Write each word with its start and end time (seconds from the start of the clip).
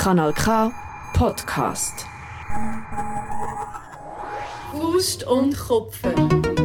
Kanal 0.00 0.32
K 0.32 0.72
Podcast. 1.12 2.06
Faust 4.72 5.24
und 5.24 5.54
Kopfen. 5.54 6.59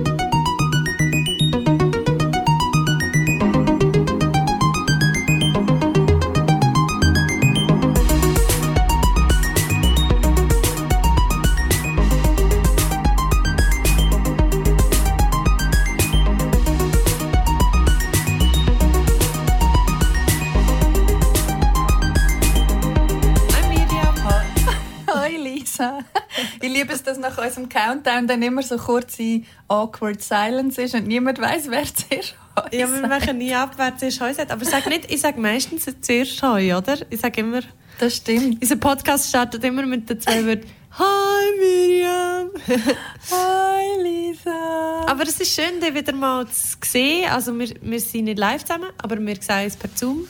Unserem 27.57 27.69
Countdown 27.69 28.27
dann 28.27 28.41
immer 28.41 28.61
so 28.63 28.77
kurze 28.77 29.41
awkward 29.67 30.21
Silence 30.21 30.81
ist 30.81 30.93
und 30.95 31.07
niemand 31.07 31.39
weiß, 31.39 31.69
wer 31.69 31.83
zuerst 31.83 32.35
Heu 32.57 32.63
Ja, 32.71 32.89
wir 32.89 32.99
sagt. 32.99 33.07
machen 33.09 33.37
nie 33.37 33.53
ab, 33.53 33.71
wer 33.77 33.97
zuerst 33.97 34.21
Heu 34.21 34.33
sagt. 34.33 34.51
Aber 34.51 34.63
sag 34.65 34.85
nicht, 34.87 35.11
ich 35.11 35.21
sage 35.21 35.39
meistens 35.39 35.85
zuerst 36.01 36.41
Heu, 36.41 36.77
oder? 36.77 36.97
Ich 37.09 37.19
sage 37.21 37.41
immer, 37.41 37.61
Das 37.99 38.15
stimmt. 38.17 38.61
unser 38.61 38.75
Podcast 38.77 39.29
startet 39.29 39.63
immer 39.63 39.85
mit 39.85 40.09
den 40.09 40.19
zwei 40.19 40.45
Wörtern 40.45 40.69
Hi 40.97 41.59
Miriam. 41.59 42.49
Hi 43.31 44.01
Lisa. 44.01 45.05
aber 45.07 45.23
es 45.23 45.39
ist 45.41 45.53
schön, 45.53 45.81
dich 45.81 45.93
wieder 45.93 46.13
mal 46.13 46.47
zu 46.47 46.77
sehen. 46.85 47.29
Also 47.29 47.57
wir, 47.59 47.69
wir 47.81 47.99
sind 47.99 48.25
nicht 48.25 48.39
live 48.39 48.63
zusammen, 48.63 48.91
aber 49.01 49.19
wir 49.19 49.35
sehen 49.41 49.65
uns 49.65 49.75
per 49.75 49.89
Zoom. 49.93 50.25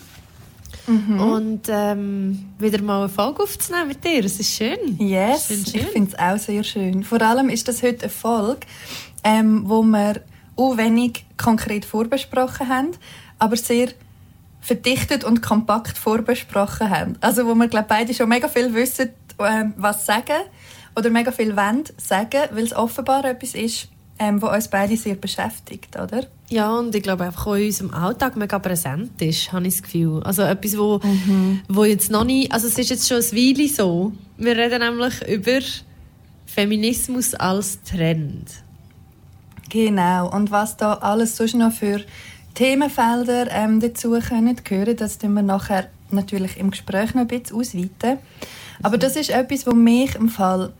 Und 0.88 1.62
ähm, 1.67 2.45
wieder 2.59 2.81
mal 2.81 2.99
eine 2.99 3.09
Folge 3.09 3.43
aufzunehmen 3.43 3.88
mit 3.88 4.03
dir. 4.03 4.23
Es 4.23 4.39
ist 4.39 4.54
schön. 4.54 4.98
Yes, 4.99 5.48
Schön, 5.48 5.65
schön. 5.65 5.82
ich 5.82 5.87
finde 5.87 6.12
es 6.12 6.20
auch 6.20 6.37
sehr 6.37 6.63
schön. 6.63 7.04
Vor 7.04 7.21
allem 7.21 7.49
ist 7.49 7.68
das 7.68 7.82
heute 7.82 8.04
eine 8.04 8.10
Folge, 8.10 8.68
ähm, 9.23 9.63
wo 9.65 9.82
wir 9.82 10.21
auch 10.55 10.77
wenig 10.77 11.26
konkret 11.37 11.85
vorbesprochen 11.85 12.70
haben, 12.70 12.91
aber 13.40 13.57
sehr 13.57 13.90
verdichtet 14.62 15.23
und 15.23 15.41
kompakt 15.41 15.98
vorbesprochen 15.98 16.90
haben. 16.90 17.17
Also 17.21 17.45
wo 17.45 17.55
wir 17.55 17.67
glaube 17.67 17.88
beide 17.90 18.13
schon 18.13 18.29
mega 18.29 18.48
viel 18.48 18.73
wissen, 18.73 19.10
ähm, 19.40 19.73
was 19.77 20.05
sagen 20.05 20.41
oder 20.95 21.10
mega 21.10 21.32
viel 21.32 21.55
wollen 21.55 21.84
sagen, 21.98 22.41
weil 22.51 22.63
es 22.63 22.76
offenbar 22.76 23.26
etwas 23.26 23.54
ist, 23.54 23.90
ähm, 24.18 24.41
was 24.41 24.55
uns 24.55 24.68
beide 24.70 24.96
sehr 24.96 25.16
beschäftigt, 25.16 25.96
oder? 25.98 26.26
Ja, 26.49 26.77
und 26.77 26.96
ich 26.96 27.04
glaube 27.04 27.26
einfach 27.26 27.48
auch 27.48 27.55
in 27.55 27.66
unserem 27.66 27.94
Alltag 27.94 28.38
mega 28.38 28.60
präsent 28.60 29.22
ist, 29.22 29.52
habe 29.52 29.68
ich 29.68 29.76
das 29.76 29.84
Gefühl. 29.84 30.22
Also 30.24 30.44
etwas, 30.44 30.77
wo, 30.77 31.02
wo 31.68 31.84
jetzt 31.84 32.12
noch 32.12 32.24
nicht, 32.24 32.52
also 32.52 32.68
es 32.68 32.77
ist 32.77 32.90
jetzt 32.90 33.07
schon 33.07 33.18
ein 33.18 33.24
Weile 33.24 33.68
so. 33.68 34.13
Wir 34.38 34.55
reden 34.55 34.80
nämlich 34.80 35.27
über 35.27 35.60
Feminismus 36.46 37.34
als 37.34 37.82
Trend. 37.84 38.48
Genau. 39.70 40.32
Und 40.32 40.52
was 40.52 40.77
da 40.77 40.94
alles 40.94 41.35
sonst 41.35 41.55
noch 41.55 41.74
für 41.74 42.02
Themenfelder 42.54 43.52
ähm, 43.52 43.82
dazu 43.82 44.12
können 44.12 44.55
gehören, 44.63 44.96
das 44.96 45.18
tun 45.18 45.34
wir 45.34 45.41
nachher 45.41 45.90
natürlich 46.12 46.57
im 46.57 46.72
Gespräch 46.72 47.13
noch 47.13 47.24
ein 47.24 47.27
bisschen 47.27 47.57
ausweiten. 47.57 48.20
Aber 48.82 48.98
das 48.98 49.16
ist 49.16 49.29
etwas, 49.29 49.66
was 49.68 49.74
mich 49.74 50.16
im 50.16 50.29
Fall, 50.29 50.72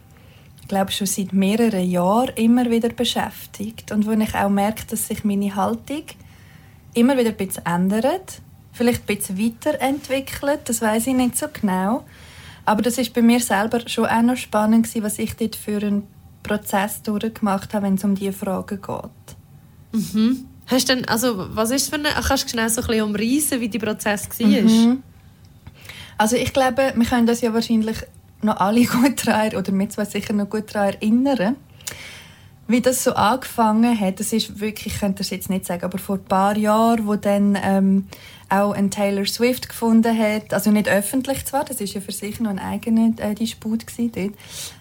glaube 0.68 0.92
schon 0.92 1.08
seit 1.08 1.34
mehreren 1.34 1.90
Jahren 1.90 2.36
immer 2.36 2.70
wieder 2.70 2.90
beschäftigt 2.90 3.92
und 3.92 4.06
wo 4.06 4.12
ich 4.12 4.36
auch 4.36 4.50
merke, 4.50 4.84
dass 4.90 5.08
sich 5.08 5.24
meine 5.24 5.56
Haltung 5.56 6.04
immer 6.94 7.18
wieder 7.18 7.30
ein 7.30 7.38
bisschen 7.38 7.66
ändert, 7.66 8.42
vielleicht 8.72 9.10
ein 9.10 9.18
bisschen 9.18 9.38
weiterentwickelt, 9.38 10.62
das 10.66 10.82
weiß 10.82 11.08
ich 11.08 11.14
nicht 11.14 11.38
so 11.38 11.48
genau. 11.52 12.06
Aber 12.66 12.82
das 12.82 12.98
ist 12.98 13.14
bei 13.14 13.22
mir 13.22 13.40
selber 13.40 13.88
schon 13.88 14.06
auch 14.06 14.22
noch 14.22 14.38
spannend 14.38 14.86
gewesen, 14.86 15.04
was 15.04 15.20
ich 15.20 15.36
dort 15.36 15.56
für 15.56 15.78
einen 15.78 16.08
Prozess 16.42 17.02
durchgemacht 17.04 17.74
habe, 17.74 17.86
wenn 17.86 17.96
es 17.96 18.04
um 18.04 18.16
diese 18.16 18.34
Fragen 18.34 18.82
geht. 18.82 19.36
Hast 20.68 20.90
du 20.90 20.96
denn, 20.96 21.08
also 21.08 21.46
was 21.56 21.70
ist 21.72 21.90
für 21.90 21.96
eine, 21.96 22.10
kannst 22.10 22.46
du 22.46 22.50
schnell 22.50 22.70
so 22.70 22.82
ein 22.82 22.88
bisschen 22.88 23.04
umreißen, 23.04 23.62
wie 23.62 23.70
der 23.70 23.80
Prozess 23.80 24.28
war? 24.40 24.48
Mhm. 24.48 25.04
Also 26.18 26.38
ich 26.38 26.54
glaube, 26.54 26.94
wir 26.96 27.06
können 27.06 27.28
das 27.28 27.42
ja 27.42 27.54
wahrscheinlich 27.54 27.98
noch 28.46 28.60
alle 28.60 28.86
gut 28.86 29.28
daran, 29.28 29.56
oder 29.56 29.72
wir 29.74 29.90
zwei 29.90 30.06
sicher 30.06 30.34
noch 30.34 30.50
gut 30.50 30.74
daran 30.74 30.94
erinnern, 30.94 31.56
wie 32.68 32.82
das 32.82 33.04
so 33.04 33.14
angefangen 33.14 34.00
hat. 34.00 34.20
Das 34.20 34.34
ist 34.34 34.60
wirklich, 34.60 34.96
ich 34.96 35.00
könnte 35.00 35.20
das 35.20 35.30
jetzt 35.30 35.50
nicht 35.50 35.66
sagen, 35.66 35.84
aber 35.84 35.98
vor 35.98 36.16
ein 36.16 36.26
paar 36.26 36.58
Jahren, 36.58 37.06
wo 37.06 37.16
dann 37.16 37.58
ähm, 37.62 38.08
auch 38.50 38.74
ein 38.74 38.92
Taylor 38.92 39.26
Swift 39.26 39.70
gefunden 39.70 40.18
hat, 40.18 40.54
also 40.54 40.72
nicht 40.72 40.88
öffentlich 40.88 41.46
zwar, 41.46 41.66
das 41.66 41.82
ist 41.82 41.94
ja 41.94 42.02
für 42.02 42.12
sich 42.12 42.40
noch 42.40 42.52
ein 42.52 42.60
eigener 42.60 43.12
äh, 43.18 43.34
Disput 43.34 43.88
gewesen 43.88 44.12
dort, 44.14 44.34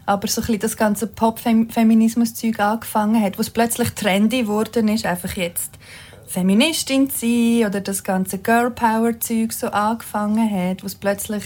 aber 0.07 0.29
so 0.29 0.41
ein 0.41 0.47
bisschen 0.47 0.61
das 0.61 0.77
ganze 0.77 1.07
Pop-Feminismus-Zeug 1.07 2.61
angefangen 2.61 3.23
hat, 3.23 3.39
wo 3.39 3.41
es 3.41 3.51
plötzlich 3.51 3.91
trendy 3.91 4.43
geworden 4.43 4.89
ist, 4.89 5.07
einfach 5.07 5.35
jetzt 5.37 5.79
Feministin 6.27 7.11
zu 7.11 7.19
sein 7.27 7.67
oder 7.69 7.81
das 7.81 8.03
ganze 8.03 8.39
Girl 8.39 8.71
Power 8.71 9.19
Zeug 9.21 9.53
so 9.53 9.69
angefangen 9.69 10.51
hat, 10.51 10.83
wo 10.83 10.87
es 10.87 10.95
plötzlich 10.95 11.45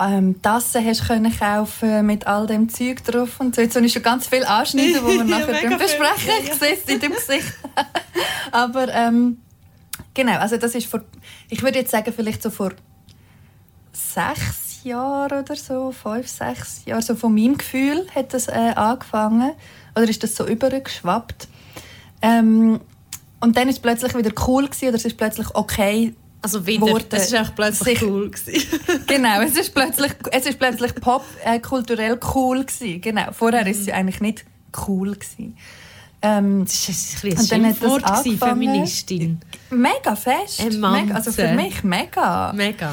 ähm, 0.00 0.40
Tassen 0.42 0.84
hast 0.84 1.06
können 1.06 1.36
kaufen 1.36 2.06
mit 2.06 2.26
all 2.26 2.46
dem 2.46 2.68
Zeug 2.68 3.04
drauf 3.04 3.40
und 3.40 3.54
so. 3.54 3.62
Jetzt 3.62 3.76
habe 3.76 3.86
ich 3.86 3.92
schon 3.92 4.02
ganz 4.02 4.26
viel 4.26 4.44
anschneiden, 4.44 5.02
wo 5.02 5.08
wir 5.08 5.16
Ja, 5.16 5.24
nachher 5.24 5.62
ja, 5.62 5.70
ja. 5.70 6.42
Ich 6.44 6.54
sehe 6.54 6.74
es 6.74 6.84
in 6.84 7.00
dem 7.00 7.12
Gesicht. 7.12 7.52
Aber 8.52 8.88
ähm, 8.94 9.38
genau, 10.14 10.38
also 10.38 10.56
das 10.56 10.74
ist 10.74 10.86
vor, 10.86 11.02
ich 11.48 11.62
würde 11.62 11.78
jetzt 11.78 11.90
sagen 11.90 12.12
vielleicht 12.14 12.42
so 12.42 12.50
vor 12.50 12.72
sechs 13.92 14.84
Jahren 14.84 15.40
oder 15.40 15.56
so, 15.56 15.92
fünf, 15.92 16.28
sechs 16.28 16.84
Jahre, 16.84 17.02
so 17.02 17.14
von 17.16 17.34
meinem 17.34 17.58
Gefühl 17.58 18.06
hat 18.14 18.32
das 18.32 18.48
äh, 18.48 18.72
angefangen 18.74 19.52
oder 19.94 20.08
ist 20.08 20.22
das 20.22 20.36
so 20.36 20.46
übergeschwappt. 20.46 21.48
Ähm, 22.22 22.80
und 23.40 23.56
dann 23.56 23.68
ist 23.68 23.76
es 23.76 23.82
plötzlich 23.82 24.14
wieder 24.16 24.32
cool 24.46 24.66
gewesen, 24.66 24.88
oder 24.88 24.96
es 24.96 25.04
ist 25.04 25.16
plötzlich 25.16 25.54
okay. 25.54 26.14
Also 26.40 26.64
wieder, 26.66 26.82
Worte. 26.86 27.06
das 27.10 27.32
war 27.32 27.44
plötzlich 27.54 27.98
Sich- 27.98 28.08
cool. 28.08 28.30
Gewesen. 28.30 28.80
Genau, 29.06 29.40
es 29.40 29.56
ist 29.56 29.74
plötzlich, 29.74 30.12
es 30.30 30.46
ist 30.46 30.58
plötzlich 30.58 30.94
pop 30.94 31.24
äh, 31.44 31.58
kulturell 31.58 32.18
cool 32.34 32.64
gewesen. 32.64 33.00
Genau, 33.00 33.32
vorher 33.32 33.66
ist 33.66 33.84
sie 33.84 33.92
eigentlich 33.92 34.20
nicht 34.20 34.44
cool 34.86 35.14
gewesen. 35.14 35.56
Ähm, 36.22 36.64
Das 36.64 36.88
ist 36.88 37.24
ein, 37.24 37.32
ein 37.36 37.44
Schimpfwort, 37.46 38.02
gewesen, 38.04 38.14
angefangen- 38.30 38.60
Feministin. 38.60 39.40
mega 39.70 40.16
fest. 40.16 40.62
Mega, 40.72 41.14
also 41.14 41.32
für 41.32 41.52
mich 41.54 41.82
mega. 41.84 42.52
Mega. 42.52 42.92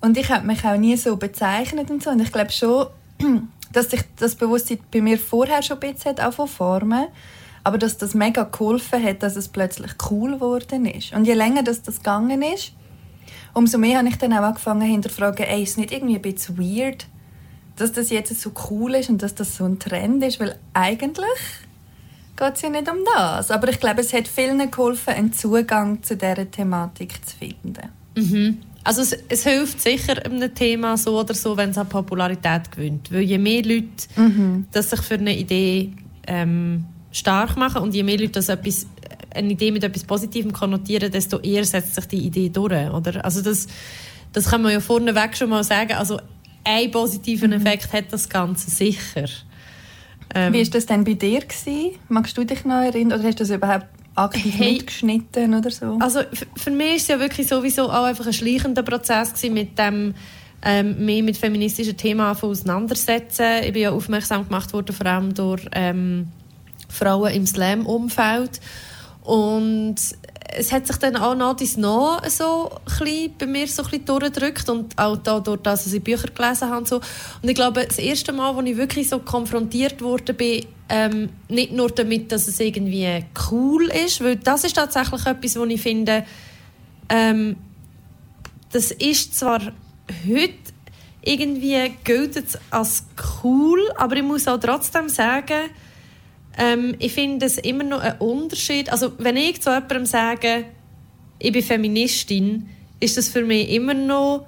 Und 0.00 0.16
ich 0.18 0.30
habe 0.30 0.46
mich 0.46 0.64
auch 0.64 0.76
nie 0.76 0.96
so 0.96 1.16
bezeichnet 1.16 1.90
und 1.90 2.02
so. 2.02 2.10
Und 2.10 2.20
ich 2.20 2.32
glaube 2.32 2.52
schon, 2.52 2.86
dass 3.72 3.90
sich 3.90 4.02
das 4.16 4.34
Bewusstsein 4.34 4.78
bei 4.92 5.00
mir 5.00 5.18
vorher 5.18 5.62
schon 5.62 5.78
ein 5.82 5.92
bisschen 5.94 6.10
hat 6.10 6.20
angefangen 6.20 6.48
zu 6.48 6.54
formen. 6.56 7.06
Aber 7.64 7.78
dass 7.78 7.96
das 7.96 8.14
mega 8.14 8.44
geholfen 8.44 9.02
hat, 9.02 9.22
dass 9.22 9.36
es 9.36 9.48
plötzlich 9.48 9.92
cool 10.10 10.34
geworden 10.34 10.86
ist. 10.86 11.12
Und 11.14 11.24
je 11.24 11.34
länger 11.34 11.62
das, 11.62 11.82
das 11.82 11.96
gegangen 11.98 12.42
ist, 12.42 12.72
umso 13.54 13.78
mehr 13.78 13.98
habe 13.98 14.08
ich 14.08 14.18
dann 14.18 14.32
auch 14.34 14.42
angefangen 14.42 14.82
hinterfragen, 14.82 15.46
ey, 15.46 15.62
ist 15.62 15.70
es 15.70 15.76
nicht 15.78 15.92
irgendwie 15.92 16.16
ein 16.16 16.22
bisschen 16.22 16.58
weird, 16.58 17.06
dass 17.76 17.92
das 17.92 18.10
jetzt 18.10 18.38
so 18.40 18.52
cool 18.70 18.94
ist 18.94 19.08
und 19.08 19.22
dass 19.22 19.34
das 19.34 19.56
so 19.56 19.64
ein 19.64 19.78
Trend 19.78 20.22
ist? 20.22 20.38
Weil 20.40 20.56
eigentlich 20.74 21.24
geht 22.36 22.54
es 22.54 22.62
ja 22.62 22.68
nicht 22.68 22.90
um 22.90 22.98
das. 23.16 23.50
Aber 23.50 23.68
ich 23.68 23.80
glaube, 23.80 24.02
es 24.02 24.12
hat 24.12 24.28
vielen 24.28 24.70
geholfen, 24.70 25.14
einen 25.14 25.32
Zugang 25.32 26.02
zu 26.02 26.16
dieser 26.16 26.50
Thematik 26.50 27.26
zu 27.26 27.36
finden. 27.36 27.88
Also 28.84 29.00
es, 29.00 29.16
es 29.30 29.44
hilft 29.44 29.80
sicher 29.80 30.24
einem 30.26 30.54
Thema 30.54 30.96
so 30.98 31.18
oder 31.18 31.32
so, 31.32 31.56
wenn 31.56 31.70
es 31.70 31.78
an 31.78 31.88
Popularität 31.88 32.70
gewinnt. 32.70 33.10
Weil 33.10 33.22
je 33.22 33.38
mehr 33.38 33.62
Leute 33.62 33.86
das 34.72 34.90
sich 34.90 35.00
für 35.00 35.14
eine 35.14 35.36
Idee 35.36 35.92
ähm, 36.26 36.84
stark 37.14 37.56
machen 37.56 37.80
und 37.80 37.94
je 37.94 38.02
mehr 38.02 38.18
Leute 38.18 38.32
das 38.32 38.48
etwas, 38.48 38.86
eine 39.32 39.52
Idee 39.52 39.70
mit 39.70 39.84
etwas 39.84 40.04
Positivem 40.04 40.52
konnotieren, 40.52 41.10
desto 41.10 41.38
eher 41.38 41.64
setzt 41.64 41.94
sich 41.94 42.06
die 42.06 42.18
Idee 42.18 42.48
durch. 42.48 42.90
Oder? 42.90 43.24
Also 43.24 43.40
das, 43.40 43.68
das 44.32 44.50
kann 44.50 44.62
man 44.62 44.72
ja 44.72 44.80
vorneweg 44.80 45.36
schon 45.36 45.48
mal 45.48 45.62
sagen. 45.64 45.92
Also 45.92 46.20
einen 46.64 46.90
positiven 46.90 47.52
Effekt 47.52 47.92
hat 47.92 48.06
das 48.12 48.28
Ganze 48.28 48.70
sicher. 48.70 49.26
Ähm, 50.34 50.52
Wie 50.52 50.64
war 50.64 50.70
das 50.70 50.86
denn 50.86 51.04
bei 51.04 51.14
dir? 51.14 51.40
Gewesen? 51.40 51.92
Magst 52.08 52.36
du 52.36 52.44
dich 52.44 52.64
noch 52.64 52.82
erinnern? 52.82 53.20
Oder 53.20 53.28
hast 53.28 53.38
du 53.38 53.44
das 53.44 53.50
überhaupt 53.50 53.86
aktiv 54.16 54.54
Hey. 54.56 54.72
mitgeschnitten 54.72 55.54
oder 55.54 55.70
so? 55.70 55.98
Also 56.00 56.20
für 56.56 56.70
mich 56.70 56.88
war 56.88 56.96
es 56.96 57.06
ja 57.08 57.20
wirklich 57.20 57.46
sowieso 57.46 57.90
auch 57.90 58.04
einfach 58.04 58.26
ein 58.26 58.32
schleichender 58.32 58.82
Prozess 58.82 59.32
gewesen, 59.34 59.54
mit 59.54 59.78
dem 59.78 60.14
ähm, 60.64 61.04
mich 61.04 61.22
mit 61.22 61.36
feministischen 61.36 61.96
Themen 61.96 62.22
auseinandersetzen. 62.22 63.62
Ich 63.64 63.72
bin 63.72 63.82
ja 63.82 63.90
aufmerksam 63.90 64.44
gemacht 64.48 64.72
worden, 64.72 64.94
vor 64.94 65.06
allem 65.06 65.34
durch 65.34 65.62
ähm, 65.72 66.28
Frauen 66.94 67.32
im 67.32 67.46
Slam-Umfeld. 67.46 68.60
Und 69.22 69.96
es 70.56 70.72
hat 70.72 70.86
sich 70.86 70.96
dann 70.96 71.16
auch 71.16 71.34
nach 71.34 71.56
dies 71.56 71.76
noch 71.76 72.24
so 72.28 72.70
ein 73.00 73.32
bei 73.38 73.46
mir 73.46 73.66
so 73.66 73.82
ein 73.82 74.04
durchgedrückt 74.04 74.68
und 74.68 74.96
auch 74.98 75.16
dadurch, 75.16 75.62
dass 75.62 75.92
ich 75.92 76.02
Bücher 76.02 76.28
gelesen 76.28 76.68
habe. 76.68 76.78
und 76.78 76.88
So. 76.88 76.96
Und 76.96 77.48
ich 77.48 77.54
glaube, 77.54 77.86
das 77.86 77.98
erste 77.98 78.32
Mal, 78.32 78.54
als 78.54 78.68
ich 78.68 78.76
wirklich 78.76 79.08
so 79.08 79.18
konfrontiert 79.18 80.00
wurde, 80.02 80.34
bin, 80.34 80.66
ähm, 80.88 81.30
nicht 81.48 81.72
nur 81.72 81.90
damit, 81.90 82.30
dass 82.30 82.46
es 82.46 82.60
irgendwie 82.60 83.24
cool 83.50 83.90
ist, 84.04 84.22
weil 84.22 84.36
das 84.36 84.64
ist 84.64 84.76
tatsächlich 84.76 85.26
etwas, 85.26 85.56
wo 85.56 85.64
ich 85.64 85.80
finde, 85.80 86.24
ähm, 87.08 87.56
das 88.70 88.90
ist 88.90 89.38
zwar 89.38 89.60
heute 90.26 90.54
irgendwie 91.22 91.92
gilt 92.04 92.58
als 92.70 93.04
cool, 93.42 93.80
aber 93.96 94.16
ich 94.16 94.22
muss 94.22 94.46
auch 94.46 94.60
trotzdem 94.60 95.08
sagen, 95.08 95.70
ähm, 96.58 96.94
ich 96.98 97.12
finde 97.12 97.46
es 97.46 97.58
immer 97.58 97.84
noch 97.84 98.00
ein 98.00 98.18
Unterschied. 98.18 98.90
Also 98.90 99.12
wenn 99.18 99.36
ich 99.36 99.60
zu 99.60 99.70
jemandem 99.70 100.06
sage, 100.06 100.66
ich 101.38 101.52
bin 101.52 101.62
Feministin, 101.62 102.68
ist 103.00 103.16
das 103.16 103.28
für 103.28 103.44
mich 103.44 103.70
immer 103.70 103.94
noch 103.94 104.46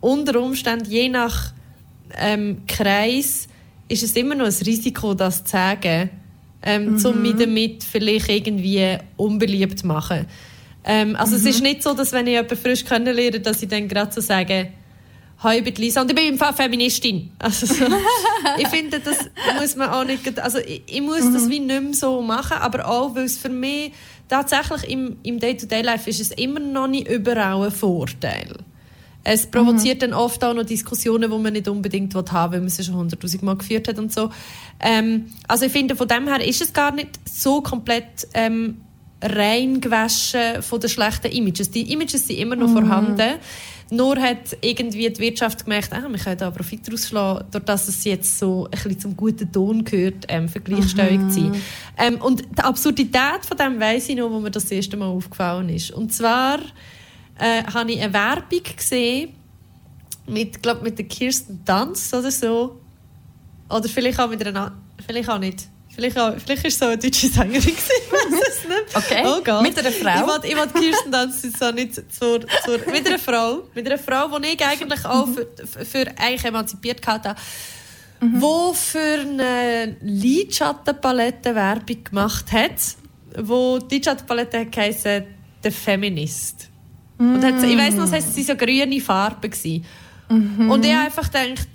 unter 0.00 0.40
Umständen, 0.40 0.90
je 0.90 1.08
nach 1.08 1.52
ähm, 2.18 2.62
Kreis, 2.66 3.48
ist 3.88 4.02
es 4.02 4.16
immer 4.16 4.34
noch 4.34 4.46
ein 4.46 4.54
Risiko, 4.64 5.14
das 5.14 5.44
zu 5.44 5.50
sagen, 5.52 6.10
ähm, 6.62 6.94
mhm. 6.94 7.04
um 7.04 7.22
mich 7.22 7.36
damit 7.36 7.84
vielleicht 7.84 8.28
irgendwie 8.28 8.98
unbeliebt 9.16 9.78
zu 9.80 9.86
machen. 9.86 10.26
Ähm, 10.84 11.16
also 11.16 11.32
mhm. 11.32 11.38
es 11.38 11.46
ist 11.46 11.62
nicht 11.62 11.82
so, 11.82 11.94
dass 11.94 12.12
wenn 12.12 12.26
ich 12.26 12.32
jemanden 12.32 12.56
frisch 12.56 12.84
kennenlerne, 12.84 13.40
dass 13.40 13.62
ich 13.62 13.68
dann 13.68 13.88
gerade 13.88 14.12
so 14.12 14.20
sage, 14.20 14.68
«Hi, 15.42 15.58
ich 15.58 15.64
bin 15.64 15.74
Lisa 15.74 16.02
und 16.02 16.10
ich 16.10 16.16
bin 16.16 16.26
im 16.26 16.38
Fall 16.38 16.52
Feministin». 16.52 17.30
Also 17.38 17.66
so, 17.66 17.86
ich 18.58 18.68
finde, 18.68 19.00
das 19.00 19.16
muss 19.60 19.74
man 19.76 19.88
auch 19.88 20.04
nicht... 20.04 20.38
Also 20.38 20.58
ich, 20.58 20.82
ich 20.86 21.00
muss 21.00 21.24
mhm. 21.24 21.34
das 21.34 21.48
wie 21.48 21.60
nicht 21.60 21.82
mehr 21.82 21.94
so 21.94 22.20
machen, 22.20 22.58
aber 22.58 22.86
auch, 22.86 23.14
weil 23.14 23.24
es 23.24 23.38
für 23.38 23.48
mich 23.48 23.92
tatsächlich 24.28 24.90
im, 24.90 25.16
im 25.22 25.40
Day-to-Day-Life 25.40 26.08
ist 26.08 26.20
es 26.20 26.30
immer 26.32 26.60
noch 26.60 26.86
nicht 26.86 27.08
überall 27.08 27.64
ein 27.64 27.70
Vorteil. 27.70 28.54
Es 29.22 29.46
provoziert 29.46 29.96
mhm. 29.96 30.00
dann 30.00 30.12
oft 30.14 30.42
auch 30.44 30.54
noch 30.54 30.64
Diskussionen, 30.64 31.30
die 31.30 31.38
man 31.38 31.52
nicht 31.52 31.68
unbedingt 31.68 32.14
haben 32.14 32.52
will, 32.52 32.58
weil 32.58 32.60
man 32.60 32.68
sie 32.70 32.84
schon 32.84 32.94
hunderttausend 32.94 33.42
Mal 33.42 33.56
geführt 33.56 33.88
hat 33.88 33.98
und 33.98 34.12
so. 34.12 34.30
Ähm, 34.78 35.26
also 35.46 35.66
ich 35.66 35.72
finde, 35.72 35.94
von 35.94 36.08
dem 36.08 36.26
her 36.26 36.46
ist 36.46 36.62
es 36.62 36.72
gar 36.72 36.92
nicht 36.92 37.20
so 37.28 37.60
komplett 37.60 38.28
ähm, 38.32 38.80
reingewaschen 39.22 40.62
von 40.62 40.80
den 40.80 40.88
schlechten 40.88 41.30
Images. 41.30 41.70
Die 41.70 41.92
Images 41.92 42.26
sind 42.26 42.38
immer 42.38 42.56
noch 42.56 42.68
mhm. 42.68 42.72
vorhanden. 42.72 43.34
Nur 43.92 44.20
hat 44.20 44.56
irgendwie 44.60 45.10
die 45.10 45.20
Wirtschaft 45.20 45.64
gemerkt, 45.64 45.92
ah, 45.92 46.06
wir 46.08 46.18
können 46.18 46.38
da 46.38 46.50
Profit 46.50 46.86
daraus 46.86 47.08
schlagen, 47.08 47.44
dadurch, 47.50 47.64
dass 47.64 47.88
es 47.88 48.04
jetzt 48.04 48.38
so 48.38 48.66
ein 48.66 48.70
bisschen 48.70 49.00
zum 49.00 49.16
guten 49.16 49.50
Ton 49.50 49.84
gehört, 49.84 50.26
ähm, 50.28 50.48
für 50.48 50.60
Gleichstellung 50.60 51.28
zu 51.28 51.40
sein. 51.40 51.62
Ähm, 51.98 52.20
und 52.20 52.42
die 52.42 52.62
Absurdität 52.62 53.44
von 53.46 53.56
dem 53.56 53.80
weiss 53.80 54.08
ich 54.08 54.16
noch, 54.16 54.30
wo 54.30 54.38
mir 54.38 54.50
das 54.50 54.70
erste 54.70 54.96
Mal 54.96 55.06
aufgefallen 55.06 55.68
ist. 55.70 55.90
Und 55.90 56.12
zwar 56.12 56.60
äh, 57.38 57.64
habe 57.64 57.90
ich 57.90 58.00
eine 58.00 58.12
Werbung 58.12 58.62
gesehen 58.76 59.34
mit, 60.26 60.62
glaub, 60.62 60.82
mit 60.82 60.96
der 60.98 61.06
Kirsten 61.06 61.60
Dunst 61.64 62.14
oder 62.14 62.30
so. 62.30 62.80
Oder 63.68 63.88
vielleicht 63.88 64.20
auch 64.20 64.30
mit 64.30 64.46
einer, 64.46 64.72
vielleicht 65.04 65.28
auch 65.28 65.38
nicht. 65.38 65.68
Vielleicht, 65.92 66.18
auch, 66.18 66.34
vielleicht 66.38 66.64
ist 66.64 66.74
es 66.74 66.78
so 66.78 66.86
eine 66.86 66.98
deutsche 66.98 67.26
Sängerin 67.28 67.60
nicht. 68.70 68.96
Okay, 68.96 69.22
oh 69.26 69.40
Gott. 69.44 69.62
mit 69.62 69.78
einer 69.78 69.90
Frau? 69.90 70.42
Ich 70.42 70.56
wollte 70.56 70.78
Kirsten 70.78 71.12
Dunst 71.12 71.58
so 71.58 71.70
nicht 71.70 71.94
zur, 71.94 72.40
zur, 72.64 72.78
mit 72.90 73.06
einer 73.06 73.18
Frau. 73.18 73.64
Mit 73.74 73.86
einer 73.86 73.98
Frau, 73.98 74.38
die 74.38 74.48
ich 74.48 74.64
eigentlich 74.64 75.04
auch 75.04 75.28
für, 75.28 75.46
für 75.84 76.06
eigentlich 76.16 76.44
emanzipiert 76.44 77.06
hatte. 77.06 77.34
Mhm. 78.22 78.42
wo 78.42 78.74
für 78.74 79.20
eine 79.20 79.96
Lidschattenpalette 80.02 81.54
Werbung 81.54 82.04
gemacht 82.04 82.52
hat, 82.52 82.96
wo 83.38 83.78
die 83.78 83.94
Lidschattenpalette 83.94 84.66
heisst 84.76 85.08
«The 85.62 85.70
Feminist». 85.70 86.68
Mm. 87.16 87.34
Und 87.34 87.44
hat, 87.44 87.62
ich 87.62 87.78
weiss 87.78 87.94
noch, 87.94 88.12
es 88.12 88.12
waren 88.12 88.44
so 88.44 88.56
grüne 88.56 89.00
Farben. 89.00 89.50
Mhm. 90.28 90.70
Und 90.70 90.84
ich 90.84 90.92
habe 90.92 91.06
einfach 91.06 91.30
gedacht, 91.30 91.68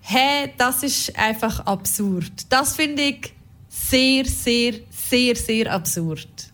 hey, 0.00 0.52
das 0.56 0.82
ist 0.84 1.18
einfach 1.18 1.60
absurd. 1.66 2.32
Das 2.48 2.76
finde 2.76 3.02
ich 3.02 3.32
sehr, 3.68 4.24
sehr, 4.24 4.74
sehr, 5.08 5.36
sehr 5.36 5.72
absurd. 5.72 6.52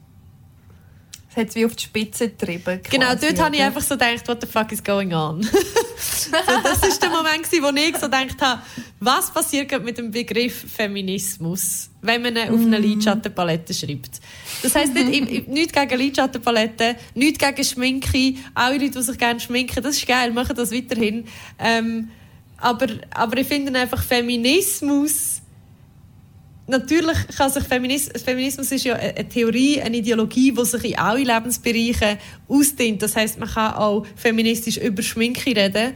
Das 1.35 1.43
hat 1.43 1.49
es 1.49 1.57
wie 1.57 1.67
auf 1.67 1.75
die 1.75 1.83
Spitze 1.83 2.29
getrieben. 2.29 2.81
Genau, 2.89 3.13
dort 3.17 3.41
habe 3.41 3.57
ich 3.57 3.63
einfach 3.63 3.81
so 3.81 3.97
gedacht, 3.97 4.29
what 4.29 4.41
the 4.41 4.47
fuck 4.47 4.71
is 4.71 4.83
going 4.85 5.13
on? 5.13 5.43
so, 5.97 6.31
das 6.31 6.81
war 6.81 6.99
der 7.01 7.11
Moment, 7.11 7.51
wo 7.51 7.77
ich 7.77 7.97
so 7.97 8.07
gedacht 8.07 8.41
habe, 8.41 8.63
was 9.01 9.33
passiert 9.33 9.85
mit 9.85 9.99
dem 9.99 10.13
Begriff 10.13 10.65
Feminismus, 10.77 11.91
wenn 12.03 12.23
man 12.23 12.37
ihn 12.37 12.51
auf 12.51 12.61
eine 12.61 12.79
mm. 12.79 12.83
Lidschattenpalette 12.83 13.75
schreibt. 13.75 14.21
Das 14.63 14.77
heisst 14.77 14.95
nicht, 14.95 15.49
nichts 15.49 15.73
gegen 15.73 15.99
Lidschattenpaletten, 15.99 16.95
nichts 17.15 17.39
gegen 17.41 17.65
Schminke, 17.65 18.35
alle 18.55 18.79
Leute, 18.79 18.91
die 18.91 19.03
sich 19.03 19.19
gerne 19.19 19.41
schminken, 19.41 19.83
das 19.83 19.97
ist 19.97 20.07
geil, 20.07 20.31
machen 20.31 20.55
das 20.55 20.71
weiterhin. 20.71 21.27
Ähm, 21.59 22.11
aber, 22.59 22.87
aber 23.11 23.39
ich 23.39 23.49
finde 23.49 23.77
einfach 23.77 24.05
Feminismus 24.05 25.34
natürlich 26.67 27.17
kann 27.37 27.51
sich 27.51 27.65
Feminismus, 27.65 28.23
Feminismus 28.23 28.73
ist 28.73 28.85
ja 28.85 28.95
eine 28.95 29.29
Theorie, 29.29 29.81
eine 29.81 29.97
Ideologie, 29.97 30.53
die 30.53 30.65
sich 30.65 30.85
in 30.85 30.99
alle 30.99 31.23
Lebensbereiche 31.23 32.19
ausdehnt. 32.49 33.03
Das 33.03 33.17
heißt, 33.17 33.39
man 33.39 33.49
kann 33.49 33.75
auch 33.75 34.07
feministisch 34.17 34.77
über 34.79 35.03
Schminke 35.03 35.55
reden. 35.55 35.93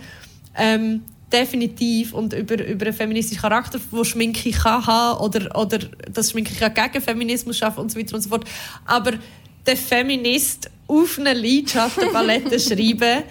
Ähm, 0.56 1.02
definitiv 1.32 2.14
und 2.14 2.32
über, 2.32 2.64
über 2.64 2.86
einen 2.86 2.94
feministischen 2.94 3.42
Charakter, 3.42 3.78
wo 3.90 4.02
Schminke 4.02 4.50
kann 4.50 4.86
haben 4.86 5.20
oder, 5.20 5.54
oder 5.56 5.78
dass 6.10 6.30
Schminke 6.30 6.54
kann 6.54 6.72
gegen 6.72 7.04
Feminismus 7.04 7.58
schaffen 7.58 7.80
und 7.80 7.92
so 7.92 7.98
weiter 7.98 8.14
und 8.14 8.22
so 8.22 8.30
fort. 8.30 8.44
Aber 8.86 9.12
der 9.66 9.76
Feminist 9.76 10.70
auf 10.86 11.18
einer 11.18 11.34
Lidschattenpalette 11.34 12.58
schreiben, 12.60 13.24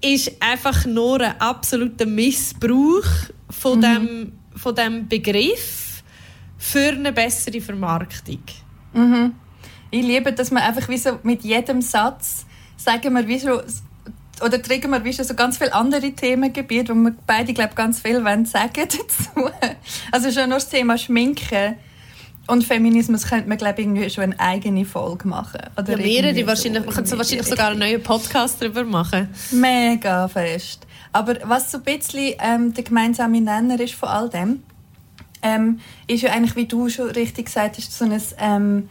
ist 0.00 0.32
einfach 0.40 0.86
nur 0.86 1.20
ein 1.20 1.40
absoluter 1.40 2.06
Missbrauch 2.06 3.04
von, 3.50 3.78
mhm. 3.78 3.82
dem, 3.82 4.32
von 4.54 4.74
dem 4.74 5.08
Begriff 5.08 5.87
für 6.58 6.88
eine 6.88 7.12
bessere 7.12 7.60
Vermarktung. 7.60 8.42
Mhm. 8.92 9.34
Ich 9.90 10.04
liebe, 10.04 10.32
dass 10.32 10.50
man 10.50 10.62
einfach 10.62 10.88
wie 10.88 10.98
so 10.98 11.18
mit 11.22 11.44
jedem 11.44 11.80
Satz 11.80 12.44
sagen 12.76 13.14
wir 13.14 13.26
wie 13.26 13.38
so 13.38 13.62
oder 14.44 14.62
trägen 14.62 14.90
wir 14.90 15.02
wie 15.04 15.12
schon 15.12 15.24
so 15.24 15.34
ganz 15.34 15.58
viele 15.58 15.72
andere 15.72 16.12
Themengebiete, 16.12 16.94
wo 16.94 16.98
wir 16.98 17.14
beide 17.26 17.52
glaube 17.54 17.74
ganz 17.74 18.00
viel 18.00 18.24
wollen 18.24 18.44
sagen 18.44 18.72
dazu. 18.76 19.50
Also 20.12 20.30
schon 20.30 20.50
nur 20.50 20.58
das 20.58 20.68
Thema 20.68 20.98
Schminken 20.98 21.76
und 22.46 22.64
Feminismus 22.64 23.26
könnte 23.26 23.48
man 23.48 23.58
glaube 23.58 23.82
ich 23.82 24.12
schon 24.12 24.24
eine 24.24 24.40
eigene 24.40 24.84
Folge 24.84 25.28
machen. 25.28 25.60
Oder 25.76 25.92
ja, 25.92 25.96
mehrere 25.96 26.46
wahrscheinlich. 26.46 26.84
Man 26.84 26.94
könnte 26.94 27.16
wahrscheinlich 27.16 27.46
sogar 27.46 27.70
einen 27.70 27.80
neuen 27.80 28.02
Podcast 28.02 28.60
darüber 28.60 28.84
machen. 28.84 29.28
Mega 29.50 30.28
fest. 30.28 30.86
Aber 31.12 31.36
was 31.44 31.72
so 31.72 31.78
ein 31.78 31.84
bisschen 31.84 32.34
ähm, 32.40 32.74
der 32.74 32.84
gemeinsame 32.84 33.40
Nenner 33.40 33.80
ist 33.80 33.94
von 33.94 34.08
all 34.08 34.28
dem, 34.28 34.62
ähm, 35.42 35.80
ist 36.06 36.22
ja 36.22 36.32
eigentlich, 36.32 36.56
wie 36.56 36.66
du 36.66 36.88
schon 36.88 37.10
richtig 37.10 37.46
gesagt 37.46 37.76
hast, 37.76 37.96
so 37.96 38.04
ein, 38.04 38.22
ähm, 38.38 38.88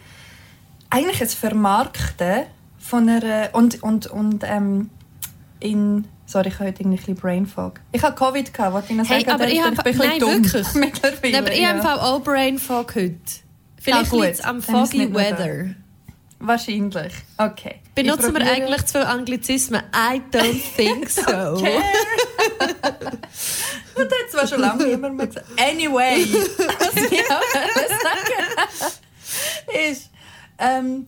eigentlich 0.89 1.21
ein 1.21 1.29
Vermarkten 1.29 2.43
von 2.77 3.09
einer 3.09 3.49
und, 3.53 3.81
und, 3.83 4.07
und 4.07 4.43
ähm, 4.45 4.89
in 5.59 6.07
Sorry, 6.27 6.49
ich 6.49 6.55
habe 6.55 6.65
heute 6.65 6.83
ein 6.83 6.93
bisschen 6.93 7.15
Brain 7.15 7.45
Fog. 7.45 7.79
Ich 7.93 8.03
habe 8.03 8.13
Covid 8.13 8.53
gehabt, 8.53 8.73
wollte 8.73 8.91
ich 8.91 8.97
noch 8.97 9.05
sagen. 9.05 9.23
Hey, 9.23 9.33
aber 9.33 9.47
ich, 9.47 9.61
habe, 9.61 9.89
ich 9.89 9.97
nein, 9.97 10.19
wirklich. 10.19 10.73
Nein, 11.23 11.35
aber 11.35 11.53
ich 11.53 11.61
ja. 11.61 11.81
habe 11.81 12.03
auch 12.03 12.21
Brain 12.21 12.59
Fog 12.59 12.95
heute. 12.95 13.15
Vielleicht 13.79 14.11
ja, 14.11 14.21
liegt 14.21 14.33
es 14.33 14.41
am 14.41 14.61
foggy 14.61 15.13
weather. 15.13 15.69
Wahrscheinlich. 16.39 17.13
Okay. 17.37 17.75
Benutzen 17.97 18.35
wir 18.35 18.45
eigentlich 18.45 18.85
zwei 18.85 19.01
Anglizismen? 19.05 19.81
I 19.91 20.21
don't 20.31 20.61
think 20.75 21.09
so. 21.09 21.21
okay. 21.23 21.81
Und 23.95 24.05
hat 24.05 24.31
zwar 24.31 24.47
schon 24.47 24.59
lange 24.59 24.83
immer 24.83 25.09
mal 25.09 25.25
gesagt. 25.25 25.47
Anyway. 25.59 26.23
Was 26.31 26.95
ich 26.95 27.27
sagen 27.27 27.49
ist, 29.89 30.11
ähm, 30.59 31.07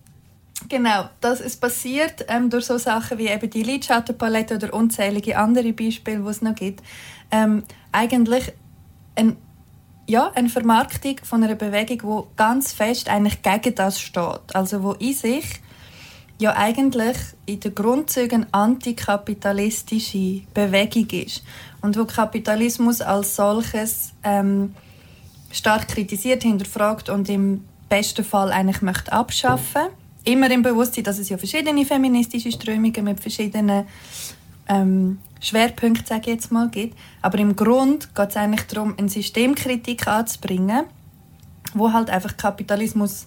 Genau, 0.67 1.09
das 1.21 1.39
ist 1.41 1.61
passiert 1.61 2.25
ähm, 2.27 2.49
durch 2.49 2.65
so 2.65 2.77
Sachen 2.77 3.17
wie 3.17 3.27
eben 3.27 3.49
die 3.49 3.63
Lidschattenpalette 3.63 4.55
oder 4.55 4.73
unzählige 4.73 5.37
andere 5.37 5.71
Beispiele, 5.73 6.19
die 6.19 6.27
es 6.27 6.41
noch 6.41 6.53
gibt. 6.53 6.83
Ähm, 7.31 7.63
eigentlich 7.91 8.51
ein, 9.15 9.37
ja, 10.07 10.31
eine 10.35 10.49
Vermarktung 10.49 11.15
von 11.23 11.43
einer 11.43 11.55
Bewegung, 11.55 12.01
die 12.01 12.35
ganz 12.35 12.73
fest 12.73 13.09
eigentlich 13.09 13.41
gegen 13.41 13.73
das 13.75 14.01
steht. 14.01 14.53
Also 14.53 14.83
wo 14.83 14.91
in 14.93 15.13
sich 15.13 15.61
ja 16.39 16.55
eigentlich 16.55 17.17
in 17.45 17.59
den 17.59 17.75
Grundzügen 17.75 18.47
antikapitalistische 18.51 20.41
Bewegung 20.53 21.07
ist 21.09 21.43
und 21.81 21.97
wo 21.97 22.05
Kapitalismus 22.05 23.01
als 23.01 23.35
solches 23.35 24.13
ähm, 24.23 24.73
stark 25.51 25.87
kritisiert, 25.89 26.43
hinterfragt 26.43 27.09
und 27.09 27.29
im 27.29 27.65
besten 27.89 28.23
Fall 28.23 28.51
eigentlich 28.51 28.81
möchte 28.81 29.11
abschaffen 29.11 29.89
immer 30.23 30.51
im 30.51 30.61
Bewusstsein, 30.61 31.03
dass 31.03 31.19
es 31.19 31.29
ja 31.29 31.37
verschiedene 31.37 31.85
feministische 31.85 32.51
Strömungen 32.51 33.03
mit 33.03 33.19
verschiedenen 33.19 33.85
ähm, 34.67 35.19
Schwerpunkten, 35.39 36.05
sage 36.05 36.21
ich 36.21 36.27
jetzt 36.27 36.51
mal, 36.51 36.69
gibt. 36.69 36.97
Aber 37.21 37.37
im 37.39 37.55
Grund 37.55 38.13
geht 38.13 38.29
es 38.29 38.37
eigentlich 38.37 38.67
darum, 38.67 38.95
eine 38.97 39.09
Systemkritik 39.09 40.07
anzubringen, 40.07 40.85
wo 41.73 41.91
halt 41.91 42.09
einfach 42.09 42.35
Kapitalismus 42.37 43.25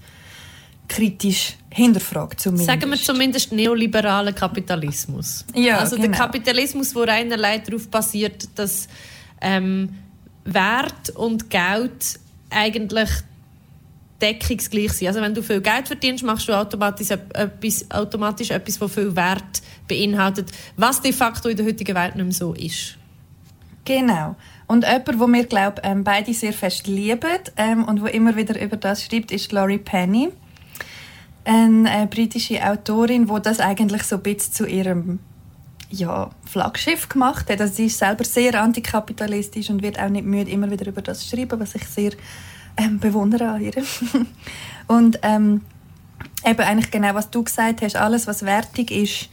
kritisch 0.93 1.57
hinterfragt. 1.71 2.41
Zumindest. 2.41 2.69
Sagen 2.69 2.91
wir 2.91 2.99
zumindest 2.99 3.53
neoliberalen 3.53 4.35
Kapitalismus. 4.35 5.45
Ja, 5.55 5.79
also 5.79 5.97
genau. 5.97 6.09
der 6.09 6.19
Kapitalismus, 6.19 6.95
wo 6.95 7.03
einerlei 7.03 7.59
darauf 7.59 7.89
basiert, 7.89 8.49
dass 8.55 8.89
ähm, 9.41 9.91
Wert 10.45 11.11
und 11.15 11.49
Geld 11.49 12.21
eigentlich 12.51 13.09
deckungsgleich 14.21 14.93
sein. 14.93 15.09
Also 15.09 15.21
wenn 15.21 15.35
du 15.35 15.43
viel 15.43 15.61
Geld 15.61 15.89
verdienst, 15.89 16.23
machst 16.25 16.49
du 16.49 16.53
automatisch 16.53 17.11
etwas, 17.11 17.91
automatisch 17.91 18.51
etwas, 18.51 18.79
das 18.79 18.93
viel 18.93 19.17
Wert 19.17 19.63
beinhaltet, 19.89 20.51
was 20.77 21.01
de 21.01 21.13
facto 21.13 21.49
in 21.49 21.57
der 21.57 21.67
heutigen 21.67 21.95
Welt 21.97 22.15
nicht 22.15 22.25
mehr 22.25 22.33
so 22.33 22.53
ist. 22.53 22.97
Genau. 23.85 24.37
Und 24.69 24.85
jemand, 24.85 25.19
wo 25.19 25.27
wir 25.27 25.45
glaube 25.45 25.83
ähm, 25.83 26.05
beide 26.05 26.33
sehr 26.35 26.53
fest 26.53 26.87
lieben 26.87 27.41
ähm, 27.57 27.85
und 27.85 28.01
wo 28.01 28.07
immer 28.07 28.37
wieder 28.37 28.61
über 28.61 28.77
das 28.77 29.05
schreibt, 29.05 29.33
ist 29.33 29.51
Laurie 29.51 29.79
Penny, 29.79 30.29
eine 31.45 32.03
äh, 32.03 32.07
britische 32.07 32.65
Autorin, 32.65 33.29
wo 33.29 33.39
das 33.39 33.61
eigentlich 33.61 34.05
so 34.05 34.17
ein 34.17 34.23
bisschen 34.23 34.53
zu 34.53 34.67
ihrem 34.67 35.19
ja, 35.91 36.31
Flaggschiff 36.45 37.09
gemacht 37.09 37.51
hat. 37.51 37.61
Also 37.61 37.75
sie 37.75 37.87
ist 37.87 37.99
selber 37.99 38.25
sehr 38.25 38.61
antikapitalistisch 38.61 39.71
und 39.71 39.83
wird 39.83 40.01
auch 40.01 40.09
nicht 40.09 40.25
müde, 40.25 40.51
immer 40.51 40.71
wieder 40.71 40.87
über 40.87 41.03
das 41.03 41.21
zu 41.21 41.37
schreiben, 41.37 41.61
was 41.61 41.75
ich 41.75 41.87
sehr 41.87 42.13
ähm, 42.77 42.99
bewundere 42.99 43.49
an 43.49 43.61
ihr. 43.61 43.75
und 44.87 45.19
ähm, 45.23 45.61
eben 46.45 46.61
eigentlich 46.61 46.91
genau, 46.91 47.15
was 47.15 47.31
du 47.31 47.43
gesagt 47.43 47.83
hast, 47.83 47.97
alles, 47.97 48.27
was 48.27 48.45
wertig 48.45 48.91
ist, 48.91 49.29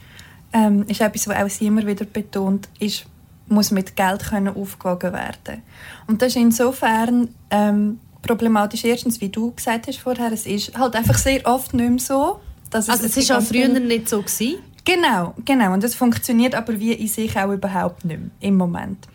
ähm, 0.51 0.83
ist 0.87 1.01
etwas, 1.01 1.27
was 1.27 1.37
auch 1.37 1.49
sie 1.49 1.67
immer 1.67 1.85
wieder 1.85 2.05
betont, 2.05 2.67
ist, 2.79 3.05
muss 3.47 3.71
mit 3.71 3.95
Geld 3.95 4.25
können 4.25 4.55
aufgewogen 4.55 5.13
werden. 5.13 5.63
Und 6.07 6.21
das 6.21 6.29
ist 6.29 6.37
insofern 6.37 7.29
ähm, 7.51 7.99
problematisch. 8.21 8.83
Erstens, 8.83 9.21
wie 9.21 9.29
du 9.29 9.51
gesagt 9.51 9.87
hast 9.87 9.99
vorher, 9.99 10.31
es 10.31 10.45
ist 10.45 10.77
halt 10.77 10.95
einfach 10.95 11.17
sehr 11.17 11.45
oft 11.45 11.73
nicht 11.73 11.89
mehr 11.89 11.99
so. 11.99 12.39
Dass 12.69 12.85
es 12.85 12.89
also 12.89 13.05
es 13.05 13.17
ist 13.17 13.31
auch 13.31 13.41
früher 13.41 13.67
nicht 13.67 14.09
so 14.09 14.21
gewesen? 14.21 14.59
Genau, 14.85 15.33
genau. 15.45 15.73
Und 15.73 15.83
es 15.83 15.95
funktioniert 15.95 16.55
aber 16.55 16.79
wie 16.79 16.93
in 16.93 17.07
sich 17.07 17.37
auch 17.37 17.51
überhaupt 17.51 18.05
nicht 18.05 18.19
mehr 18.19 18.29
im 18.39 18.57
Moment. 18.57 19.07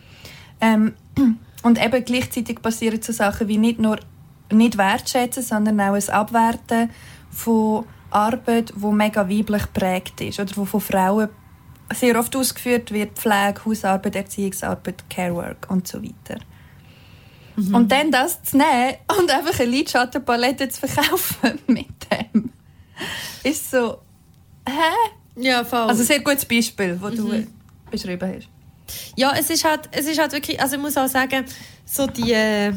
Ähm, 0.61 0.93
und 1.63 1.83
eben 1.83 2.05
gleichzeitig 2.05 2.61
passieren 2.61 3.01
so 3.01 3.11
Sachen 3.11 3.47
wie 3.47 3.57
nicht 3.57 3.79
nur 3.79 3.99
nicht 4.51 4.77
wertschätzen, 4.77 5.43
sondern 5.43 5.79
auch 5.81 5.93
ein 5.93 6.09
Abwerten 6.09 6.91
von 7.31 7.85
Arbeit, 8.11 8.73
die 8.75 8.85
mega 8.85 9.27
weiblich 9.29 9.63
geprägt 9.63 10.21
ist 10.21 10.39
oder 10.39 10.55
wo 10.55 10.65
von 10.65 10.81
Frauen 10.81 11.29
sehr 11.93 12.17
oft 12.19 12.35
ausgeführt 12.35 12.91
wird, 12.91 13.17
Pflege, 13.17 13.65
Hausarbeit, 13.65 14.15
Erziehungsarbeit, 14.15 15.03
Carework 15.09 15.67
und 15.69 15.87
so 15.87 16.01
weiter. 16.01 16.39
Mhm. 17.55 17.75
Und 17.75 17.91
dann 17.91 18.11
das 18.11 18.43
zu 18.43 18.57
nehmen 18.57 18.95
und 19.17 19.31
einfach 19.31 19.59
eine 19.59 19.69
Lidschattenpalette 19.69 20.69
zu 20.69 20.87
verkaufen 20.87 21.59
mit 21.67 21.87
dem, 22.11 22.51
ist 23.43 23.71
so, 23.71 23.99
hä? 24.67 25.11
Ja, 25.37 25.63
voll. 25.63 25.79
Also 25.79 26.01
ein 26.03 26.07
sehr 26.07 26.19
gutes 26.19 26.45
Beispiel, 26.45 26.99
das 27.01 27.13
mhm. 27.13 27.17
du 27.17 27.47
beschrieben 27.91 28.35
hast. 28.35 28.49
Ja, 29.15 29.33
es 29.37 29.49
ist 29.49 29.63
halt, 29.63 29.89
es 29.91 30.05
ist 30.05 30.19
halt 30.19 30.31
wirklich, 30.31 30.61
also 30.61 30.75
ich 30.75 30.81
muss 30.81 30.97
auch 30.97 31.07
sagen, 31.07 31.45
so 31.85 32.07
die, 32.07 32.33
äh, 32.33 32.73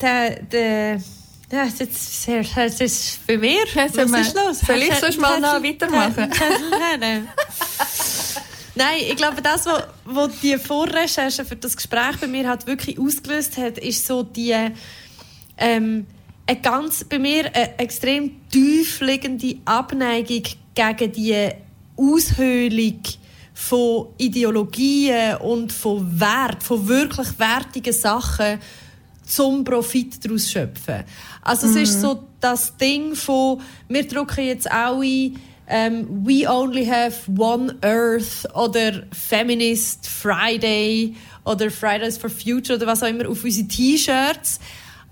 der, 0.00 0.42
der, 0.42 0.96
ja, 1.50 1.64
das 1.64 1.80
ist, 1.80 2.22
sehr, 2.24 2.42
das 2.42 2.80
ist 2.80 3.20
für 3.26 3.38
mich. 3.38 3.74
Was 3.74 3.94
ist 3.94 4.34
los? 4.34 4.60
Soll 4.60 4.82
ich 4.82 4.94
sonst 4.94 5.20
mal 5.20 5.40
noch 5.40 5.62
weitermachen? 5.62 6.30
Nein, 8.76 8.98
ich 9.08 9.16
glaube, 9.16 9.40
das, 9.40 9.64
was, 9.64 9.84
was 10.04 10.40
die 10.40 10.58
Vorrecherche 10.58 11.46
für 11.46 11.56
das 11.56 11.74
Gespräch 11.74 12.18
bei 12.20 12.26
mir 12.26 12.46
hat 12.46 12.66
wirklich 12.66 12.98
ausgelöst 12.98 13.56
hat, 13.56 13.78
ist 13.78 14.06
so 14.06 14.22
die 14.22 14.54
ähm, 15.56 16.06
eine 16.46 16.60
ganz 16.60 17.02
bei 17.04 17.18
mir 17.18 17.46
eine 17.54 17.78
extrem 17.78 18.48
tiefliegende 18.50 19.56
Abneigung 19.64 20.42
gegen 20.74 21.12
die 21.12 21.50
Aushöhlung 21.96 23.00
von 23.54 24.08
Ideologien 24.18 25.38
und 25.38 25.72
von 25.72 26.20
Wert, 26.20 26.62
von 26.62 26.86
wirklich 26.86 27.38
wertigen 27.38 27.94
Sachen 27.94 28.58
zum 29.24 29.64
Profit 29.64 30.22
daraus 30.22 30.50
schöpfen. 30.50 31.04
Also 31.40 31.66
mhm. 31.66 31.76
es 31.76 31.88
ist 31.88 31.96
mhm. 31.96 32.00
so 32.02 32.24
das 32.40 32.76
Ding 32.76 33.14
von, 33.14 33.62
wir 33.88 34.06
drucken 34.06 34.44
jetzt 34.44 34.70
alle 34.70 35.32
ähm, 35.68 36.06
We 36.24 36.48
only 36.48 36.86
have 36.86 37.30
one 37.36 37.76
Earth 37.82 38.46
oder 38.54 39.04
Feminist 39.12 40.08
Friday 40.08 41.14
oder 41.44 41.70
Fridays 41.70 42.18
for 42.18 42.30
Future 42.30 42.76
oder 42.76 42.86
was 42.86 43.02
auch 43.02 43.08
immer 43.08 43.28
auf 43.28 43.42
unsere 43.44 43.66
T-Shirts. 43.66 44.60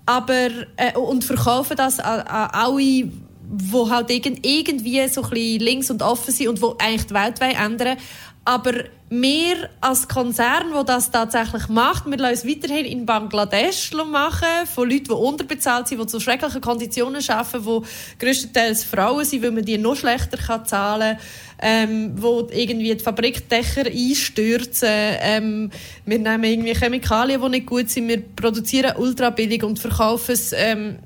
Aber 0.05 0.49
äh, 0.77 0.93
und 0.97 1.23
verkaufen 1.23 1.75
das 1.75 1.99
an, 1.99 2.21
an 2.21 2.49
alle 2.51 3.09
wo 3.47 3.89
halt 3.89 4.09
irgendwie 4.09 5.07
so 5.07 5.21
ein 5.21 5.29
bisschen 5.29 5.59
links 5.59 5.91
und 5.91 6.01
offen 6.01 6.33
sind 6.33 6.47
und 6.47 6.61
wo 6.61 6.75
eigentlich 6.79 7.05
die 7.05 7.13
Welt 7.13 7.39
ändern. 7.41 7.97
Aber 8.43 8.73
wir 9.21 9.69
als 9.81 10.07
Konzern, 10.07 10.73
wo 10.73 10.83
das 10.83 11.11
tatsächlich 11.11 11.67
macht, 11.67 12.05
wir 12.05 12.17
lassen 12.17 12.33
es 12.33 12.47
weiterhin 12.47 12.85
in 12.85 13.05
Bangladesch 13.05 13.91
machen, 13.93 14.47
von 14.73 14.89
Leuten, 14.89 15.05
die 15.05 15.11
unterbezahlt 15.11 15.87
sind, 15.87 16.01
die 16.01 16.07
zu 16.07 16.19
schrecklichen 16.19 16.61
Konditionen 16.61 17.21
arbeiten, 17.27 17.63
die 17.63 18.25
größtenteils 18.25 18.83
Frauen 18.83 19.25
sind, 19.25 19.43
weil 19.43 19.51
man 19.51 19.65
die 19.65 19.77
noch 19.77 19.95
schlechter 19.95 20.37
kann 20.37 20.65
zahlen 20.65 21.17
kann, 21.17 21.25
ähm, 21.61 22.11
wo 22.15 22.47
irgendwie 22.51 22.95
die 22.95 23.03
Fabrikdächer 23.03 23.85
einstürzen. 23.85 24.89
Ähm, 24.89 25.71
wir 26.05 26.19
nehmen 26.19 26.43
irgendwie 26.43 26.73
Chemikalien, 26.73 27.41
die 27.41 27.49
nicht 27.49 27.65
gut 27.65 27.89
sind, 27.89 28.07
wir 28.07 28.21
produzieren 28.21 28.95
ultra 28.97 29.29
billig 29.29 29.63
und 29.63 29.79
verkaufen 29.79 30.31
es 30.31 30.53
ähm, 30.53 30.99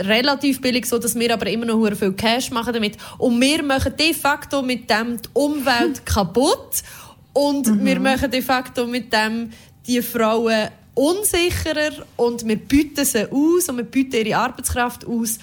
relativ 0.00 0.60
billig, 0.60 0.86
so 0.86 0.98
dass 0.98 1.14
wir 1.14 1.32
aber 1.32 1.46
immer 1.48 1.66
noch 1.66 1.94
viel 1.94 2.12
Cash 2.12 2.50
machen 2.50 2.72
damit. 2.72 2.96
Und 3.18 3.40
wir 3.40 3.62
machen 3.62 3.94
de 3.98 4.14
facto 4.14 4.62
mit 4.62 4.88
dem 4.90 5.20
die 5.20 5.28
Umwelt 5.32 6.04
kaputt 6.06 6.82
und 7.32 7.66
mhm. 7.66 7.84
wir 7.84 8.00
machen 8.00 8.30
de 8.30 8.42
facto 8.42 8.86
mit 8.86 9.12
dem 9.12 9.50
die 9.86 10.02
Frauen 10.02 10.68
unsicherer 10.94 12.04
und 12.16 12.46
wir 12.46 12.56
bieten 12.56 13.04
sie 13.04 13.30
aus 13.30 13.68
und 13.68 13.78
wir 13.78 13.84
bieten 13.84 14.26
ihre 14.26 14.36
Arbeitskraft 14.36 15.06
aus 15.06 15.38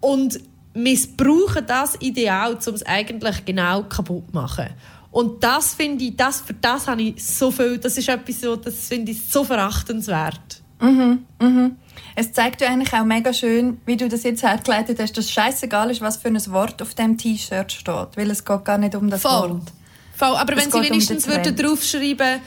und 0.00 0.40
missbrauchen 0.74 1.64
das 1.66 1.96
Ideal, 2.00 2.58
um 2.66 2.74
es 2.74 2.84
eigentlich 2.84 3.44
genau 3.44 3.84
kaputt 3.84 4.24
zu 4.28 4.34
machen. 4.34 4.68
Und 5.10 5.42
das 5.42 5.74
finde 5.74 6.04
ich, 6.04 6.16
das, 6.16 6.40
für 6.40 6.54
das 6.54 6.86
habe 6.86 7.02
ich 7.02 7.24
so 7.24 7.50
viel, 7.50 7.78
das 7.78 7.96
ist 7.96 8.08
etwas 8.08 8.40
so, 8.40 8.56
das 8.56 8.88
finde 8.88 9.12
ich 9.12 9.22
so 9.26 9.42
verachtenswert. 9.42 10.62
Mhm, 10.80 11.24
mhm. 11.40 11.76
Es 12.14 12.32
zeigt 12.32 12.60
ja 12.60 12.68
eigentlich 12.68 12.92
auch 12.92 13.04
mega 13.04 13.32
schön, 13.32 13.80
wie 13.86 13.96
du 13.96 14.08
das 14.08 14.22
jetzt 14.24 14.42
hergeleitet 14.42 15.00
hast, 15.00 15.16
dass 15.16 15.26
es 15.26 15.30
scheißegal 15.30 15.90
ist, 15.90 16.00
was 16.00 16.16
für 16.18 16.28
ein 16.28 16.52
Wort 16.52 16.82
auf 16.82 16.94
dem 16.94 17.16
T-Shirt 17.16 17.72
steht, 17.72 18.16
weil 18.16 18.30
es 18.30 18.44
geht 18.44 18.64
gar 18.64 18.78
nicht 18.78 18.94
um 18.94 19.08
das 19.08 19.22
Voll. 19.22 19.50
Wort. 19.50 19.72
Voll. 20.18 20.36
Aber 20.36 20.56
es 20.56 20.64
wenn 20.64 20.70
sie 20.72 20.82
wenigstens 20.82 21.26
um 21.26 21.32
würden 21.32 21.54
draufschreiben 21.54 22.40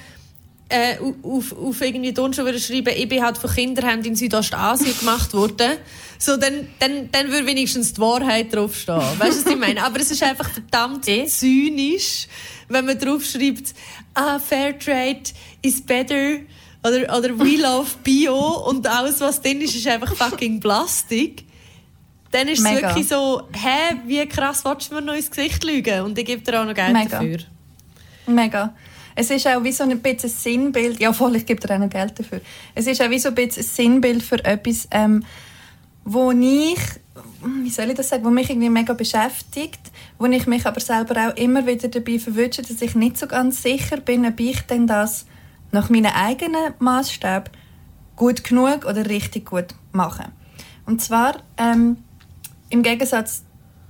äh, 0.72 0.98
auf, 1.24 1.56
auf 1.58 1.82
irgendwie 1.82 2.14
Turnschuhe 2.14 2.46
würden 2.46 2.60
schreiben, 2.60 2.94
ich 2.96 3.08
bin 3.08 3.24
halt 3.24 3.38
von 3.38 3.50
Kinderhänden 3.50 4.12
in 4.12 4.16
Südostasien 4.16 4.98
gemacht 4.98 5.34
worden, 5.34 5.78
so, 6.18 6.38
dann, 6.38 6.68
dann, 6.80 7.10
dann 7.12 7.32
würde 7.32 7.46
wenigstens 7.46 7.94
die 7.94 8.02
Wahrheit 8.02 8.54
draufstehen. 8.54 9.02
Weißt 9.18 9.42
du, 9.42 9.46
was 9.46 9.52
ich 9.52 9.58
meine? 9.60 9.84
Aber 9.84 10.00
es 10.00 10.12
ist 10.12 10.24
einfach 10.24 10.50
verdammt 10.50 11.06
zynisch, 11.06 12.28
wenn 12.70 12.86
man 12.86 12.98
draufschreibt, 12.98 13.74
ah, 14.14 14.40
Fairtrade 14.40 15.24
is 15.62 15.82
better 15.82 16.38
oder, 16.84 17.18
oder 17.18 17.40
We 17.40 17.58
Love 17.62 17.90
Bio 18.04 18.68
und 18.68 18.88
alles, 18.88 19.20
was 19.20 19.42
drin 19.42 19.62
ist, 19.62 19.76
ist 19.76 19.88
einfach 19.88 20.16
fucking 20.16 20.60
Plastik. 20.60 21.46
Dann 22.32 22.48
ist 22.48 22.60
es 22.60 22.72
wirklich 22.72 23.08
so, 23.10 23.42
hä, 23.52 23.98
wie 24.08 24.26
krass 24.26 24.64
willst 24.64 24.90
du 24.90 24.96
mir 24.96 25.02
noch 25.02 25.14
ins 25.14 25.30
Gesicht 25.30 25.66
lügen? 25.66 26.02
Und 26.02 26.18
ich 26.18 26.26
gebe 26.26 26.42
dir 26.42 26.62
auch 26.62 26.66
noch 26.66 26.74
Geld 26.74 26.94
Mega. 26.94 27.20
dafür. 27.20 27.40
Mega. 28.28 28.74
Es 29.16 29.30
ist 29.30 29.48
auch 29.48 29.64
wie 29.64 29.72
so 29.72 29.84
ein 29.84 30.00
bisschen 30.00 30.30
Sinnbild, 30.30 31.00
ja 31.00 31.12
voll, 31.12 31.36
ich 31.36 31.46
gebe 31.46 31.60
dir 31.60 31.74
auch 31.74 31.80
noch 31.80 31.90
Geld 31.90 32.18
dafür. 32.18 32.42
Es 32.76 32.88
ist 32.88 33.02
auch 33.02 33.10
wie 33.10 33.20
so 33.20 33.30
ein 33.30 33.36
bisschen 33.36 33.64
Sinnbild 33.64 34.24
für 34.24 34.44
etwas, 34.44 34.88
ähm, 34.92 35.26
wo 36.06 36.32
ich, 36.32 36.80
wie 37.44 37.70
soll 37.70 37.90
ich 37.90 37.96
das 37.96 38.10
sagen, 38.10 38.24
wo 38.24 38.30
mich 38.30 38.50
irgendwie 38.50 38.70
mega 38.70 38.94
beschäftigt, 38.94 39.80
wo 40.18 40.26
ich 40.26 40.48
mich 40.48 40.66
aber 40.66 40.80
selber 40.80 41.28
auch 41.28 41.36
immer 41.36 41.68
wieder 41.68 41.90
dabei 41.90 42.20
verwünsche, 42.20 42.62
dass 42.62 42.82
ich 42.82 42.96
nicht 42.96 43.18
so 43.18 43.28
ganz 43.28 43.62
sicher 43.62 43.98
bin, 43.98 44.26
ob 44.26 44.40
ich 44.40 44.62
denn 44.62 44.88
das 44.88 45.26
nach 45.72 45.90
meinen 45.90 46.14
eigenen 46.14 46.74
Maßstab 46.80 47.52
gut 48.16 48.44
genug 48.44 48.86
oder 48.86 49.08
richtig 49.08 49.46
gut 49.50 49.76
machen. 49.92 50.26
Und 50.86 51.02
zwar 51.02 51.38
ähm, 51.58 51.98
im 52.70 52.84
Gegensatz 52.84 53.44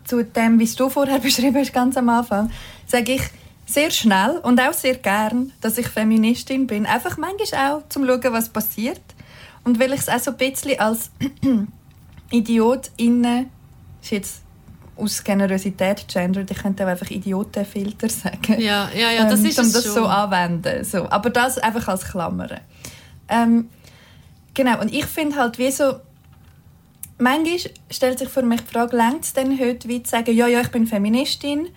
zu 0.04 0.24
dem, 0.24 0.60
wie 0.60 0.66
du 0.66 0.90
vorher 0.90 1.20
beschrieben 1.20 1.58
hast, 1.58 1.74
ganz 1.74 1.96
am 1.96 2.10
Anfang, 2.10 2.52
sage 2.88 3.14
ich 3.14 3.22
sehr 3.74 3.92
schnell 3.92 4.38
und 4.44 4.60
auch 4.60 4.74
sehr 4.74 4.96
gern, 4.96 5.52
dass 5.62 5.78
ich 5.78 5.88
Feministin 5.88 6.68
bin. 6.68 6.86
Einfach 6.86 7.18
manchmal 7.18 7.72
auch, 7.72 7.90
zum 7.90 8.06
schauen, 8.06 8.34
was 8.34 8.50
passiert. 8.50 9.02
Und 9.64 9.80
weil 9.80 9.94
ich 9.94 10.02
es 10.02 10.10
auch 10.10 10.20
so 10.20 10.32
ein 10.32 10.38
bisschen 10.38 10.80
als 10.80 11.12
Idiot 12.32 12.92
innen, 12.98 13.50
ist 14.02 14.12
jetzt 14.12 14.42
aus 14.96 15.24
Generosität 15.24 16.08
gendert. 16.08 16.52
Ich 16.52 16.58
könnte 16.58 16.84
auch 16.86 16.90
einfach 16.90 17.10
Idiotenfilter 17.10 18.10
sagen. 18.10 18.60
Ja, 18.60 18.90
ja, 18.96 19.12
ja, 19.12 19.30
das 19.30 19.40
ähm, 19.40 19.46
ist 19.48 19.60
um 19.60 19.72
das 19.72 19.84
schon. 19.84 19.94
so 19.94 20.06
anwenden. 20.06 20.84
So. 20.84 21.10
Aber 21.10 21.30
das 21.30 21.58
einfach 21.58 21.88
als 21.88 22.06
Klammer. 22.06 22.50
Ähm, 23.30 23.70
genau, 24.54 24.80
und 24.82 24.94
ich 24.94 25.06
finde 25.06 25.36
halt 25.38 25.58
wie 25.58 25.72
so, 25.72 25.96
manchmal 27.18 27.58
stellt 27.90 28.20
sich 28.20 28.30
für 28.30 28.42
mich 28.42 28.62
die 28.62 28.74
Frage, 28.74 28.96
längt 28.98 29.24
es 29.24 29.34
denn 29.34 29.60
heute, 29.60 29.88
wie 29.88 30.04
zu 30.04 30.12
sagen, 30.12 30.36
ja, 30.36 30.48
ja, 30.48 30.62
ich 30.62 30.70
bin 30.70 30.88
Feministin 30.88 31.70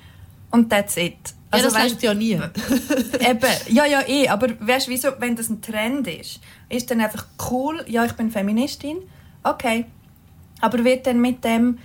und 0.54 0.70
that's 0.70 0.96
it. 0.96 1.16
Also, 1.50 1.66
ja, 1.66 1.72
das 1.72 1.82
weißt 1.82 2.02
du 2.02 2.06
ja 2.06 2.14
nie. 2.14 2.32
eben, 3.20 3.50
ja, 3.68 3.86
ja, 3.86 4.02
eh, 4.06 4.28
aber 4.28 4.48
weißt 4.60 4.88
du, 4.88 5.16
wenn 5.18 5.34
das 5.34 5.48
ein 5.48 5.60
Trend 5.60 6.06
ist, 6.06 6.40
ist 6.68 6.90
dann 6.90 7.00
einfach 7.00 7.26
cool, 7.50 7.84
ja, 7.88 8.04
ich 8.04 8.12
bin 8.12 8.30
Feministin, 8.30 8.98
okay. 9.42 9.86
Aber 10.60 10.84
wird 10.84 11.06
dann 11.06 11.20
mit 11.20 11.44
dem 11.44 11.78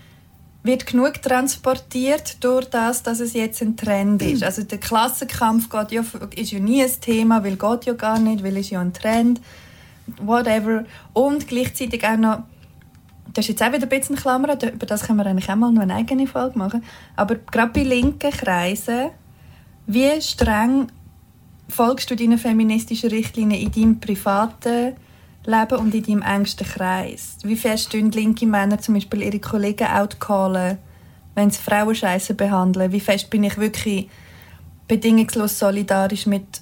wird 0.61 0.85
genug 0.85 1.21
transportiert 1.21 2.43
durch 2.43 2.65
das, 2.65 3.01
dass 3.01 3.19
es 3.21 3.33
jetzt 3.33 3.61
ein 3.61 3.75
Trend 3.75 4.21
ist. 4.21 4.43
Also 4.43 4.61
der 4.63 4.77
Klassenkampf 4.77 5.69
geht 5.69 5.91
ja, 5.91 6.03
ist 6.35 6.51
ja 6.51 6.59
nie 6.59 6.83
ein 6.83 7.01
Thema, 7.01 7.43
weil 7.43 7.55
geht 7.55 7.85
ja 7.85 7.93
gar 7.93 8.19
nicht, 8.19 8.43
weil 8.43 8.57
es 8.57 8.69
ja 8.69 8.81
ein 8.81 8.93
Trend, 8.93 9.39
whatever. 10.21 10.85
Und 11.13 11.47
gleichzeitig 11.47 12.05
auch 12.05 12.17
noch, 12.17 12.43
das 13.33 13.45
ist 13.45 13.49
jetzt 13.49 13.63
auch 13.63 13.73
wieder 13.73 13.83
ein 13.83 13.89
bisschen 13.89 14.15
Klammer, 14.15 14.53
über 14.53 14.85
das 14.85 15.03
können 15.03 15.19
wir 15.19 15.25
eigentlich 15.25 15.49
auch 15.49 15.55
mal 15.55 15.71
noch 15.71 15.81
eine 15.81 15.95
eigene 15.95 16.27
Folge 16.27 16.57
machen, 16.57 16.83
aber 17.15 17.35
gerade 17.35 17.71
bei 17.71 17.83
linken 17.83 18.31
Kreisen, 18.31 19.09
wie 19.87 20.21
streng 20.21 20.87
folgst 21.67 22.09
du 22.09 22.15
deinen 22.15 22.37
feministischen 22.37 23.09
Richtlinien 23.09 23.61
in 23.61 23.71
deinem 23.71 23.99
privaten 23.99 24.95
Leben 25.45 25.77
und 25.79 25.93
in 25.93 26.03
deinem 26.03 26.21
engsten 26.21 26.67
Kreis? 26.67 27.37
Wie 27.43 27.55
fest 27.55 27.91
tun 27.91 28.11
linke 28.11 28.45
Männer 28.45 28.79
zum 28.79 28.95
Beispiel 28.95 29.23
ihre 29.23 29.39
Kollegen 29.39 29.87
outcallen, 29.87 30.77
wenn 31.35 31.49
sie 31.49 31.61
Frauen 31.61 31.95
scheiße 31.95 32.33
behandeln? 32.33 32.91
Wie 32.91 32.99
fest 32.99 33.29
bin 33.29 33.43
ich 33.43 33.57
wirklich 33.57 34.09
bedingungslos 34.87 35.59
solidarisch 35.59 36.25
mit 36.25 36.61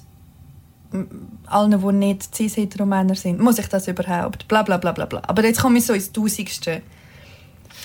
allen, 1.50 1.80
die 1.80 1.92
nicht 1.92 2.34
cis 2.34 2.56
Männer 2.56 3.14
sind? 3.14 3.40
Muss 3.40 3.58
ich 3.58 3.66
das 3.68 3.88
überhaupt? 3.88 4.48
Bla 4.48 4.62
bla 4.62 4.76
bla 4.76 4.92
bla 4.92 5.06
bla. 5.06 5.22
Aber 5.26 5.44
jetzt 5.44 5.60
komme 5.60 5.78
ich 5.78 5.86
so 5.86 5.92
ins 5.92 6.12
Tausigste. 6.12 6.82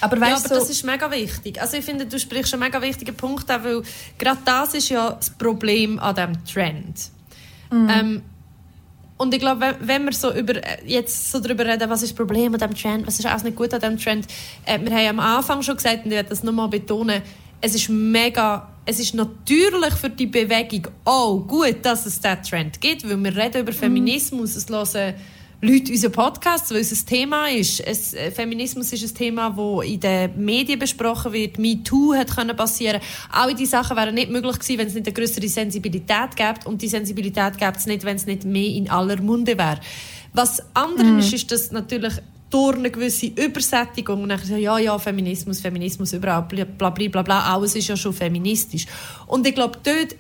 Aber, 0.02 0.20
weißt, 0.20 0.30
ja, 0.30 0.38
aber 0.38 0.48
so 0.50 0.56
das 0.56 0.70
ist 0.70 0.84
mega 0.84 1.10
wichtig. 1.12 1.62
Also 1.62 1.78
ich 1.78 1.86
finde, 1.86 2.06
du 2.06 2.20
sprichst 2.20 2.54
einen 2.54 2.64
mega 2.64 2.82
wichtigen 2.82 3.16
Punkt 3.16 3.50
an, 3.50 3.64
weil 3.64 3.84
gerade 4.18 4.40
das 4.44 4.74
ist 4.74 4.90
ja 4.90 5.12
das 5.12 5.30
Problem 5.30 6.00
an 6.00 6.16
diesem 6.16 6.46
Trend. 6.46 6.96
Mhm. 7.72 7.90
Ähm, 7.90 8.22
und 9.18 9.34
ich 9.34 9.40
glaube, 9.40 9.76
wenn 9.80 10.06
wir 10.06 10.12
so 10.12 10.34
über, 10.34 10.56
jetzt 10.86 11.32
so 11.32 11.40
darüber 11.40 11.66
reden, 11.66 11.90
was 11.90 12.02
ist 12.02 12.12
das 12.12 12.18
Problem 12.18 12.54
an 12.54 12.60
diesem 12.60 12.76
Trend, 12.76 13.08
was 13.08 13.20
ist 13.20 13.26
alles 13.26 13.44
nicht 13.44 13.56
gut 13.56 13.74
an 13.74 13.80
diesem 13.80 13.98
Trend, 13.98 14.28
äh, 14.66 14.80
wir 14.82 14.92
haben 14.92 15.20
am 15.20 15.38
Anfang 15.38 15.62
schon 15.62 15.78
gesagt, 15.78 16.00
und 16.04 16.12
ich 16.12 16.12
werde 16.12 16.30
das 16.30 16.44
nochmal 16.44 16.68
betonen, 16.68 17.22
es 17.66 17.76
ist 17.76 17.88
mega, 17.88 18.68
es 18.86 19.00
ist 19.00 19.14
natürlich 19.14 19.94
für 19.94 20.10
die 20.10 20.28
Bewegung 20.28 20.86
auch 21.06 21.40
gut, 21.48 21.78
dass 21.82 22.06
es 22.06 22.20
diesen 22.20 22.44
Trend 22.44 22.82
gibt, 22.82 23.08
weil 23.10 23.16
wir 23.24 23.36
reden 23.36 23.62
über 23.62 23.72
mhm. 23.72 23.78
Feminismus, 23.78 24.58
es 24.58 24.68
hören 24.70 25.14
Leute 25.62 25.94
unseren 25.94 26.12
Podcast, 26.12 26.72
weil 26.72 26.82
es 26.82 26.92
ein 26.92 27.06
Thema 27.06 27.48
ist. 27.48 27.80
Es, 27.80 28.14
äh, 28.14 28.32
Feminismus 28.32 28.92
ist 28.92 29.10
ein 29.10 29.16
Thema, 29.16 29.50
das 29.52 29.88
in 29.88 29.98
den 29.98 30.44
Medien 30.44 30.78
besprochen 30.78 31.32
wird. 31.32 31.58
MeToo 31.58 32.14
hat 32.14 32.36
können 32.36 32.54
passieren. 32.54 33.00
All 33.32 33.56
diese 33.56 33.72
Sachen 33.72 33.96
wären 33.96 34.14
nicht 34.14 34.30
möglich 34.30 34.60
gewesen, 34.60 34.80
wenn 34.80 34.88
es 34.88 34.94
nicht 34.94 35.08
eine 35.08 35.14
größere 35.14 35.48
Sensibilität 35.48 36.36
gäbe. 36.36 36.60
Und 36.66 36.82
die 36.82 36.90
Sensibilität 36.90 37.58
gäbe 37.58 37.78
es 37.78 37.86
nicht, 37.86 38.04
wenn 38.04 38.18
es 38.18 38.26
nicht 38.26 38.44
mehr 38.44 38.68
in 38.68 38.90
aller 38.90 39.22
Munde 39.22 39.58
wäre. 39.58 39.80
Was 40.34 40.62
anderen 40.74 41.16
mm. 41.16 41.20
ist, 41.20 41.34
ist, 41.34 41.50
dass 41.50 41.72
natürlich 41.72 42.16
durch 42.54 42.78
eine 42.78 42.92
gewisse 42.92 43.26
Übersättigung 43.26 44.22
und 44.22 44.30
dann 44.30 44.40
so, 44.40 44.56
ja, 44.56 44.78
ja, 44.78 44.98
Feminismus, 45.00 45.60
Feminismus, 45.60 46.14
überall, 46.14 46.44
bla, 46.44 46.66
bla, 46.66 46.90
bla, 46.90 47.22
bla, 47.24 47.54
alles 47.54 47.76
ist 47.76 47.88
ja 47.88 47.98
schon 47.98 48.14
feministisch. 48.14 48.86
Und 49.26 49.48
ich 49.48 49.56
glaube, 49.56 49.80
dort 49.84 50.16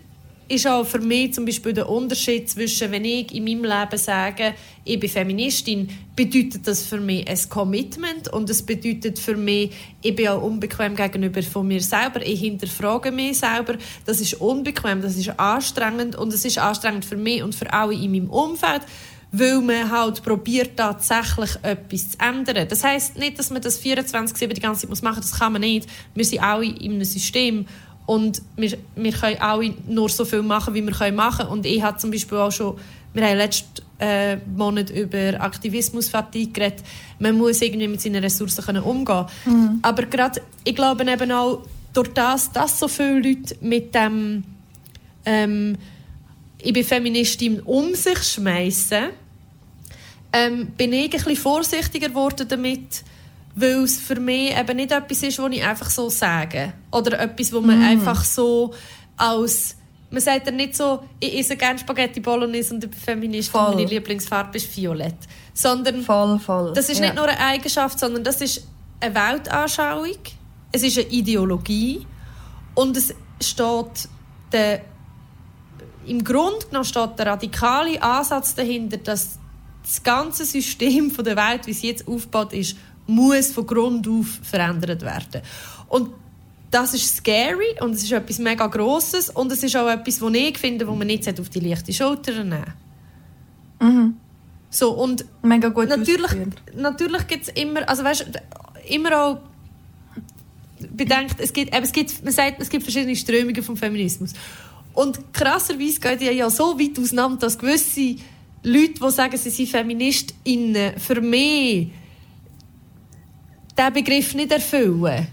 ist 0.47 0.67
auch 0.67 0.83
für 0.83 0.99
mich 0.99 1.33
zum 1.33 1.45
Beispiel 1.45 1.73
der 1.73 1.87
Unterschied 1.87 2.49
zwischen, 2.49 2.91
wenn 2.91 3.05
ich 3.05 3.33
in 3.33 3.43
meinem 3.43 3.63
Leben 3.63 3.97
sage, 3.97 4.55
ich 4.83 4.99
bin 4.99 5.09
Feministin, 5.09 5.89
bedeutet 6.15 6.67
das 6.67 6.81
für 6.81 6.99
mich 6.99 7.27
ein 7.27 7.37
Commitment 7.49 8.27
und 8.33 8.49
es 8.49 8.61
bedeutet 8.61 9.19
für 9.19 9.37
mich, 9.37 9.71
ich 10.01 10.15
bin 10.15 10.27
auch 10.27 10.41
unbequem 10.41 10.95
gegenüber 10.95 11.41
von 11.43 11.67
mir 11.67 11.81
selber, 11.81 12.25
ich 12.25 12.39
hinterfrage 12.39 13.11
mich 13.11 13.39
selber, 13.39 13.75
das 14.05 14.19
ist 14.19 14.35
unbequem, 14.35 15.01
das 15.01 15.15
ist 15.17 15.39
anstrengend 15.39 16.15
und 16.15 16.33
es 16.33 16.43
ist 16.43 16.57
anstrengend 16.57 17.05
für 17.05 17.17
mich 17.17 17.41
und 17.41 17.55
für 17.55 17.71
alle 17.71 17.93
in 17.93 18.11
meinem 18.11 18.29
Umfeld, 18.29 18.81
weil 19.35 19.61
man 19.61 19.89
halt 19.89 20.23
probiert 20.23 20.77
tatsächlich 20.77 21.57
etwas 21.63 22.11
zu 22.11 22.19
ändern. 22.19 22.67
Das 22.69 22.83
heißt 22.83 23.17
nicht, 23.17 23.39
dass 23.39 23.49
man 23.49 23.63
das 23.63 23.79
24/7 23.79 24.53
die 24.53 24.61
ganze 24.61 24.87
Zeit 24.87 25.03
machen 25.03 25.17
muss, 25.17 25.31
das 25.31 25.39
kann 25.39 25.53
man 25.53 25.61
nicht. 25.61 25.89
Wir 26.13 26.23
sind 26.23 26.41
alle 26.41 26.65
in 26.65 26.93
einem 26.93 27.03
System 27.03 27.65
und 28.05 28.43
wir, 28.55 28.77
wir 28.95 29.11
können 29.11 29.37
alle 29.39 29.73
nur 29.87 30.09
so 30.09 30.23
viel 30.23 30.43
machen, 30.43 30.75
wie 30.75 30.83
wir 30.83 30.93
können 30.93 31.15
machen 31.15 31.47
Und 31.47 31.65
ich 31.65 31.81
habe 31.81 31.97
zum 31.97 32.11
Beispiel 32.11 32.37
auch 32.37 32.51
schon, 32.51 32.77
wir 33.13 33.25
haben 33.27 33.37
letzten 33.37 33.81
äh, 33.99 34.37
Monat 34.55 34.91
über 34.91 35.41
Aktivismusfatigue 35.41 36.51
geredet. 36.51 36.83
Man 37.17 37.35
muss 37.35 37.61
irgendwie 37.61 37.87
mit 37.87 38.01
seinen 38.01 38.23
Ressourcen 38.23 38.63
können 38.63 38.83
umgehen 38.83 39.25
mhm. 39.45 39.79
Aber 39.81 40.03
gerade, 40.03 40.41
ich 40.63 40.75
glaube 40.75 41.09
eben 41.11 41.31
auch, 41.31 41.65
durch 41.91 42.09
das, 42.09 42.51
dass 42.51 42.79
so 42.79 42.87
viele 42.87 43.19
Leute 43.19 43.55
mit 43.61 43.95
dem 43.95 44.43
ähm, 45.25 45.77
ich 46.63 46.73
bin 46.73 46.83
Feministin 46.83 47.59
um 47.61 47.93
sich 47.93 48.23
schmeißen, 48.23 49.09
ähm, 50.33 50.67
bin 50.75 50.91
ich 50.91 51.05
ein 51.05 51.09
bisschen 51.11 51.35
vorsichtiger 51.35 52.09
geworden 52.09 52.47
damit, 52.47 53.03
weil 53.55 53.83
es 53.83 53.99
für 53.99 54.19
mich 54.19 54.57
eben 54.57 54.75
nicht 54.75 54.91
etwas 54.91 55.21
ist, 55.21 55.37
was 55.37 55.51
ich 55.51 55.63
einfach 55.63 55.89
so 55.91 56.09
sage. 56.09 56.73
Oder 56.91 57.19
etwas, 57.19 57.53
wo 57.53 57.61
man 57.61 57.79
mm. 57.79 57.83
einfach 57.83 58.23
so 58.23 58.73
als... 59.15 59.77
Man 60.09 60.21
sagt 60.21 60.45
ja 60.45 60.51
nicht 60.51 60.75
so, 60.75 61.03
ich 61.19 61.39
esse 61.39 61.55
gerne 61.55 61.79
Spaghetti 61.79 62.19
Bolognese 62.19 62.75
und 62.75 62.83
ich 62.83 62.89
bin 62.89 62.99
Feminist 62.99 63.49
voll. 63.49 63.65
und 63.65 63.75
meine 63.75 63.87
Lieblingsfarbe 63.87 64.57
ist 64.57 64.75
Violett. 64.75 65.15
Sondern 65.53 66.03
voll, 66.03 66.39
voll. 66.39 66.73
das 66.73 66.89
ist 66.89 66.99
ja. 66.99 67.05
nicht 67.05 67.15
nur 67.15 67.27
eine 67.27 67.39
Eigenschaft, 67.39 67.97
sondern 67.97 68.23
das 68.23 68.41
ist 68.41 68.67
eine 68.99 69.15
Weltanschauung, 69.15 70.17
es 70.71 70.83
ist 70.83 70.99
eine 70.99 71.07
Ideologie 71.07 72.05
und 72.75 72.95
es 72.95 73.13
steht 73.41 74.07
der, 74.51 74.81
im 76.05 76.23
Grunde 76.23 76.65
genommen 76.67 76.85
steht 76.85 77.17
der 77.17 77.25
radikale 77.27 78.01
Ansatz 78.01 78.53
dahinter, 78.53 78.97
dass 78.97 79.39
das 79.83 80.01
ganze 80.01 80.45
System 80.45 81.11
von 81.11 81.23
der 81.23 81.35
Welt, 81.35 81.67
wie 81.67 81.71
es 81.71 81.81
jetzt 81.81 82.07
aufgebaut 82.07 82.53
ist, 82.53 82.75
muss 83.05 83.51
von 83.51 83.67
Grund 83.67 84.07
auf 84.07 84.39
verändert 84.43 85.01
werden. 85.01 85.41
Und 85.89 86.09
das 86.71 86.93
ist 86.93 87.17
scary 87.17 87.75
und 87.81 87.91
es 87.91 88.03
ist 88.03 88.11
etwas 88.11 88.39
mega 88.39 88.65
Grosses 88.67 89.29
und 89.29 89.51
es 89.51 89.61
ist 89.61 89.75
auch 89.75 89.89
etwas, 89.89 90.21
was 90.21 90.33
ich 90.33 90.57
finde, 90.57 90.87
wo 90.87 90.95
man 90.95 91.07
nicht 91.07 91.39
auf 91.39 91.49
die 91.49 91.59
leichte 91.59 91.93
Schulter 91.93 92.43
nehmen 92.43 92.73
mhm. 93.79 94.17
So, 94.71 94.91
und 94.91 95.23
mega 95.43 95.69
gut 95.69 95.89
natürlich, 95.89 96.31
natürlich 96.75 97.27
gibt 97.27 97.43
es 97.43 97.49
immer, 97.49 97.87
also 97.87 98.03
weißt, 98.03 98.25
immer 98.89 99.23
auch 99.23 99.37
bedenkt, 100.89 101.39
es 101.39 101.53
gibt, 101.53 101.75
eben, 101.75 101.83
es 101.83 101.91
gibt, 101.91 102.23
man 102.23 102.33
sagt, 102.33 102.59
es 102.59 102.69
gibt 102.69 102.83
verschiedene 102.83 103.15
Strömungen 103.15 103.61
vom 103.61 103.77
Feminismus. 103.77 104.33
Und 104.93 105.33
krasserweise 105.33 105.99
geht 105.99 106.21
ja, 106.21 106.31
ja 106.31 106.49
so 106.49 106.79
weit 106.79 106.97
auseinander, 106.97 107.37
dass 107.37 107.57
gewisse 107.57 108.15
Leute, 108.63 108.93
die 108.93 109.11
sagen, 109.11 109.37
sie 109.37 109.49
sind 109.49 109.69
Feministinnen, 109.69 110.97
für 110.97 111.21
mich 111.21 111.89
diesen 113.77 113.93
Begriff 113.93 114.33
nicht 114.33 114.51
erfüllen. 114.51 115.27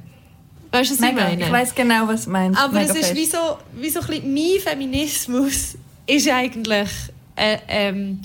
Weißt 0.73 0.91
du, 0.91 0.95
was 0.95 1.01
Mega. 1.01 1.13
ich 1.13 1.25
meine? 1.25 1.45
Ich 1.45 1.53
weiß 1.53 1.75
genau, 1.75 2.09
was 2.09 2.25
du 2.25 2.31
meinst. 2.31 2.59
Aber 2.59 2.81
Mega 2.81 2.93
es 2.93 2.99
ist 2.99 3.15
wie 3.15 3.27
so, 3.27 3.59
wie 3.77 3.91
so 3.91 4.01
ein 4.01 4.07
bisschen, 4.07 4.35
mein 4.35 4.61
Feminismus 4.61 5.77
ist 6.07 6.29
eigentlich 6.29 6.89
äh, 7.37 7.59
ähm, 7.69 8.21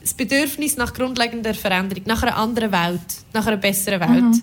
das 0.00 0.14
Bedürfnis 0.14 0.76
nach 0.76 0.92
grundlegender 0.92 1.54
Veränderung, 1.54 2.04
nach 2.06 2.22
einer 2.22 2.36
anderen 2.36 2.72
Welt, 2.72 3.00
nach 3.32 3.46
einer 3.46 3.56
besseren 3.56 4.00
Welt. 4.00 4.42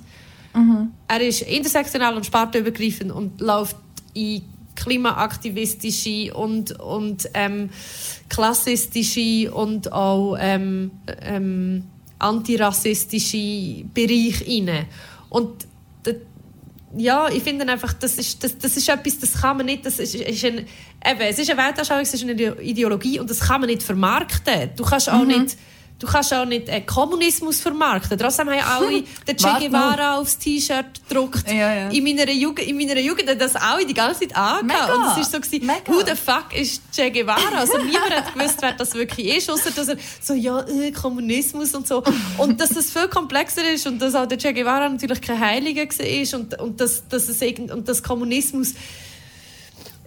Mhm. 0.53 0.61
Mhm. 0.61 0.91
Er 1.07 1.21
ist 1.21 1.41
intersektional 1.43 2.15
und 2.15 2.25
spartenübergreifend 2.25 3.11
und 3.11 3.39
läuft 3.41 3.75
in 4.13 4.41
klimaaktivistische 4.83 6.33
und, 6.33 6.79
und 6.79 7.29
ähm, 7.33 7.69
klassistische 8.29 9.51
und 9.53 9.91
auch 9.91 10.37
ähm, 10.39 10.91
ähm, 11.21 11.85
antirassistische 12.19 13.85
Bereich 13.93 14.45
rein. 14.47 14.85
Und 15.29 15.67
ja, 16.97 17.29
ich 17.29 17.43
finde 17.43 17.67
einfach, 17.67 17.93
das 17.93 18.17
ist, 18.17 18.43
das, 18.43 18.57
das 18.57 18.77
ist 18.77 18.89
etwas, 18.89 19.19
das 19.19 19.33
kann 19.33 19.57
man 19.57 19.65
nicht, 19.65 19.85
das 19.85 19.99
ist, 19.99 20.15
ist 20.15 20.45
ein, 20.45 20.59
eben, 20.59 21.21
es 21.21 21.37
ist 21.37 21.49
eine 21.49 21.61
Weltanschauung, 21.61 22.01
es 22.01 22.13
ist 22.13 22.23
eine 22.23 22.33
Ideologie 22.61 23.19
und 23.19 23.29
das 23.29 23.41
kann 23.41 23.61
man 23.61 23.69
nicht 23.69 23.83
vermarkten. 23.83 24.71
Du 24.75 24.83
kannst 24.83 25.09
auch 25.09 25.21
mhm. 25.21 25.27
nicht 25.43 25.57
Du 25.99 26.07
kannst 26.07 26.33
auch 26.33 26.45
nicht 26.45 26.69
äh, 26.69 26.79
Kommunismus 26.79 27.59
vermarkten. 27.59 28.17
Trotzdem 28.17 28.49
haben 28.49 28.63
alle 28.65 29.03
den 29.27 29.35
Che 29.35 29.47
Guevara 29.59 30.17
aufs 30.17 30.37
T-Shirt 30.37 30.85
gedruckt. 31.07 31.45
Ja, 31.45 31.73
ja. 31.73 31.89
In, 31.89 32.03
meiner 32.05 32.31
Jugend, 32.31 32.67
in 32.67 32.77
meiner 32.77 33.01
Jugend 33.01 33.29
hat 33.29 33.41
das 33.41 33.57
alle 33.57 33.85
die 33.85 33.93
ganze 33.93 34.21
Zeit 34.21 34.35
angehabt. 34.35 34.93
Und 34.93 35.01
es 35.01 35.17
war 35.17 35.23
so, 35.25 35.39
gewesen, 35.41 35.69
who 35.87 35.99
the 35.99 36.15
fuck 36.15 36.55
ist 36.57 36.81
Che 36.93 37.11
Guevara? 37.11 37.57
Also 37.57 37.77
niemand 37.79 38.15
hat 38.15 38.33
gewusst, 38.33 38.61
wer 38.61 38.71
das 38.71 38.93
wirklich 38.93 39.37
ist, 39.37 39.51
außer 39.51 39.71
dass 39.71 39.89
er 39.89 39.97
so, 40.21 40.33
ja, 40.33 40.61
äh, 40.61 40.93
Kommunismus 40.93 41.75
und 41.75 41.85
so. 41.85 42.01
Und 42.37 42.61
dass 42.61 42.69
das 42.69 42.91
viel 42.91 43.09
komplexer 43.09 43.69
ist 43.69 43.85
und 43.85 44.01
dass 44.01 44.15
auch 44.15 44.25
der 44.25 44.37
Che 44.37 44.53
Guevara 44.53 44.87
natürlich 44.87 45.21
kein 45.21 45.37
Heiliger 45.37 45.83
war 45.83 46.39
und, 46.39 46.59
und, 46.61 46.79
dass, 46.79 47.05
dass 47.09 47.27
es, 47.27 47.41
und 47.41 47.89
dass 47.89 48.01
Kommunismus 48.01 48.73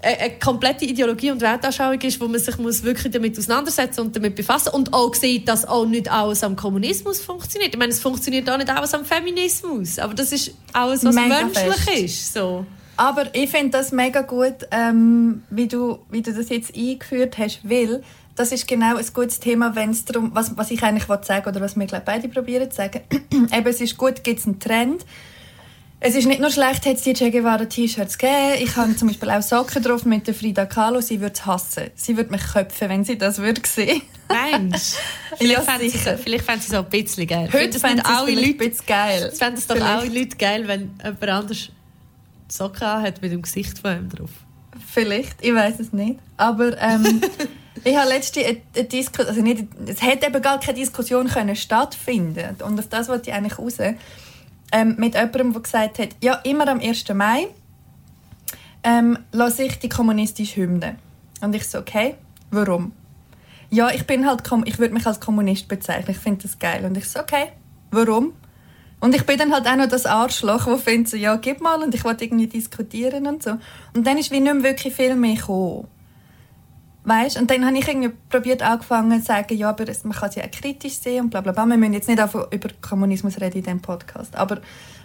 eine 0.02 0.38
komplette 0.38 0.84
Ideologie 0.84 1.30
und 1.30 1.40
Weltanschauung 1.40 2.00
ist, 2.00 2.20
wo 2.20 2.26
man 2.26 2.40
sich 2.40 2.58
muss 2.58 2.82
wirklich 2.82 3.12
damit 3.12 3.38
auseinandersetzen 3.38 4.00
und 4.00 4.16
damit 4.16 4.34
befassen 4.34 4.70
und 4.70 4.92
auch 4.92 5.14
sieht, 5.14 5.48
dass 5.48 5.64
auch 5.64 5.86
nicht 5.86 6.10
alles 6.10 6.42
am 6.42 6.56
Kommunismus 6.56 7.20
funktioniert. 7.20 7.72
Ich 7.72 7.78
meine, 7.78 7.92
es 7.92 8.00
funktioniert 8.00 8.50
auch 8.50 8.58
nicht 8.58 8.70
alles 8.70 8.92
am 8.94 9.04
Feminismus, 9.04 9.98
aber 9.98 10.14
das 10.14 10.32
ist 10.32 10.54
alles, 10.72 11.04
was 11.04 11.14
mega 11.14 11.44
menschlich 11.44 11.74
fest. 11.76 12.02
ist. 12.02 12.34
So. 12.34 12.66
Aber 12.96 13.34
ich 13.34 13.50
finde 13.50 13.70
das 13.70 13.92
mega 13.92 14.22
gut, 14.22 14.66
ähm, 14.70 15.42
wie, 15.50 15.68
du, 15.68 15.98
wie 16.10 16.22
du 16.22 16.32
das 16.32 16.48
jetzt 16.48 16.76
eingeführt 16.76 17.38
hast, 17.38 17.60
weil 17.62 18.02
das 18.34 18.52
ist 18.52 18.66
genau 18.66 18.96
ein 18.96 19.06
gutes 19.12 19.40
Thema, 19.40 19.74
wenn 19.76 19.90
es 19.90 20.04
darum, 20.04 20.30
was, 20.34 20.56
was 20.56 20.70
ich 20.70 20.82
eigentlich 20.82 21.04
sagen 21.04 21.48
oder 21.48 21.60
was 21.60 21.76
wir 21.76 21.86
glaub, 21.86 22.04
beide 22.04 22.28
probieren 22.28 22.70
zu 22.70 22.76
sagen. 22.76 23.02
Eben, 23.32 23.66
es 23.66 23.80
ist 23.80 23.96
gut, 23.96 24.24
gibt 24.24 24.40
es 24.40 24.46
einen 24.46 24.58
Trend, 24.58 25.04
Es 26.04 26.16
ist 26.16 26.26
nicht 26.26 26.40
nur 26.40 26.50
schlecht, 26.50 26.84
hat 26.84 26.96
es 26.96 27.02
die 27.02 27.12
Che 27.12 27.30
Guevara 27.30 27.64
T-Shirts 27.64 28.18
gegeben. 28.18 28.54
Ich 28.60 28.74
habe 28.74 28.96
zum 28.96 29.06
Beispiel 29.06 29.30
auch 29.30 29.40
Socken 29.40 29.80
drauf 29.84 30.04
mit 30.04 30.26
der 30.26 30.34
Frida 30.34 30.66
Kahlo. 30.66 31.00
Sie 31.00 31.20
würde 31.20 31.34
es 31.34 31.46
hassen. 31.46 31.90
Sie 31.94 32.16
würde 32.16 32.32
mich 32.32 32.42
köpfen, 32.42 32.88
wenn 32.88 33.04
sie 33.04 33.16
das 33.16 33.38
würde 33.38 33.62
sehen. 33.64 34.02
Mensch. 34.28 34.94
Ja, 35.40 35.60
Vielleicht 35.60 35.62
fände 35.62 35.84
sie, 35.84 35.90
sicher. 35.90 36.18
vielleicht 36.18 36.44
fände 36.44 36.62
sie 36.62 36.72
es 36.72 36.74
auch 36.74 36.84
ein 36.84 36.90
bisschen 36.90 37.26
geil. 37.26 37.48
Heute 37.52 37.78
fänden 37.78 38.04
alle 38.04 38.32
Leute, 38.32 38.48
ein 38.48 38.56
bisschen 38.58 38.86
geil. 38.86 39.30
es 39.32 39.38
fänden 39.38 39.58
es 39.58 39.66
doch 39.66 39.80
alle 39.80 40.08
Leute 40.08 40.36
geil, 40.36 40.66
wenn 40.66 40.90
jemand 41.02 41.28
anders 41.28 41.68
Socken 42.48 42.86
hat 42.86 43.22
mit 43.22 43.32
dem 43.32 43.42
Gesicht 43.42 43.78
von 43.78 43.96
ihm 43.96 44.08
drauf. 44.10 44.30
Vielleicht, 44.92 45.36
ich 45.40 45.54
weiß 45.54 45.78
es 45.80 45.92
nicht. 45.92 46.18
Aber 46.36 46.76
ähm, 46.82 47.22
ich 47.84 47.96
habe 47.96 48.08
letzte 48.08 48.44
eine, 48.44 48.60
eine 48.74 48.84
Diskussion, 48.84 49.28
also 49.28 49.40
nicht, 49.40 49.64
es 49.86 50.02
hätte 50.02 50.26
eben 50.26 50.42
gar 50.42 50.58
keine 50.60 50.78
Diskussion 50.78 51.28
können 51.28 51.56
stattfinden 51.56 52.56
Und 52.62 52.78
auf 52.78 52.88
das 52.88 53.08
wollte 53.08 53.30
ich 53.30 53.36
eigentlich 53.36 53.58
raus. 53.58 53.76
Ähm, 54.72 54.96
mit 54.98 55.14
jemandem, 55.14 55.52
der 55.52 55.62
gesagt 55.62 55.98
hat, 55.98 56.08
ja, 56.22 56.34
immer 56.44 56.66
am 56.66 56.80
1. 56.80 57.08
Mai 57.14 57.48
ähm, 58.82 59.18
lasse 59.30 59.64
ich 59.64 59.78
die 59.78 59.88
kommunistische 59.88 60.62
Hymne. 60.62 60.96
Und 61.40 61.54
ich 61.54 61.68
so, 61.68 61.78
okay, 61.78 62.14
warum? 62.50 62.92
Ja, 63.70 63.90
ich 63.90 64.06
bin 64.06 64.26
halt, 64.26 64.42
ich 64.64 64.78
würde 64.78 64.94
mich 64.94 65.06
als 65.06 65.20
Kommunist 65.20 65.68
bezeichnen, 65.68 66.10
ich 66.10 66.18
finde 66.18 66.42
das 66.42 66.58
geil. 66.58 66.84
Und 66.84 66.96
ich 66.96 67.08
so, 67.08 67.20
okay, 67.20 67.52
warum? 67.90 68.32
Und 69.00 69.14
ich 69.16 69.26
bin 69.26 69.36
dann 69.36 69.52
halt 69.52 69.66
auch 69.66 69.76
noch 69.76 69.88
das 69.88 70.06
Arschloch, 70.06 70.66
das 70.66 70.82
findet 70.82 71.08
so, 71.08 71.16
ja, 71.16 71.34
gib 71.36 71.60
mal 71.60 71.82
und 71.82 71.94
ich 71.94 72.04
wollte 72.04 72.24
irgendwie 72.24 72.46
diskutieren 72.46 73.26
und 73.26 73.42
so. 73.42 73.58
Und 73.94 74.06
dann 74.06 74.16
ist 74.16 74.30
wie 74.30 74.40
nicht 74.40 74.54
mehr 74.54 74.62
wirklich 74.62 74.94
viel 74.94 75.16
mehr 75.16 75.34
gekommen. 75.34 75.88
Weißt? 77.04 77.40
Und 77.40 77.50
dann 77.50 77.66
habe 77.66 77.76
ich 77.76 77.88
irgendwie 77.88 78.12
probiert 78.28 78.62
angefangen 78.62 79.20
zu 79.20 79.26
sagen, 79.26 79.56
ja, 79.56 79.70
aber 79.70 79.84
man 80.04 80.12
kann 80.12 80.30
ja 80.36 80.44
auch 80.44 80.50
kritisch 80.50 80.94
sehen 80.94 81.24
und 81.24 81.30
bla 81.30 81.40
bla 81.40 81.52
bla. 81.52 81.66
Wir 81.66 81.76
müssen 81.76 81.94
jetzt 81.94 82.08
nicht 82.08 82.22
über 82.22 82.68
Kommunismus 82.80 83.40
reden 83.40 83.58
in 83.58 83.64
diesem 83.64 83.82
Podcast. 83.82 84.36
Aber 84.36 84.60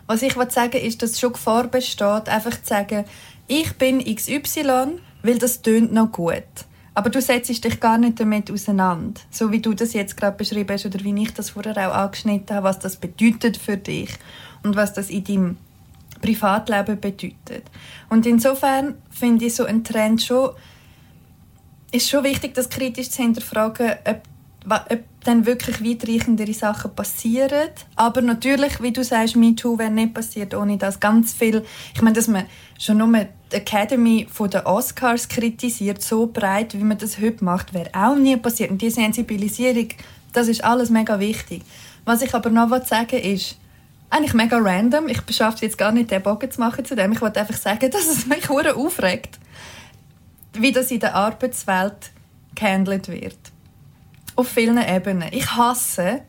was 0.06 0.22
ich 0.22 0.34
sagen 0.34 0.82
ist, 0.82 1.02
dass 1.02 1.20
schon 1.20 1.34
Gefahr 1.34 1.68
besteht, 1.68 2.30
einfach 2.30 2.62
zu 2.62 2.68
sagen, 2.68 3.06
ich 3.48 3.74
bin 3.78 4.04
XY, 4.04 5.00
weil 5.24 5.40
das 5.40 5.62
tönt 5.62 5.92
noch 5.92 6.12
gut. 6.12 6.44
Aber 6.94 7.10
du 7.10 7.22
setzt 7.22 7.64
dich 7.64 7.80
gar 7.80 7.98
nicht 7.98 8.20
damit 8.20 8.52
auseinander. 8.52 9.22
So 9.30 9.52
wie 9.52 9.62
du 9.62 9.74
das 9.74 9.94
jetzt 9.94 10.18
gerade 10.18 10.38
beschrieben 10.38 10.74
hast 10.74 10.86
oder 10.86 11.00
wie 11.04 11.22
ich 11.22 11.34
das 11.34 11.52
vorher 11.52 11.78
auch 11.78 11.96
angeschnitten 11.96 12.56
habe, 12.56 12.66
was 12.66 12.80
das 12.80 12.96
bedeutet 12.96 13.58
für 13.58 13.78
dich 13.78 14.14
und 14.64 14.76
was 14.76 14.94
das 14.94 15.10
in 15.10 15.24
deinem 15.24 15.58
Privatleben 16.22 17.00
bedeutet. 17.00 17.64
Und 18.10 18.26
insofern 18.26 18.96
finde 19.12 19.46
ich 19.46 19.56
so 19.56 19.66
einen 19.66 19.84
Trend 19.84 20.24
schon 20.24 20.52
ist 21.92 22.10
schon 22.10 22.24
wichtig, 22.24 22.54
das 22.54 22.70
kritisch 22.70 23.10
zu 23.10 23.22
hinterfragen, 23.22 23.94
ob, 24.06 24.22
ob 24.90 25.00
dann 25.24 25.46
wirklich 25.46 25.84
weitreichendere 25.84 26.54
Sachen 26.54 26.94
passieren. 26.94 27.70
Aber 27.96 28.22
natürlich, 28.22 28.82
wie 28.82 28.92
du 28.92 29.04
sagst, 29.04 29.36
MeToo 29.36 29.78
wäre 29.78 29.92
nicht 29.92 30.14
passiert 30.14 30.54
ohne 30.54 30.78
das 30.78 31.00
ganz 31.00 31.34
viel. 31.34 31.66
Ich 31.94 32.02
meine, 32.02 32.16
dass 32.16 32.28
man 32.28 32.46
schon 32.80 32.98
nur 32.98 33.26
die 33.52 33.56
Academy 33.56 34.28
von 34.30 34.50
den 34.50 34.62
Oscars 34.62 35.28
kritisiert, 35.28 36.02
so 36.02 36.28
breit, 36.28 36.74
wie 36.74 36.84
man 36.84 36.98
das 36.98 37.20
heute 37.20 37.44
macht, 37.44 37.74
wäre 37.74 37.90
auch 37.94 38.16
nie 38.16 38.38
passiert. 38.38 38.72
Und 38.72 38.82
die 38.82 38.90
Sensibilisierung, 38.90 39.90
das 40.34 40.48
ist 40.48 40.64
alles 40.64 40.90
mega 40.90 41.20
wichtig. 41.20 41.64
Was 42.06 42.22
ich 42.22 42.34
aber 42.34 42.50
noch 42.50 42.70
sagen 42.86 43.12
will, 43.12 43.34
ist, 43.34 43.58
eigentlich 44.10 44.34
mega 44.34 44.58
random. 44.58 45.10
Ich 45.10 45.22
beschaffe 45.22 45.66
jetzt 45.66 45.78
gar 45.78 45.92
nicht, 45.92 46.12
den 46.12 46.22
Bogen 46.22 46.50
zu 46.50 46.60
machen 46.62 46.86
zu 46.86 46.96
dem. 46.96 47.12
Ich 47.12 47.22
wollte 47.22 47.40
einfach 47.40 47.58
sagen, 47.58 47.92
dass 47.92 48.08
es 48.08 48.26
mich 48.26 48.50
aufregt 48.50 49.40
wie 50.62 50.72
das 50.72 50.92
in 50.92 51.00
der 51.00 51.16
Arbeitswelt 51.16 52.12
gehandelt 52.56 53.08
wird. 53.08 53.38
Auf 54.36 54.50
vielen 54.50 54.78
Ebenen. 54.78 55.30
Ich 55.32 55.56
hasse, 55.56 56.22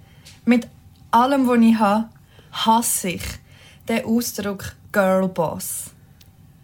mit 0.45 0.67
allem, 1.11 1.47
was 1.47 1.61
ich 1.61 1.79
habe, 1.79 2.09
hasse 2.53 3.11
ich 3.11 3.23
den 3.89 4.05
Ausdruck 4.05 4.75
Girlboss. 4.93 5.91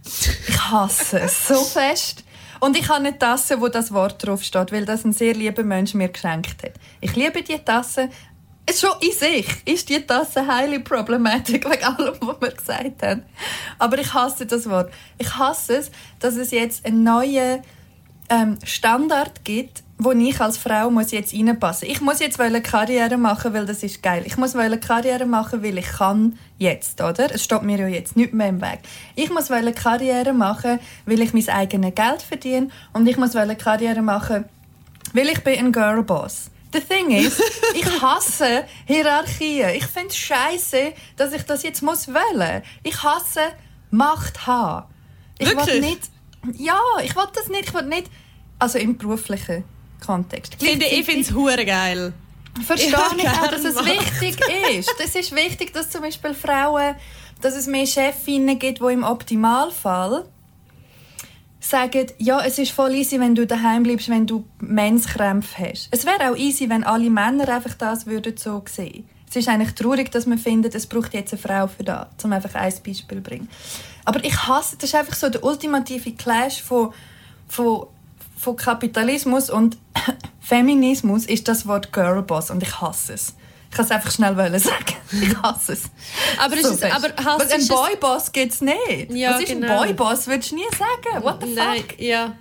Ich 0.05 0.71
hasse 0.71 1.21
es 1.21 1.49
so 1.49 1.63
fest. 1.65 2.25
Und 2.61 2.79
ich 2.79 2.89
habe 2.89 3.01
eine 3.01 3.19
Tasse, 3.19 3.61
wo 3.61 3.69
das 3.69 3.93
Wort 3.93 4.25
drauf 4.27 4.43
steht, 4.43 4.73
weil 4.73 4.87
das 4.87 5.05
ein 5.05 5.13
sehr 5.13 5.35
lieber 5.35 5.63
Mensch 5.63 5.95
mir 5.95 6.09
geschenkt 6.09 6.63
hat. 6.63 6.73
Ich 7.01 7.15
liebe 7.15 7.43
die 7.43 7.59
Tasse. 7.59 8.09
Schon 8.73 8.91
in 9.01 9.13
sich 9.13 9.47
ist 9.67 9.89
die 9.89 10.01
Tasse 10.01 10.47
highly 10.47 10.81
problematic 10.81 11.65
wegen 11.71 11.85
allem, 11.85 12.15
was 12.21 12.41
wir 12.41 12.51
gesagt 12.51 13.03
haben. 13.03 13.23
Aber 13.79 13.99
ich 13.99 14.13
hasse 14.13 14.47
das 14.47 14.69
Wort. 14.69 14.93
Ich 15.19 15.37
hasse 15.37 15.77
es, 15.77 15.91
dass 16.19 16.37
es 16.37 16.51
jetzt 16.51 16.85
einen 16.85 17.05
neuen 17.05 17.63
ähm, 18.31 18.59
Standard 18.65 19.45
gibt, 19.45 19.83
wo 19.99 20.13
ich 20.13 20.41
als 20.41 20.59
Frau 20.59 20.91
muss 20.91 21.13
jetzt 21.13 21.35
reinpassen. 21.35 21.89
Ich 21.89 22.01
muss 22.01 22.21
jetzt 22.21 22.39
wollen 22.39 22.63
Karriere 22.63 23.17
machen, 23.17 23.53
weil 23.53 23.67
das 23.67 23.83
ist 23.83 24.03
geil. 24.03 24.23
Ich 24.27 24.37
muss 24.37 24.55
wollen 24.55 24.81
Karriere 24.81 25.27
machen, 25.27 25.63
weil 25.63 25.79
ich 25.79 25.87
kann 25.87 26.39
jetzt, 26.59 27.01
oder? 27.01 27.33
Es 27.33 27.45
steht 27.45 27.63
mir 27.63 27.79
ja 27.79 27.87
jetzt 27.87 28.17
nicht 28.17 28.33
mehr 28.33 28.49
im 28.49 28.61
Weg. 28.61 28.81
Ich 29.15 29.31
muss 29.31 29.51
wollen 29.51 29.75
Karriere 29.75 30.33
machen, 30.33 30.81
weil 31.07 31.21
ich 31.21 31.33
mein 31.33 31.49
eigenes 31.49 31.95
Geld 31.95 32.23
verdiene 32.23 32.69
und 32.93 33.07
ich 33.07 33.17
muss 33.17 33.35
wollen 33.35 33.57
Karriere 33.57 34.03
machen, 34.03 34.47
weil 35.13 35.29
ich 35.29 35.45
bin 35.45 35.59
ein 35.59 35.73
Girlboss. 35.73 36.51
The 36.75 36.81
thing 36.81 37.11
is, 37.13 37.41
ich 37.75 38.03
hasse 38.03 38.65
Hierarchien. 38.87 39.71
Ich 39.77 39.87
finde 39.87 40.09
es 40.09 40.17
scheiße, 40.17 40.93
dass 41.17 41.33
ich 41.33 41.43
das 41.45 41.63
jetzt 41.63 41.83
muss 41.83 42.09
wählen. 42.09 42.63
Ich 42.83 43.01
hasse 43.03 43.53
Macht 43.91 44.47
haben. 44.49 44.87
Ich 45.39 45.49
Wirklich? 45.49 45.81
nicht. 45.81 46.01
Ja, 46.59 46.81
ich 47.03 47.15
will 47.15 47.25
das 47.33 47.49
nicht. 47.49 47.69
Ich 47.69 47.75
will 47.75 47.85
nicht. 47.85 48.09
Also 48.59 48.79
im 48.79 48.99
beruflichen 48.99 49.63
Kontext. 50.05 50.57
Ich 50.61 50.69
finde, 50.69 50.87
ich 50.87 51.05
finde 51.05 51.21
es 51.23 51.33
hure 51.33 51.65
geil. 51.65 52.13
Verstehe 52.67 52.89
ich 53.19 53.29
auch, 53.29 53.49
dass 53.49 53.65
es 53.65 53.75
Macht. 53.77 53.87
wichtig 53.87 54.41
ist. 54.77 54.93
Es 55.05 55.15
ist 55.15 55.35
wichtig, 55.35 55.73
dass 55.73 55.91
zum 55.91 56.03
Beispiel 56.03 56.35
Frauen, 56.35 56.97
dass 57.41 57.55
es 57.55 57.67
mehr 57.67 57.87
Chefinnen 57.87 58.59
gibt, 58.59 58.81
die 58.81 58.93
im 58.93 59.05
Optimalfall 59.05 60.25
sagen, 61.65 62.07
ja, 62.19 62.45
es 62.45 62.59
ist 62.59 62.73
voll 62.73 62.95
easy, 62.95 63.19
wenn 63.19 63.35
du 63.35 63.47
daheim 63.47 63.83
bleibst, 63.83 64.09
wenn 64.09 64.27
du 64.27 64.45
Menskrämpfe 64.61 65.71
hast. 65.71 65.89
Es 65.91 66.05
wäre 66.05 66.31
auch 66.31 66.37
easy, 66.37 66.69
wenn 66.69 66.85
alle 66.85 67.11
Männer 67.11 67.49
einfach 67.49 67.75
das 67.75 68.07
würden 68.07 68.37
so 68.37 68.63
sehen. 68.69 69.09
Es 69.29 69.37
ist 69.37 69.49
eigentlich 69.49 69.75
traurig, 69.75 70.13
dass 70.13 70.27
man 70.27 70.39
findet, 70.39 70.75
es 70.75 70.87
braucht 70.87 71.15
jetzt 71.15 71.33
eine 71.33 71.43
Frau 71.43 71.67
für 71.67 71.83
das, 71.83 72.07
um 72.23 72.33
einfach 72.33 72.55
ein 72.55 72.73
Beispiel 72.85 73.17
zu 73.17 73.23
bringen. 73.23 73.49
Aber 74.05 74.23
ich 74.25 74.47
hasse, 74.47 74.77
das 74.77 74.91
ist 74.91 74.95
einfach 74.95 75.15
so 75.15 75.29
der 75.29 75.43
ultimative 75.43 76.13
Clash 76.13 76.63
von, 76.63 76.93
von, 77.49 77.87
von 78.37 78.57
Kapitalismus 78.57 79.51
und 79.51 79.79
Feminismus 80.41 81.25
ist 81.25 81.49
das 81.49 81.67
Wort 81.67 81.93
Girlboss 81.93 82.51
und 82.51 82.63
ich 82.63 82.81
hasse 82.81 83.15
es. 83.15 83.35
Ich 83.75 83.77
kann 83.77 83.87
es 83.87 83.91
einfach 83.91 84.13
schnell 84.13 84.37
wollen 84.37 84.57
sagen. 84.61 84.95
Ich 85.21 85.37
hasse 85.43 85.73
es. 85.73 85.83
Aber, 86.39 86.55
ist 86.57 86.65
es, 86.65 86.83
aber 86.85 87.09
Weil 87.09 87.53
einen 87.53 87.67
Boyboss 87.67 88.31
gibt 88.31 88.53
es 88.53 88.61
nicht. 88.61 89.11
Ja, 89.11 89.35
Was 89.35 89.43
ist 89.43 89.49
genau. 89.49 89.81
ein 89.81 89.97
Boyboss? 89.97 90.29
Würdest 90.29 90.53
du 90.53 90.55
nie 90.55 90.67
sagen. 90.79 91.25
What 91.25 91.43
the 91.43 91.53
Nein, 91.53 91.81
fuck? 91.81 92.01
ja. 92.01 92.37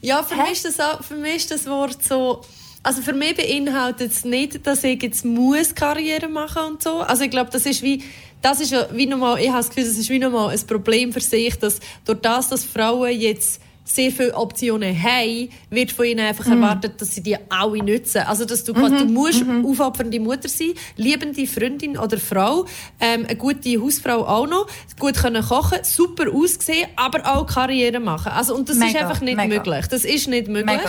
Ja, 0.00 0.24
für 0.24 0.34
Hä? 0.34 0.42
mich, 0.42 0.52
ist 0.52 0.64
das 0.64 0.80
auch, 0.80 1.04
für 1.04 1.14
mich 1.14 1.36
ist 1.36 1.52
das 1.52 1.66
Wort 1.66 2.02
so... 2.02 2.42
Also 2.82 3.00
für 3.00 3.12
mich 3.12 3.36
beinhaltet 3.36 4.10
es 4.10 4.24
nicht, 4.24 4.66
dass 4.66 4.82
ich 4.82 5.00
jetzt 5.00 5.24
muss 5.24 5.72
Karriere 5.72 6.26
machen 6.26 6.62
und 6.72 6.82
so. 6.82 6.96
Also 6.98 7.22
ich 7.22 7.30
glaube, 7.30 7.50
das 7.52 7.64
ist 7.64 7.80
wie... 7.82 8.02
Das 8.40 8.58
ist 8.60 8.74
wie 8.92 9.06
nochmal... 9.06 9.38
Ich 9.38 9.50
habe 9.50 9.58
das 9.58 9.68
Gefühl, 9.68 9.84
das 9.84 9.96
ist 9.96 10.10
wie 10.10 10.18
nochmal 10.18 10.50
ein 10.50 10.66
Problem 10.66 11.12
für 11.12 11.20
sich, 11.20 11.56
dass 11.60 11.78
durch 12.04 12.20
das, 12.22 12.48
dass 12.48 12.64
Frauen 12.64 13.12
jetzt 13.12 13.60
sehr 13.84 14.10
viele 14.12 14.34
Optionen 14.34 15.00
haben, 15.02 15.48
wird 15.70 15.90
von 15.92 16.04
ihnen 16.04 16.20
einfach 16.20 16.46
Mhm. 16.46 16.62
erwartet, 16.62 17.00
dass 17.00 17.14
sie 17.14 17.22
die 17.22 17.36
alle 17.48 17.78
nutzen. 17.82 18.22
Also, 18.22 18.44
dass 18.44 18.62
du, 18.64 18.72
du 18.72 19.04
musst 19.06 19.44
aufopfernde 19.64 20.20
Mutter 20.20 20.48
sein, 20.48 20.72
liebende 20.96 21.46
Freundin 21.46 21.98
oder 21.98 22.18
Frau, 22.18 22.64
ähm, 23.00 23.26
eine 23.26 23.36
gute 23.36 23.80
Hausfrau 23.82 24.26
auch 24.26 24.46
noch, 24.46 24.66
gut 24.98 25.14
können 25.16 25.42
kochen, 25.42 25.78
super 25.82 26.30
aussehen, 26.32 26.88
aber 26.96 27.26
auch 27.34 27.46
Karriere 27.46 27.98
machen. 28.00 28.32
Also, 28.32 28.54
und 28.54 28.68
das 28.68 28.76
ist 28.76 28.82
Mega, 28.84 29.00
einfach 29.00 29.20
nicht 29.20 29.36
mega. 29.36 29.56
möglich. 29.56 29.86
Das 29.88 30.04
ist 30.04 30.28
nicht 30.28 30.48
möglich. 30.48 30.80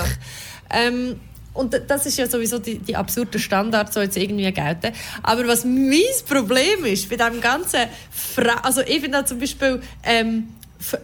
Ähm, 0.70 1.20
und 1.54 1.80
das 1.88 2.06
ist 2.08 2.18
ja 2.18 2.28
sowieso 2.28 2.58
die, 2.58 2.80
die 2.80 2.96
absurde 2.96 3.38
Standard, 3.38 3.94
so 3.94 4.02
jetzt 4.02 4.18
irgendwie 4.18 4.52
gelten. 4.52 4.92
Aber 5.22 5.48
was 5.48 5.66
mein 5.66 6.02
Problem 6.28 6.84
ist 6.86 7.10
bei 7.10 7.16
dem 7.16 7.40
ganzen, 7.42 7.82
Fra 8.12 8.56
also 8.64 8.82
ich 8.82 9.02
finde 9.02 9.24
zum 9.26 9.40
Beispiel 9.40 9.80
ähm, 10.04 10.48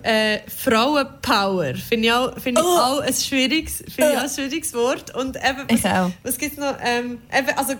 äh, 0.03 0.39
Frauenpower, 0.49 1.73
finde 1.75 2.07
ich 2.07 2.13
auch, 2.13 2.37
finde 2.39 2.61
ich 2.61 2.67
Oh. 2.67 2.69
auch 2.77 2.99
ein 3.01 3.13
schwieriges, 3.13 3.77
finde 3.77 4.11
ich 4.11 4.17
auch 4.17 4.23
ein 4.23 4.29
schwieriges 4.29 4.73
Wort. 4.73 5.15
Und 5.15 5.35
eben, 5.37 5.65
Ich 5.69 5.85
auch. 5.85 6.11
was 6.23 6.37
gibt's 6.37 6.57
noch? 6.57 6.75
Ähm, 6.83 7.21
eben, 7.35 7.49
also 7.57 7.73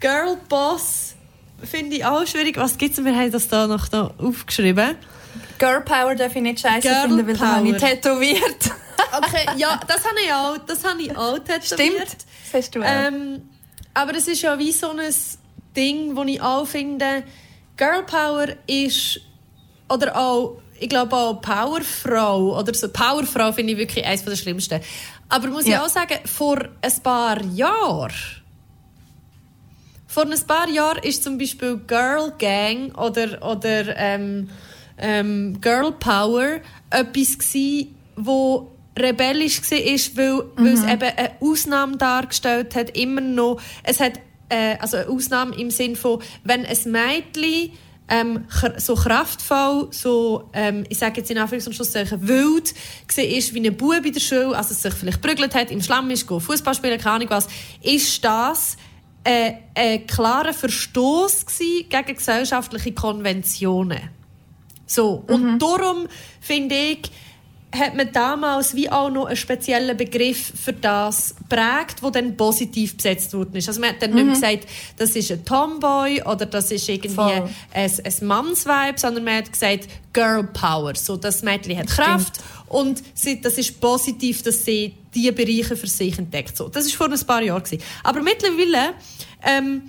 Girl 0.00 0.36
Boss 0.48 1.14
finde 1.62 1.96
ich 1.96 2.04
auch 2.04 2.26
schwierig. 2.26 2.56
Was 2.56 2.76
gibt's? 2.78 3.02
Wir 3.02 3.14
haben 3.14 3.30
das 3.30 3.48
da 3.48 3.66
noch 3.66 3.88
da 3.88 4.12
aufgeschrieben. 4.18 4.96
Girl 5.58 5.80
Power 5.82 6.14
darf 6.14 6.34
ich 6.34 6.42
nicht 6.42 6.60
scheiße 6.60 6.88
finden, 7.02 7.26
weil 7.26 7.40
habe 7.40 7.68
ich 7.68 7.76
Power. 7.78 7.90
tätowiert. 7.90 8.70
Okay, 9.16 9.46
ja, 9.58 9.78
das 9.86 10.04
habe 10.04 10.16
ich 10.24 10.32
auch, 10.32 10.58
das 10.66 10.84
habe 10.84 11.00
ich 11.02 11.16
auch 11.16 11.38
tätowiert. 11.38 11.64
Stimmt. 11.64 12.16
Das 12.52 12.54
hast 12.64 12.74
du 12.74 12.80
auch. 12.82 12.86
Ähm, 12.86 13.42
aber 13.92 14.14
es 14.16 14.26
ist 14.26 14.42
ja 14.42 14.58
wie 14.58 14.72
so 14.72 14.90
ein 14.90 14.98
Ding, 15.76 16.16
wo 16.16 16.22
ich 16.24 16.40
auch 16.40 16.66
finde, 16.66 17.22
Girl 17.76 18.02
Power 18.04 18.46
ist, 18.66 19.20
oder 19.88 20.16
auch, 20.16 20.58
ich 20.80 20.88
glaube 20.88 21.14
auch 21.16 21.40
Powerfrau, 21.40 22.58
oder 22.58 22.74
so, 22.74 22.88
Powerfrau 22.88 23.52
finde 23.52 23.72
ich 23.72 23.78
wirklich 23.78 24.04
eines 24.04 24.24
der 24.24 24.36
Schlimmsten. 24.36 24.80
Aber 25.28 25.48
muss 25.48 25.64
ich 25.64 25.70
Ja. 25.72 25.82
auch 25.84 25.88
sagen, 25.88 26.18
vor 26.24 26.58
ein 26.80 27.02
paar 27.02 27.42
Jahren, 27.44 28.12
vor 30.06 30.24
ein 30.24 30.46
paar 30.46 30.68
Jahren 30.68 31.02
ist 31.02 31.24
zum 31.24 31.38
Beispiel 31.38 31.76
Girl 31.86 32.32
Gang 32.38 32.96
oder, 32.96 33.42
oder 33.42 33.96
ähm, 33.96 34.48
ähm, 34.98 35.60
Girl 35.60 35.92
Power 35.92 36.60
etwas 36.90 37.38
gewesen, 37.38 37.96
wo 38.16 38.70
rebellisch 38.96 39.60
war, 39.62 39.78
weil, 40.16 40.44
weil 40.56 40.72
es 40.74 40.84
eben 40.84 41.02
eine 41.16 41.30
Ausnahme 41.40 41.96
dargestellt 41.96 42.76
hat, 42.76 42.96
immer 42.96 43.20
noch. 43.20 43.60
Es 43.82 43.98
hat 43.98 44.20
äh, 44.50 44.76
also 44.78 44.98
eine 44.98 45.08
Ausnahme 45.08 45.56
im 45.56 45.70
Sinn 45.70 45.96
von, 45.96 46.22
wenn 46.44 46.64
ein 46.64 46.78
Mädchen 46.92 47.72
ähm, 48.08 48.44
so 48.76 48.94
kraftvoll, 48.94 49.88
so, 49.90 50.50
ähm, 50.52 50.84
ich 50.88 50.98
sage 50.98 51.20
jetzt 51.20 51.30
in 51.30 51.38
Anführungs- 51.38 51.66
und 51.66 51.74
Schlusszeichen, 51.74 52.26
wild 52.28 52.74
war, 52.74 53.24
wie 53.24 53.66
ein 53.66 53.76
Bub 53.76 54.04
in 54.04 54.12
der 54.12 54.20
Schule, 54.20 54.56
also 54.56 54.74
sich 54.74 54.92
vielleicht 54.92 55.22
prügelt 55.22 55.54
hat, 55.54 55.70
im 55.70 55.80
Schlamm 55.80 56.10
ist, 56.10 56.28
Fußball 56.28 56.74
spielen, 56.74 56.98
keine 57.00 57.16
Ahnung 57.16 57.30
was, 57.30 57.48
ist 57.82 58.24
das 58.24 58.76
äh, 59.24 59.52
ein 59.74 60.06
klarer 60.06 60.52
Verstoß 60.52 61.46
gegen 61.58 62.14
gesellschaftliche 62.14 62.92
Konventionen. 62.92 64.10
So. 64.86 65.24
Und 65.26 65.54
Mhm. 65.54 65.58
darum 65.58 66.06
finde 66.40 66.74
ich, 66.74 67.10
hat 67.76 67.94
man 67.96 68.12
damals 68.12 68.74
wie 68.74 68.88
auch 68.90 69.10
noch 69.10 69.26
einen 69.26 69.36
speziellen 69.36 69.96
Begriff 69.96 70.52
für 70.62 70.72
das 70.72 71.34
prägt, 71.48 72.02
wo 72.02 72.10
dann 72.10 72.36
positiv 72.36 72.96
besetzt 72.96 73.34
worden 73.34 73.56
ist. 73.56 73.68
Also 73.68 73.80
man 73.80 73.90
hat 73.90 74.02
dann 74.02 74.12
nicht 74.12 74.24
mehr 74.24 74.34
gesagt, 74.34 74.66
das 74.96 75.16
ist 75.16 75.30
ein 75.32 75.44
Tomboy 75.44 76.22
oder 76.22 76.46
das 76.46 76.70
ist 76.70 76.88
irgendwie 76.88 77.08
Mhm. 77.08 77.14
Voll. 77.14 77.48
ein, 77.72 77.90
ein 78.04 78.26
Mannsvibe, 78.26 78.94
sondern 78.96 79.24
man 79.24 79.36
hat 79.38 79.52
gesagt 79.52 79.88
Girl 80.12 80.44
Power. 80.44 80.94
So, 80.94 81.16
das 81.16 81.42
Mädchen 81.42 81.76
hat 81.78 81.88
Kraft 81.88 82.34
und 82.68 83.02
sie, 83.14 83.40
das 83.40 83.58
ist 83.58 83.80
positiv, 83.80 84.42
dass 84.42 84.64
sie 84.64 84.94
diese 85.14 85.32
Bereiche 85.32 85.76
für 85.76 85.86
sich 85.86 86.18
entdeckt. 86.18 86.56
So, 86.56 86.68
das 86.68 86.86
ist 86.86 86.94
vor 86.94 87.10
ein 87.10 87.20
paar 87.26 87.42
Jahren 87.42 87.62
gewesen. 87.62 87.82
Aber 88.02 88.20
mittlerweile 88.22 88.94
ähm, 89.44 89.82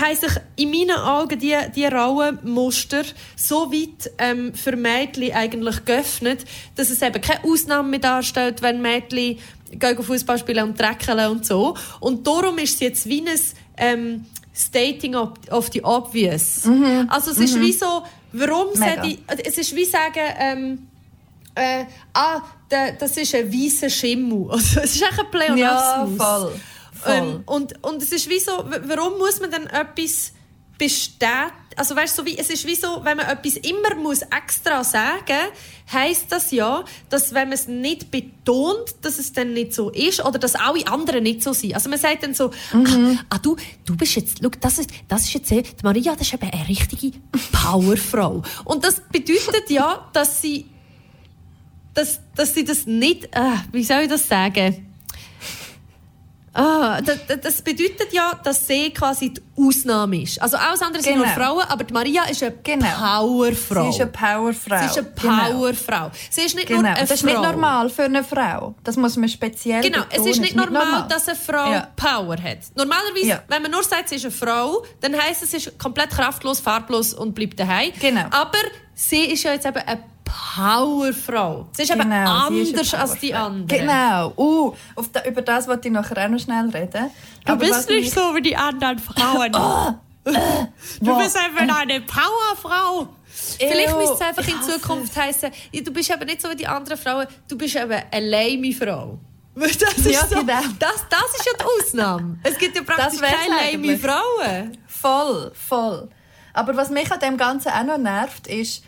haben 0.00 0.16
sich 0.16 0.32
in 0.56 0.70
meinen 0.70 0.98
Augen 0.98 1.38
die, 1.38 1.56
die 1.74 1.86
Rollenmuster 1.86 3.02
so 3.36 3.72
weit 3.72 4.10
ähm, 4.18 4.54
für 4.54 4.76
Mädchen 4.76 5.32
eigentlich 5.32 5.84
geöffnet, 5.84 6.44
dass 6.74 6.90
es 6.90 7.02
eben 7.02 7.20
keine 7.20 7.44
Ausnahme 7.44 7.90
mehr 7.90 7.98
darstellt, 8.00 8.62
wenn 8.62 8.80
Mädchen 8.80 9.38
gehen 9.70 10.02
Fußball 10.02 10.38
spielen 10.38 10.68
und 10.68 10.80
dreckeln 10.80 11.30
und 11.30 11.44
so. 11.44 11.76
Und 12.00 12.26
darum 12.26 12.58
ist 12.58 12.74
es 12.74 12.80
jetzt 12.80 13.06
wie 13.08 13.22
ein 13.22 13.40
ähm, 13.76 14.26
Stating 14.54 15.14
of, 15.14 15.30
of 15.50 15.70
the 15.72 15.82
obvious. 15.82 16.62
Also 17.08 17.32
es 17.32 17.38
ist 17.38 17.60
wie 17.60 17.72
so, 17.72 18.02
warum 18.32 18.68
Mhm. 18.74 19.04
Ich, 19.04 19.18
es 19.44 19.58
ist 19.58 19.76
wie 19.76 19.84
sagen, 19.84 20.20
ähm, 20.38 20.88
äh, 21.54 21.84
ah, 22.12 22.42
da, 22.68 22.92
das 22.92 23.16
ist 23.16 23.34
ein 23.34 23.52
weißer 23.52 23.90
Schimmel. 23.90 24.48
Also, 24.50 24.80
es 24.80 24.94
ist 24.94 25.02
echt 25.02 25.18
ein 25.18 25.30
Pleonasmus. 25.30 26.18
Ja, 26.18 26.38
voll. 26.38 26.52
Ähm, 27.06 27.42
und, 27.46 27.84
und 27.84 28.02
es 28.02 28.12
ist 28.12 28.28
wie 28.28 28.38
so, 28.40 28.52
warum 28.84 29.18
muss 29.18 29.40
man 29.40 29.50
dann 29.50 29.66
etwas 29.66 30.32
bestätigen? 30.78 31.52
Also 31.76 31.94
weißt, 31.94 32.16
so 32.16 32.24
wie, 32.24 32.38
es 32.38 32.48
ist 32.48 32.66
wie 32.66 32.74
so, 32.74 33.00
wenn 33.04 33.18
man 33.18 33.26
etwas 33.26 33.56
immer 33.56 33.94
muss 33.96 34.22
extra 34.22 34.82
sagen 34.82 35.50
heisst 35.92 36.32
das 36.32 36.50
ja, 36.50 36.84
dass 37.10 37.34
wenn 37.34 37.48
man 37.48 37.52
es 37.52 37.68
nicht 37.68 38.10
betont, 38.10 38.94
dass 39.02 39.18
es 39.18 39.32
dann 39.32 39.52
nicht 39.52 39.74
so 39.74 39.90
ist 39.90 40.24
oder 40.24 40.38
dass 40.38 40.54
alle 40.54 40.86
anderen 40.86 41.22
nicht 41.22 41.42
so 41.42 41.52
sind. 41.52 41.74
Also 41.74 41.90
man 41.90 41.98
sagt 41.98 42.22
dann 42.22 42.34
so, 42.34 42.50
Mhm. 42.72 43.18
ah, 43.20 43.24
ah, 43.36 43.38
du, 43.38 43.56
du 43.84 43.96
bist 43.96 44.16
jetzt, 44.16 44.38
schau, 44.42 44.48
das 44.60 44.78
ist, 44.78 44.90
das 45.06 45.24
ist 45.24 45.34
jetzt, 45.34 45.50
die 45.50 45.64
Maria, 45.82 46.14
das 46.16 46.26
ist 46.28 46.34
eben 46.34 46.50
eine 46.50 46.66
richtige 46.66 47.18
Powerfrau. 47.52 48.42
Und 48.64 48.82
das 48.84 49.00
bedeutet 49.12 49.68
ja, 49.68 50.08
dass 50.12 50.40
sie 50.40 50.66
dass, 51.94 52.20
dass 52.34 52.54
sie 52.54 52.64
das 52.64 52.86
nicht, 52.86 53.24
äh, 53.34 53.40
wie 53.72 53.82
soll 53.82 54.02
ich 54.02 54.08
das 54.08 54.28
sagen? 54.28 54.85
Ah, 56.56 57.00
das, 57.02 57.18
das 57.42 57.62
bedeutet 57.62 58.12
ja, 58.12 58.34
dass 58.42 58.66
sie 58.66 58.90
quasi 58.90 59.34
die 59.34 59.42
Ausnahme 59.58 60.22
ist. 60.22 60.40
Also 60.40 60.56
alles 60.56 60.80
andere 60.82 61.02
sind 61.02 61.16
nur 61.16 61.26
Genau. 61.26 61.36
Frauen, 61.36 61.64
aber 61.68 61.84
die 61.84 61.92
Maria 61.92 62.24
ist 62.24 62.42
eine 62.42 62.52
Genau. 62.62 62.86
Powerfrau. 62.86 63.82
Sie 63.84 63.88
ist 63.90 64.00
eine 64.00 64.10
Powerfrau. 64.10 64.78
Sie 64.78 64.84
ist 64.86 64.98
eine 64.98 65.10
Genau. 65.20 65.50
Powerfrau. 65.50 66.10
Sie 66.30 66.40
ist 66.42 66.54
nicht 66.54 66.68
Genau. 66.68 66.80
nur 66.80 66.90
eine 66.90 67.00
Das 67.00 67.10
ist 67.10 67.20
Frau. 67.20 67.26
nicht 67.40 67.42
normal 67.52 67.90
für 67.90 68.04
eine 68.04 68.24
Frau. 68.24 68.74
Das 68.84 68.96
muss 68.96 69.16
man 69.16 69.28
speziell 69.28 69.82
Genau, 69.82 70.00
es 70.02 70.08
betonen. 70.08 70.30
ist 70.30 70.40
nicht 70.40 70.56
normal, 70.56 71.06
dass 71.08 71.28
eine 71.28 71.36
Frau 71.36 71.72
Ja. 71.72 71.88
Power 71.94 72.36
hat. 72.42 72.58
Normalerweise, 72.74 73.26
Ja. 73.26 73.42
wenn 73.48 73.62
man 73.62 73.70
nur 73.70 73.82
sagt, 73.82 74.08
sie 74.08 74.16
ist 74.16 74.24
eine 74.24 74.32
Frau, 74.32 74.82
dann 75.00 75.14
heisst 75.20 75.42
es, 75.42 75.50
sie 75.50 75.58
ist 75.58 75.78
komplett 75.78 76.10
kraftlos, 76.10 76.60
farblos 76.60 77.12
und 77.14 77.34
bleibt 77.34 77.60
daheim. 77.60 77.92
Genau. 78.00 78.24
Aber 78.30 78.58
sie 78.94 79.24
ist 79.26 79.42
ja 79.42 79.52
jetzt 79.52 79.66
eben 79.66 79.76
eine 79.76 80.02
Powerfrau. 80.26 81.68
Sie 81.72 81.82
ist 81.82 81.90
eben 81.90 82.00
Genau, 82.02 82.14
eine 82.14 82.28
anders 82.30 82.94
als 82.94 83.18
die 83.18 83.32
anderen. 83.32 83.66
Genau. 83.68 84.32
Uh, 84.36 84.74
da, 85.12 85.24
über 85.24 85.42
das 85.42 85.68
wollte 85.68 85.88
ich 85.88 85.94
nachher 85.94 86.24
auch 86.24 86.28
noch 86.28 86.38
schnell 86.40 86.68
reden. 86.70 87.10
Du 87.44 87.52
Aber 87.52 87.64
bist 87.64 87.88
nicht 87.88 88.12
so 88.12 88.34
wie 88.34 88.42
die 88.42 88.56
anderen 88.56 88.98
Frauen. 88.98 89.52
du 90.24 90.30
was? 91.06 91.22
bist 91.24 91.36
einfach 91.38 91.80
eine 91.80 92.00
Powerfrau. 92.00 93.08
Vielleicht 93.58 93.96
müsste 93.96 94.14
es 94.14 94.20
einfach 94.20 94.48
in 94.48 94.62
Zukunft 94.62 95.16
heißen, 95.16 95.50
du 95.72 95.92
bist 95.92 96.10
eben 96.10 96.24
nicht 96.24 96.40
so 96.40 96.50
wie 96.50 96.56
die 96.56 96.66
anderen 96.66 96.98
Frauen, 96.98 97.26
du 97.48 97.56
bist 97.56 97.76
eben 97.76 97.92
eine 98.10 98.26
lame 98.28 98.72
Frau. 98.72 99.18
Das 99.56 99.72
ist, 99.98 100.10
Ja, 100.10 100.26
so, 100.26 100.36
genau. 100.40 100.60
das, 100.78 101.06
das 101.08 101.34
ist 101.38 101.46
ja 101.46 101.52
die 101.58 101.64
Ausnahme. 101.64 102.38
Es 102.42 102.58
gibt 102.58 102.76
ja 102.76 102.82
praktisch 102.82 103.20
keine 103.20 103.72
lame. 103.72 103.98
Frauen. 103.98 104.76
Voll, 104.86 105.52
voll. 105.54 106.08
Aber 106.52 106.76
was 106.76 106.90
mich 106.90 107.10
an 107.10 107.20
dem 107.20 107.36
Ganzen 107.38 107.70
auch 107.70 107.84
noch 107.84 107.98
nervt, 107.98 108.46
ist, 108.48 108.82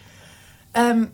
ähm, 0.74 1.11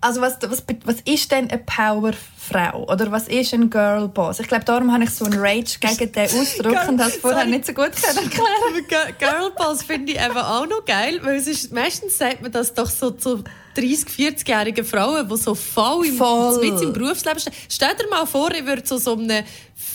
also 0.00 0.20
was, 0.20 0.36
was, 0.42 0.62
was 0.84 0.96
ist 1.04 1.32
denn 1.32 1.50
eine 1.50 1.58
Powerfrau? 1.58 2.84
Oder 2.92 3.10
was 3.10 3.28
ist 3.28 3.52
ein 3.54 3.70
Girlboss? 3.70 4.40
Ich 4.40 4.46
glaube, 4.48 4.64
darum 4.64 4.92
habe 4.92 5.04
ich 5.04 5.10
so 5.10 5.24
einen 5.24 5.38
Rage 5.40 5.78
gegen 5.80 6.12
den 6.12 6.24
Ausdruck 6.24 6.72
Girl- 6.72 6.88
und 6.90 6.98
das 6.98 7.16
vorher 7.22 7.40
sorry. 7.40 7.50
nicht 7.50 7.66
so 7.66 7.72
gut 7.72 7.86
erklären 7.86 8.86
Girl- 8.88 9.12
Girlboss 9.18 9.82
finde 9.82 10.12
ich 10.12 10.20
eben 10.20 10.36
auch 10.36 10.66
noch 10.66 10.84
geil, 10.84 11.20
weil 11.22 11.36
es 11.36 11.46
ist, 11.46 11.72
meistens 11.72 12.18
sagt 12.18 12.42
man 12.42 12.52
das 12.52 12.74
doch 12.74 12.88
so 12.90 13.10
zu 13.10 13.42
30, 13.74 14.08
40-jährigen 14.08 14.84
Frauen, 14.84 15.28
die 15.28 15.36
so 15.36 15.54
voll 15.54 16.06
im, 16.06 16.16
Voll. 16.16 16.64
im 16.64 16.92
Berufsleben 16.92 17.40
stehen. 17.40 17.52
Stell 17.68 17.94
dir 17.96 18.08
mal 18.08 18.26
vor, 18.26 18.50
ich 18.52 18.64
würde 18.64 18.82
zu 18.84 18.98
so 18.98 19.14
einem 19.14 19.44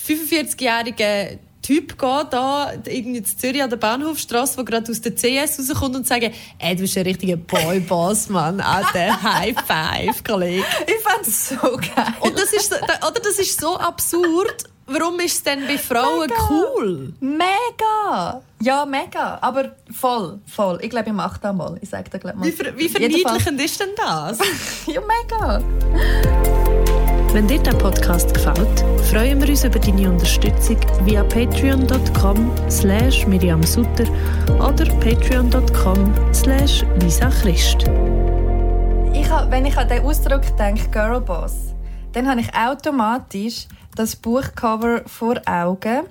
45-jährigen 0.08 1.40
Typ 1.62 2.00
gehen, 2.00 2.26
da 2.32 2.72
irgendwie 2.86 3.18
in 3.20 3.26
Zürich 3.26 3.62
an 3.62 3.70
der 3.70 3.78
Bahnhofstrasse, 3.78 4.56
der 4.56 4.66
gerade 4.66 4.92
aus 4.92 5.02
der 5.02 5.16
CS 5.16 5.60
rauskommt 5.60 5.96
und 5.96 6.08
sagen, 6.08 6.34
ey, 6.58 6.76
du 6.76 6.82
bist 6.82 6.98
ein 6.98 7.04
richtiger 7.04 7.38
Boyboss, 7.38 8.30
Mann. 8.30 8.60
Alter, 8.62 9.22
High 9.22 9.56
Five, 9.66 10.24
Kollege. 10.24 10.64
Ich 10.88 11.04
fand 11.04 11.28
es 11.28 11.50
so 11.50 11.56
geil. 11.56 12.14
Und 12.20 12.38
das 12.38 12.52
ist, 12.54 12.72
oder 12.74 13.20
das 13.24 13.40
ist 13.40 13.60
so 13.60 13.78
absurd. 13.78 14.66
Warum 14.88 15.20
ist 15.20 15.36
es 15.36 15.44
denn 15.44 15.66
bei 15.68 15.78
Frauen 15.78 16.28
Mega. 16.28 16.50
cool? 16.50 17.14
Mega! 17.22 18.42
Ja, 18.62 18.86
mega. 18.86 19.38
Aber 19.40 19.76
voll, 19.90 20.40
voll. 20.46 20.80
Ich 20.82 20.90
glaube, 20.90 21.08
ich 21.10 21.16
mache 21.16 21.40
das 21.42 21.56
mal. 21.56 21.78
Ich 21.82 21.90
sage 21.90 22.10
da 22.10 22.18
gleich 22.18 22.36
mal. 22.36 22.46
Wie, 22.46 22.52
ver 22.52 22.78
wie 22.78 22.90
verniedlichend 22.90 23.62
ist 23.62 23.80
denn 23.80 23.90
das? 23.96 24.40
Ja, 24.88 25.00
mega. 25.02 25.62
Wenn 27.34 27.48
dir 27.48 27.64
der 27.64 27.72
Podcast 27.72 28.34
gefällt, 28.34 28.82
freuen 29.10 29.42
wir 29.42 29.48
uns 29.48 29.64
über 29.64 29.80
deine 29.80 30.12
Unterstützung 30.12 30.76
via 31.06 31.24
patreon.com 31.24 32.52
slash 32.70 33.26
Miriam 33.26 33.64
Sutter 33.64 34.04
oder 34.60 34.84
patreon.com 35.00 36.14
slash 36.34 36.84
Lisa 37.00 37.30
Christ. 37.30 37.86
Ich 39.14 39.30
ha, 39.30 39.48
wenn 39.50 39.66
ich 39.66 39.78
an 39.78 39.88
den 39.88 40.04
Ausdruck 40.04 40.42
denke, 40.58 40.90
Girlboss, 40.90 41.74
dann 42.12 42.28
habe 42.28 42.42
ich 42.42 42.54
automatisch 42.54 43.70
das 43.96 44.14
Buchcover 44.18 45.04
vor 45.06 45.40
Augen. 45.46 46.02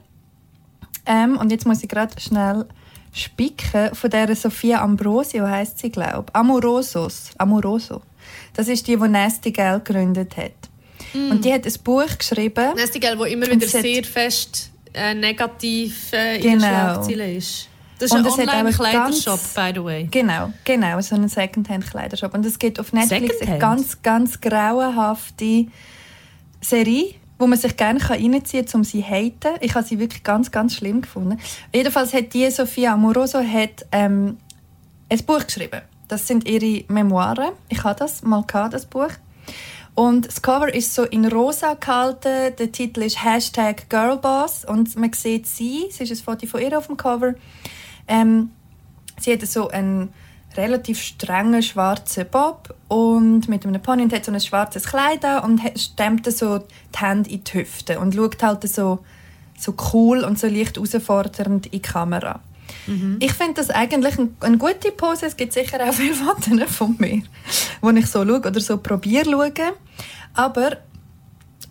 Ähm, 1.04 1.36
und 1.36 1.52
jetzt 1.52 1.66
muss 1.66 1.82
ich 1.82 1.88
gerade 1.90 2.18
schnell 2.18 2.64
spicken. 3.12 3.94
Von 3.94 4.08
der 4.08 4.34
Sophia 4.34 4.82
Ambrosio 4.82 5.46
heißt 5.46 5.80
sie, 5.80 5.90
glaube 5.90 6.24
ich. 6.28 6.34
Amorosos. 6.34 7.32
Amoroso. 7.36 8.00
Das 8.54 8.68
ist 8.68 8.86
die, 8.86 8.96
die 8.96 9.08
Nasty 9.08 9.52
Gal 9.52 9.80
gegründet 9.80 10.34
hat. 10.38 10.69
Und 11.14 11.44
die 11.44 11.52
hat 11.52 11.66
ein 11.66 11.74
Buch 11.84 12.06
geschrieben. 12.18 12.74
Nasty 12.76 13.00
Girl, 13.00 13.18
wo 13.18 13.24
immer 13.24 13.46
wieder 13.46 13.66
sehr 13.66 14.04
fest 14.04 14.70
äh, 14.94 15.14
negativ 15.14 16.12
äh, 16.12 16.36
in 16.36 16.42
Genau. 16.42 16.52
den 16.52 16.60
Schlagzeilen 16.60 17.36
ist. 17.36 17.68
Das 17.98 18.10
ist 18.10 18.16
Und 18.16 18.26
ein 18.26 18.48
Online-Kleidershop, 18.48 19.40
by 19.54 19.72
the 19.74 19.84
way. 19.84 20.08
Genau, 20.10 20.52
genau, 20.64 21.00
so 21.02 21.14
einen 21.14 21.28
Secondhand-Kleidershop. 21.28 22.32
Und 22.32 22.46
es 22.46 22.58
gibt 22.58 22.80
auf 22.80 22.92
Netflix 22.94 23.22
eine 23.42 23.58
Secondhand? 23.58 23.60
ganz, 23.60 24.02
ganz 24.02 24.40
grauenhafte 24.40 25.66
Serie, 26.62 27.14
wo 27.38 27.46
man 27.46 27.58
sich 27.58 27.76
gerne 27.76 28.00
reinziehen 28.08 28.64
kann, 28.64 28.74
um 28.80 28.84
sie 28.84 29.02
zu 29.02 29.06
haten. 29.06 29.54
Ich 29.60 29.74
habe 29.74 29.86
sie 29.86 29.98
wirklich 29.98 30.22
ganz, 30.22 30.50
ganz 30.50 30.76
schlimm 30.76 31.02
gefunden. 31.02 31.38
Jedenfalls 31.74 32.14
hat 32.14 32.32
die 32.32 32.50
Sofia 32.50 32.94
Amoroso 32.94 33.38
hat, 33.40 33.84
ähm, 33.92 34.38
ein 35.10 35.18
Buch 35.26 35.44
geschrieben. 35.44 35.82
Das 36.08 36.26
sind 36.26 36.48
ihre 36.48 36.84
Memoiren. 36.88 37.50
Ich 37.68 37.84
habe 37.84 37.98
das 37.98 38.22
mal 38.22 38.42
gehabt, 38.44 38.72
das 38.74 38.86
Buch. 38.86 39.10
Und 40.00 40.28
das 40.28 40.40
Cover 40.40 40.72
ist 40.72 40.94
so 40.94 41.04
in 41.04 41.26
rosa 41.26 41.74
gehalten. 41.74 42.56
Der 42.58 42.72
Titel 42.72 43.02
ist 43.02 43.22
Hashtag 43.22 43.90
Girlboss. 43.90 44.64
Und 44.64 44.96
man 44.96 45.12
sieht 45.12 45.46
sie, 45.46 45.88
es 45.90 46.00
ist 46.00 46.10
ein 46.10 46.24
Foto 46.24 46.46
von 46.46 46.62
ihr 46.62 46.78
auf 46.78 46.86
dem 46.86 46.96
Cover. 46.96 47.34
Ähm, 48.08 48.50
sie 49.18 49.34
hat 49.34 49.42
so 49.42 49.68
einen 49.68 50.14
relativ 50.56 51.02
strengen 51.02 51.62
schwarzen 51.62 52.24
Bob 52.30 52.74
und 52.88 53.46
mit 53.50 53.66
einem 53.66 53.82
Pony 53.82 54.04
und 54.04 54.14
hat 54.14 54.24
so 54.24 54.32
ein 54.32 54.40
schwarzes 54.40 54.84
Kleid 54.84 55.22
an 55.22 55.44
und 55.44 55.78
stemmt 55.78 56.24
so 56.32 56.60
die 56.60 56.98
Hände 56.98 57.28
in 57.28 57.44
die 57.44 57.52
Hüfte 57.52 58.00
und 58.00 58.14
schaut 58.14 58.42
halt 58.42 58.66
so, 58.70 59.00
so 59.58 59.74
cool 59.92 60.24
und 60.24 60.38
so 60.38 60.46
leicht 60.46 60.76
herausfordernd 60.76 61.66
in 61.66 61.72
die 61.72 61.82
Kamera. 61.82 62.40
Ich 63.20 63.32
finde 63.32 63.54
das 63.54 63.70
eigentlich 63.70 64.18
ein, 64.18 64.36
eine 64.40 64.58
gute 64.58 64.90
Pose. 64.92 65.26
Es 65.26 65.36
gibt 65.36 65.52
sicher 65.52 65.78
auch 65.88 65.92
viele 65.94 66.14
Fotos 66.14 66.70
von 66.76 66.96
mir, 66.98 67.22
wo 67.80 67.90
ich 67.90 68.06
so 68.06 68.24
schaue 68.24 68.38
oder 68.40 68.60
so 68.60 68.78
probiere 68.78 69.24
schauen. 69.30 69.72
Aber 70.34 70.76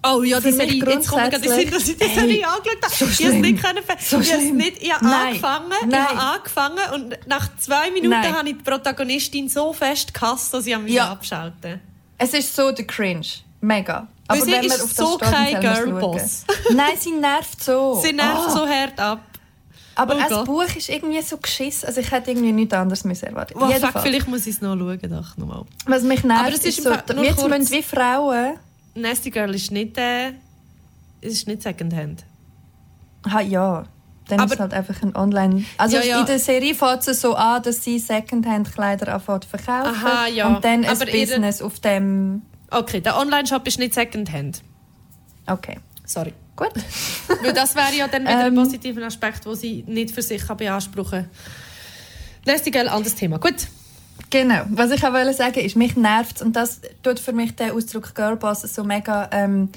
Oh 0.01 0.23
ja, 0.23 0.39
mich 0.39 0.55
Serie, 0.55 0.81
jetzt 0.91 1.09
kommt 1.09 1.29
gerade 1.29 1.49
Sinn, 1.49 1.69
dass 1.71 1.87
ich 1.89 1.97
die 1.97 2.05
Serie 2.07 2.47
angeschaut 2.47 2.83
habe. 2.83 2.93
so 2.95 3.05
ich 3.05 3.19
habe 3.25 3.35
es 3.35 3.41
nicht 3.41 3.61
können 3.61 3.83
So 3.99 4.19
ich 4.21 4.31
habe 4.31 4.41
es 4.41 4.47
schlimm. 4.47 4.55
nicht, 4.57 4.81
ich 4.81 4.93
habe 4.93 5.05
Nein. 5.05 5.27
angefangen, 5.27 5.71
ich 5.81 5.87
Nein. 5.87 6.07
habe 6.07 6.19
angefangen 6.37 6.79
und 6.93 7.27
nach 7.27 7.49
zwei 7.57 7.91
Minuten 7.91 8.09
Nein. 8.11 8.33
habe 8.33 8.47
ich 8.49 8.57
die 8.57 8.63
Protagonistin 8.63 9.49
so 9.49 9.73
fest 9.73 10.13
gehasst, 10.13 10.53
dass 10.53 10.65
ich 10.67 10.73
am 10.73 10.87
Ja. 10.87 11.11
abschalten 11.11 11.81
es 12.17 12.33
ist 12.33 12.55
so 12.55 12.71
der 12.71 12.85
Cringe. 12.87 13.25
Mega. 13.61 14.07
Aber 14.27 14.39
sie 14.41 14.51
wenn 14.53 14.67
man 14.67 14.77
ist 14.77 14.83
auf 14.83 14.93
das 14.93 14.97
so 14.97 15.17
kein 15.17 15.59
Girlboss. 15.59 16.45
Nein, 16.73 16.91
sie 16.97 17.11
nervt 17.11 17.61
so. 17.63 17.99
Sie 18.03 18.13
nervt 18.13 18.47
Ah. 18.47 18.51
so 18.51 18.67
hart 18.67 18.99
ab. 18.99 19.19
Aber 19.99 20.15
Oh 20.15 20.29
das. 20.29 20.43
Buch 20.45 20.63
ist 20.75 20.89
irgendwie 20.89 21.21
so 21.21 21.37
geschissen. 21.37 21.87
Also 21.87 22.01
ich 22.01 22.11
hätte 22.11 22.31
irgendwie 22.31 22.51
nichts 22.51 22.73
anderes 22.73 23.03
müssen 23.03 23.25
erwarten. 23.27 23.53
Oh, 23.59 23.69
fuck, 23.69 24.01
vielleicht 24.01 24.27
muss 24.27 24.47
ich 24.47 24.55
es 24.55 24.61
noch 24.61 24.75
schauen. 24.77 24.99
Doch, 25.01 25.37
nochmal. 25.37 25.63
Was 25.85 26.03
mich 26.03 26.23
nervt, 26.23 26.41
Aber 26.45 26.49
es 26.55 26.59
ist 26.65 26.79
ist 26.79 26.83
so, 26.83 26.91
jetzt 26.91 27.37
kurz- 27.37 27.71
wie 27.71 27.83
Frauen... 27.83 28.55
Nasty 28.95 29.29
Girl 29.29 29.53
ist 29.55 29.71
nicht, 29.71 29.97
äh, 29.97 30.31
ist 31.21 31.47
nicht 31.47 31.61
Secondhand. 31.61 32.25
Ha, 33.31 33.39
ja. 33.41 33.85
Dann 34.27 34.39
Aber- 34.41 34.45
ist 34.47 34.53
es 34.53 34.59
halt 34.59 34.73
einfach 34.73 35.01
ein 35.01 35.15
Online... 35.15 35.63
Also 35.77 35.97
Ja, 35.97 36.03
ja. 36.03 36.19
in 36.21 36.25
der 36.25 36.39
Serie 36.39 36.73
fängt 36.75 37.07
es 37.07 37.21
so 37.21 37.35
an, 37.35 37.61
dass 37.63 37.83
sie 37.83 37.97
Secondhand-Kleider 37.99 39.13
anfängt 39.15 39.45
verkaufen. 39.45 39.95
Aha, 39.95 40.27
ja. 40.27 40.47
Und 40.47 40.63
dann 40.65 40.83
ein 40.83 40.89
Aber 40.89 41.07
ihre- 41.07 41.17
Business 41.25 41.61
auf 41.61 41.79
dem... 41.79 42.41
Okay, 42.71 43.01
der 43.01 43.17
Online-Shop 43.17 43.65
ist 43.67 43.79
nicht 43.79 43.93
Secondhand. 43.93 44.61
Okay, 45.47 45.77
Sorry. 46.05 46.33
Gut. 46.59 46.73
Weil 47.43 47.53
das 47.53 47.75
wäre 47.75 47.95
ja 47.95 48.07
dann 48.07 48.23
wieder 48.23 48.37
ein 48.37 48.47
Ähm. 48.47 48.55
positiver 48.55 49.01
Aspekt, 49.03 49.45
den 49.45 49.55
sie 49.55 49.83
nicht 49.87 50.11
für 50.11 50.21
sich 50.21 50.45
kann 50.45 50.57
beanspruchen 50.57 51.23
kann. 51.23 51.29
Nasty 52.45 52.71
Girl, 52.71 52.87
anderes 52.87 53.15
Thema. 53.15 53.37
Gut. 53.39 53.67
Genau. 54.29 54.61
Was 54.69 54.91
ich 54.91 55.03
auch 55.03 55.13
wollte 55.13 55.33
sagen 55.33 55.59
ist, 55.59 55.75
mich 55.75 55.95
nervt 55.95 56.41
und 56.41 56.55
das 56.55 56.81
tut 57.01 57.19
für 57.19 57.33
mich 57.33 57.55
den 57.55 57.71
Ausdruck 57.71 58.13
Girlboss 58.13 58.61
so 58.61 58.83
mega 58.83 59.27
ähm, 59.31 59.69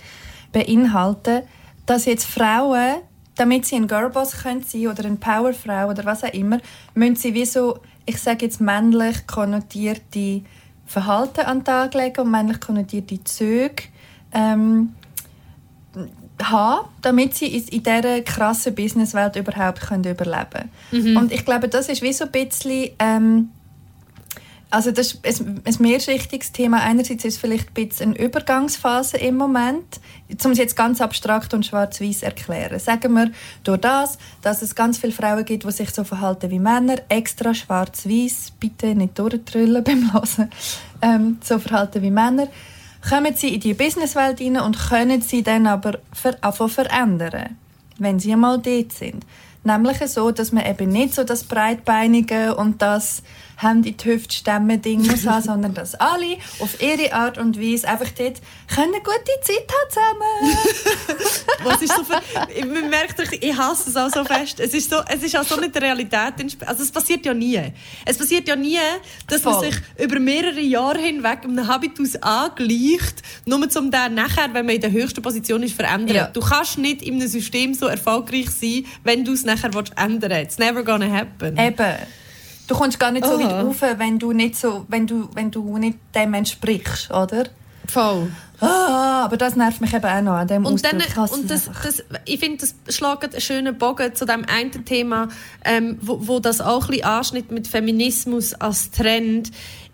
beinhalten, 0.53 1.43
dass 1.87 2.05
jetzt 2.05 2.27
Frauen, 2.27 2.97
damit 3.37 3.65
sie 3.65 3.77
ein 3.77 3.89
Girlboss 3.89 4.43
können 4.43 4.63
sein 4.63 4.89
oder 4.89 5.07
eine 5.07 5.17
Powerfrau 5.17 5.89
oder 5.89 6.05
was 6.05 6.23
auch 6.23 6.35
immer, 6.35 6.59
müssen 6.95 7.17
sie 7.17 7.33
wie 7.33 7.47
so, 7.47 7.79
ich 8.05 8.19
sage 8.19 8.45
jetzt 8.45 8.61
männlich 8.61 9.27
konnotierte 9.27 10.43
Verhalten 10.85 11.41
an 11.41 11.61
den 11.61 11.65
Tag 11.65 11.95
legen 11.95 12.21
und 12.21 12.31
männlich 12.31 12.61
konnotierte 12.61 13.25
Züge 13.25 13.85
ähm, 14.35 14.95
haben, 16.51 16.89
damit 17.03 17.35
sie 17.35 17.47
in 17.47 17.69
in 17.69 17.83
dieser 17.83 18.21
krassen 18.23 18.75
Businesswelt 18.75 19.37
überhaupt 19.37 19.81
können 19.81 20.05
überleben 20.05 20.71
können. 20.91 21.17
Und 21.17 21.33
ich 21.33 21.45
glaube, 21.45 21.69
das 21.69 21.89
ist 21.89 22.03
wie 22.03 22.13
so 22.13 22.25
ein 22.25 22.31
bisschen... 22.31 22.91
Ähm, 22.99 23.49
also 24.73 24.91
das 24.91 25.19
ist 25.23 25.43
ein, 25.43 25.61
ein 25.67 25.77
mehrschichtiges 25.81 26.53
Thema. 26.53 26.79
Einerseits 26.83 27.27
ist 27.27 27.35
es 27.35 27.41
vielleicht 27.41 27.69
ein 27.69 27.75
bisschen 27.75 28.15
eine 28.15 28.25
Übergangsphase 28.25 29.19
im 29.19 29.37
Moment, 29.37 30.01
um 30.45 30.53
es 30.53 30.59
jetzt 30.59 30.77
ganz 30.77 31.03
abstrakt 31.03 31.53
und 31.53 31.67
schwarz-weiß 31.67 32.23
erklären. 32.23 32.79
Sagen 32.79 33.13
wir 33.13 33.31
durch 33.65 33.81
das, 33.81 34.17
dass 34.41 34.63
es 34.63 34.75
ganz 34.75 34.97
viele 34.97 35.13
Frauen 35.13 35.45
gibt, 35.45 35.65
die 35.65 35.71
sich 35.73 35.91
so 35.91 36.05
verhalten 36.05 36.51
wie 36.51 36.59
Männer, 36.59 36.97
extra 37.11 37.53
schwarz-weiß, 37.53 38.53
bitte 38.59 38.95
nicht 38.95 39.19
durchtrüllen 39.19 39.85
beim 39.85 40.11
Hören, 40.15 40.51
ähm, 41.03 41.37
so 41.45 41.59
verhalten 41.59 42.01
wie 42.01 42.11
Männer, 42.11 42.49
kommen 43.09 43.35
sie 43.35 43.55
in 43.55 43.61
die 43.61 43.75
Businesswelt 43.75 44.41
rein 44.41 44.59
und 44.59 44.79
können 44.79 45.23
sie 45.23 45.43
dann 45.43 45.67
aber 45.67 45.99
anfangen 46.41 46.71
verändern, 46.71 47.57
wenn 47.99 48.19
sie 48.19 48.33
einmal 48.33 48.59
dort 48.59 48.93
sind. 48.93 49.25
Nämlich 49.65 49.99
so, 50.09 50.31
dass 50.31 50.53
man 50.53 50.67
eben 50.67 50.91
nicht 50.91 51.15
so 51.15 51.25
das 51.25 51.45
breitbeinige 51.45 52.57
und 52.57 52.83
das 52.83 53.23
In 53.63 53.83
die 53.83 53.95
Hüfte 54.05 54.35
stemmen 54.35 54.81
Ding 54.83 55.07
muss 55.07 55.27
haben, 55.27 55.43
sondern 55.45 55.75
dass 55.75 55.95
alle 55.95 56.37
auf 56.59 56.81
ihre 56.83 57.13
Art 57.13 57.39
und 57.39 57.61
Weise 57.61 57.89
einfach 57.89 58.09
dort 58.11 58.41
können 58.75 58.95
eine 58.95 59.03
gute 59.03 59.41
Zeit 59.43 59.69
haben 59.69 59.91
zusammen. 59.91 61.23
Was 61.65 61.83
ist 61.83 61.95
so 61.95 62.03
für, 62.05 62.67
man 62.67 62.91
merkt, 62.91 63.21
ich 63.41 63.57
hasse 63.57 63.91
es 63.91 63.97
auch 63.97 64.11
so 64.11 64.25
fest. 64.25 64.61
Es 64.61 64.75
ist, 64.75 64.91
so, 64.91 64.97
es 65.09 65.23
ist 65.23 65.37
auch 65.37 65.45
so 65.45 65.57
nicht 65.61 65.75
der 65.75 65.83
Realität. 65.83 66.35
Also 66.67 66.83
es 66.83 66.91
passiert 66.91 67.25
ja 67.25 67.35
nie. 67.35 67.61
Es 68.05 68.19
passiert 68.19 68.49
ja 68.49 68.57
nie, 68.57 68.79
dass 69.29 69.45
man 69.45 69.55
Voll. 69.55 69.67
sich 69.67 69.77
über 69.99 70.19
mehrere 70.19 70.61
Jahre 70.61 70.99
hinweg 70.99 71.45
einem 71.45 71.67
Habitus 71.67 72.17
angleicht, 72.17 73.23
nur 73.47 73.59
um 73.59 73.91
den 73.91 74.15
nachher, 74.15 74.53
wenn 74.53 74.67
man 74.67 74.75
in 74.75 74.81
der 74.81 74.91
höchsten 74.91 75.23
Position 75.23 75.63
ist, 75.63 75.75
verändern. 75.75 76.17
Ja. 76.17 76.27
Du 76.27 76.41
kannst 76.41 76.79
nicht 76.79 77.03
in 77.03 77.15
einem 77.15 77.29
System 77.29 77.75
so 77.75 77.87
erfolgreich 77.87 78.51
sein, 78.51 78.85
wenn 79.05 79.25
du 79.25 79.33
es 79.33 79.45
nachher 79.45 79.71
ändern 79.97 80.31
willst. 80.31 80.43
It's 80.43 80.59
never 80.59 80.83
gonna 80.83 81.11
happen. 81.11 81.57
Eben. 81.57 81.97
Du 82.69 82.75
kommst 82.75 82.99
gar 82.99 83.11
nicht 83.11 83.25
so 83.27 83.33
Oh. 83.35 83.39
weit 83.41 83.51
rauf, 83.65 83.83
wenn 83.99 84.19
du 84.19 84.33
nicht 84.33 84.57
so, 84.57 84.85
wenn 84.89 85.07
du, 85.07 85.29
wenn 85.35 85.51
du 85.51 85.79
nicht 85.79 85.99
dem 86.15 86.35
entsprichst, 86.35 87.11
oder? 87.11 87.45
Voll. 87.89 88.31
Ah, 88.61 89.25
aber 89.25 89.37
das 89.37 89.57
nervt 89.57 89.81
mich 89.81 89.93
eben 89.93 90.05
auch 90.05 90.23
noch 90.23 90.33
an 90.35 90.47
dem 90.47 90.65
Und, 90.65 90.85
dann, 90.85 91.03
und 91.33 91.51
das, 91.51 91.69
das, 91.83 92.05
ich 92.25 92.39
finde, 92.39 92.59
das 92.59 92.77
schlägt 92.95 93.33
einen 93.33 93.41
schönen 93.41 93.77
Bogen 93.77 94.15
zu 94.15 94.25
dem 94.25 94.45
einen 94.45 94.85
Thema, 94.85 95.29
ähm, 95.65 95.99
wo, 96.01 96.29
wo 96.29 96.39
das 96.39 96.61
auch 96.61 96.85
ein 96.85 96.91
bisschen 96.91 97.05
anschnitt 97.05 97.51
mit 97.51 97.67
Feminismus 97.67 98.55
als 98.55 98.93
Trend. 98.93 99.51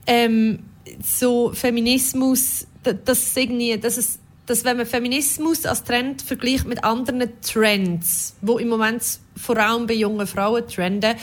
Ähm, 0.07 0.59
so 1.03 1.51
Feminismus, 1.55 2.67
da- 2.83 2.93
das 2.93 3.35
irgendwie, 3.37 3.79
dass 3.79 3.97
es 3.97 4.19
dass 4.45 4.65
wenn 4.65 4.79
man 4.79 4.87
Feminismus 4.87 5.67
als 5.67 5.85
Trend 5.85 6.23
vergleicht 6.23 6.67
mit 6.67 6.83
anderen 6.83 7.31
Trends, 7.43 8.35
wo 8.41 8.57
im 8.59 8.69
Moment 8.69 9.03
vor 9.37 9.59
allem 9.59 9.87
bei 9.87 9.93
jungen 9.93 10.27
Frauen 10.27 10.67
trenden, 10.67 11.17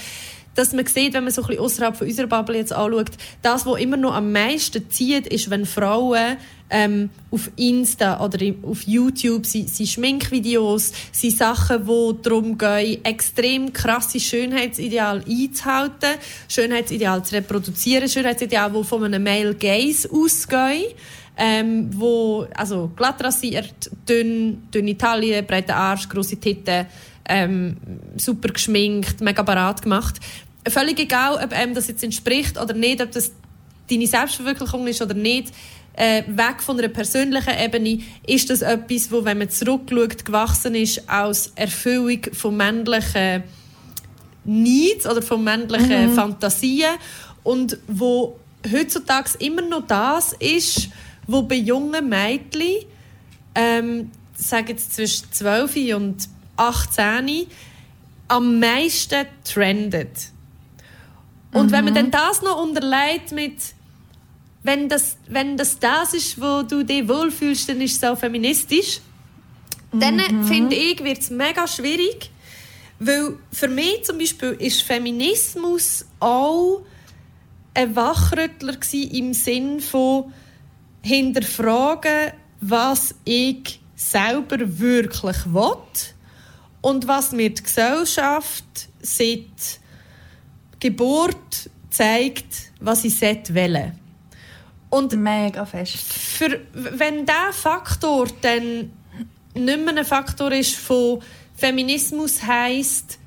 dass 0.55 0.73
man 0.73 0.85
sieht, 0.85 1.13
wenn 1.13 1.23
man 1.23 1.33
so 1.33 1.41
ein 1.43 1.47
bisschen 1.47 1.63
außerhalb 1.63 1.95
von 1.95 2.07
unserer 2.07 2.27
Bubble 2.27 2.57
jetzt 2.57 2.73
anschaut, 2.73 3.11
das, 3.41 3.65
was 3.65 3.79
immer 3.79 3.97
noch 3.97 4.15
am 4.15 4.31
meisten 4.31 4.89
zieht, 4.89 5.27
ist, 5.27 5.49
wenn 5.49 5.65
Frauen 5.65 6.37
ähm, 6.69 7.09
auf 7.29 7.51
Insta 7.57 8.23
oder 8.25 8.39
auf 8.63 8.81
YouTube 8.83 9.45
sie, 9.45 9.67
sie 9.67 9.85
Schminkvideos, 9.85 10.91
sie 11.11 11.29
Sachen, 11.29 11.85
wo 11.85 12.11
darum 12.13 12.57
gehen, 12.57 13.05
extrem 13.05 13.71
krasse 13.71 14.19
Schönheitsideal 14.19 15.23
einzuhalten, 15.29 16.15
Schönheitsideal 16.49 17.23
zu 17.23 17.35
reproduzieren, 17.35 18.09
Schönheitsideal, 18.09 18.73
wo 18.73 18.81
von 18.81 19.03
einem 19.03 19.23
Male 19.23 19.53
Gaze 19.53 20.09
ausgehen 20.11 20.85
ähm, 21.37 21.89
wo, 21.93 22.47
also 22.55 22.91
glatt 22.95 23.23
rasiert, 23.23 23.89
dünn, 24.07 24.63
dünne 24.73 24.97
Taille, 24.97 25.43
breiter 25.43 25.75
Arsch, 25.75 26.07
grosse 26.07 26.37
Titten, 26.37 26.85
ähm, 27.27 27.77
super 28.17 28.49
geschminkt, 28.49 29.21
mega 29.21 29.43
parat 29.43 29.81
gemacht. 29.81 30.19
Völlig 30.67 30.99
egal, 30.99 31.35
ob 31.43 31.51
einem 31.51 31.73
das 31.73 31.87
jetzt 31.87 32.03
entspricht 32.03 32.59
oder 32.59 32.73
nicht, 32.73 33.01
ob 33.01 33.11
das 33.11 33.31
deine 33.89 34.07
Selbstverwirklichung 34.07 34.87
ist 34.87 35.01
oder 35.01 35.13
nicht, 35.13 35.53
äh, 35.93 36.23
weg 36.27 36.61
von 36.61 36.77
einer 36.77 36.89
persönlichen 36.89 37.53
Ebene, 37.57 37.99
ist 38.27 38.49
das 38.49 38.61
etwas, 38.61 39.11
wo, 39.11 39.23
wenn 39.23 39.37
man 39.37 39.49
zurückschaut, 39.49 40.25
gewachsen 40.25 40.75
ist 40.75 41.07
aus 41.09 41.51
Erfüllung 41.55 42.21
von 42.33 42.57
männlichen 42.57 43.43
Needs 44.43 45.07
oder 45.07 45.21
von 45.21 45.43
männlichen 45.43 46.13
Fantasien 46.13 46.91
und 47.43 47.77
wo 47.87 48.37
heutzutage 48.71 49.29
immer 49.39 49.61
noch 49.61 49.87
das 49.87 50.33
ist, 50.33 50.89
wo 51.27 51.43
bei 51.43 51.55
jungen 51.55 52.09
Mädchen, 52.09 52.85
ähm, 53.55 54.11
sage 54.35 54.73
jetzt 54.73 54.95
zwischen 54.95 55.31
12 55.31 55.95
und 55.95 56.29
18, 56.57 57.47
am 58.27 58.59
meisten 58.59 59.25
trendet. 59.43 60.34
Und 61.55 61.71
wenn 61.71 61.85
man 61.85 61.93
dann 61.93 62.11
das 62.11 62.41
noch 62.41 62.61
unterlegt 62.61 63.31
mit 63.31 63.53
wenn 64.65 64.89
das, 64.89 65.17
wenn 65.27 65.57
das 65.57 65.77
das 65.77 66.15
ist, 66.15 66.41
wo 66.41 66.63
du 66.63 66.83
dich 66.83 67.07
wohlfühlst, 67.07 67.69
dann 67.69 67.79
ist 67.81 67.97
es 67.97 68.09
auch 68.09 68.17
feministisch. 68.17 68.99
Dann 69.91 70.19
finde 70.43 70.75
ich, 70.75 71.03
wird 71.03 71.19
es 71.19 71.29
mega 71.29 71.67
schwierig, 71.67 72.31
weil 72.97 73.37
für 73.51 73.67
mich 73.67 74.03
zum 74.03 74.17
Beispiel 74.17 74.53
ist 74.53 74.81
Feminismus 74.81 76.05
auch 76.19 76.81
ein 77.75 77.95
Wachrüttler 77.95 78.77
im 79.11 79.33
Sinn 79.33 79.81
von 79.81 80.33
hinterfragen, 81.03 82.31
was 82.59 83.13
ich 83.23 83.79
selber 83.95 84.57
wirklich 84.79 85.45
will 85.45 85.77
und 86.81 87.07
was 87.07 87.31
mir 87.31 87.51
die 87.51 87.61
Gesellschaft 87.61 88.65
seit 88.99 89.79
Geburt 90.85 91.71
zeigt, 91.89 92.71
was 92.79 93.03
ich 93.05 93.17
will. 93.55 93.91
Und 94.91 95.15
Mega 95.15 95.65
fest. 95.65 95.97
für, 95.97 96.59
wenn 96.73 97.25
dieser 97.25 97.51
Faktor 97.51 98.27
dann 98.41 98.91
nicht 99.55 99.79
mehr 99.83 99.97
ein 99.97 100.05
Faktor 100.05 100.51
ist 100.51 100.75
von 100.75 101.21
Feminismus 101.55 102.43
heisst, 102.43 103.17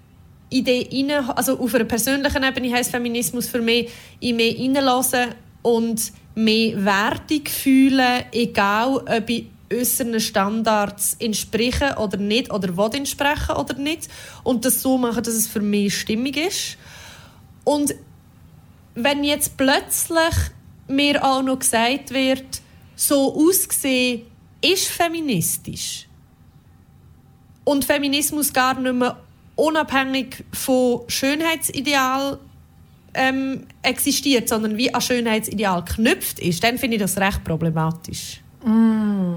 in 0.50 0.64
rein, 0.64 1.30
also 1.30 1.59
auf 1.59 1.74
einer 1.74 1.84
persönlichen 1.84 2.44
Ebene 2.44 2.72
heisst 2.72 2.92
Feminismus 2.92 3.48
für 3.48 3.61
mich, 3.61 3.90
in 4.20 4.36
mich 4.36 4.56
hineinlassen 4.56 5.34
und 5.62 6.12
mehr 6.36 6.84
Wertung 6.84 7.44
fühlen, 7.44 8.22
egal 8.30 8.98
ob 8.98 9.28
ich 9.28 9.46
unseren 9.72 10.20
Standards 10.20 11.16
entsprechen 11.18 11.94
oder 11.98 12.18
nicht 12.18 12.52
oder 12.52 12.76
will 12.76 12.94
entsprechen 12.94 13.56
oder 13.56 13.74
nicht 13.74 14.09
und 14.44 14.64
das 14.64 14.80
so 14.80 14.96
machen, 14.96 15.24
dass 15.24 15.34
es 15.34 15.48
für 15.48 15.61
mich 15.61 15.98
stimmig 15.98 16.36
ist. 16.36 16.78
Und 17.68 17.94
wenn 18.94 19.24
jetzt 19.24 19.58
plötzlich 19.58 20.34
mir 20.86 21.22
auch 21.22 21.42
noch 21.42 21.58
gesagt 21.58 22.12
wird, 22.12 22.62
so 22.96 23.34
aussehen 23.36 24.22
ist 24.62 24.86
feministisch 24.86 26.08
und 27.64 27.84
Feminismus 27.84 28.54
gar 28.54 28.80
nicht 28.80 28.94
mehr 28.94 29.18
unabhängig 29.54 30.46
von 30.50 31.02
Schönheitsideal 31.08 32.38
ähm, 33.12 33.66
existiert, 33.82 34.48
sondern 34.48 34.78
wie 34.78 34.94
an 34.94 35.02
Schönheitsideal 35.02 35.84
geknüpft 35.84 36.38
ist, 36.38 36.64
dann 36.64 36.78
finde 36.78 36.96
ich 36.96 37.02
das 37.02 37.18
recht 37.18 37.44
problematisch. 37.44 38.40
Mm. 38.64 39.34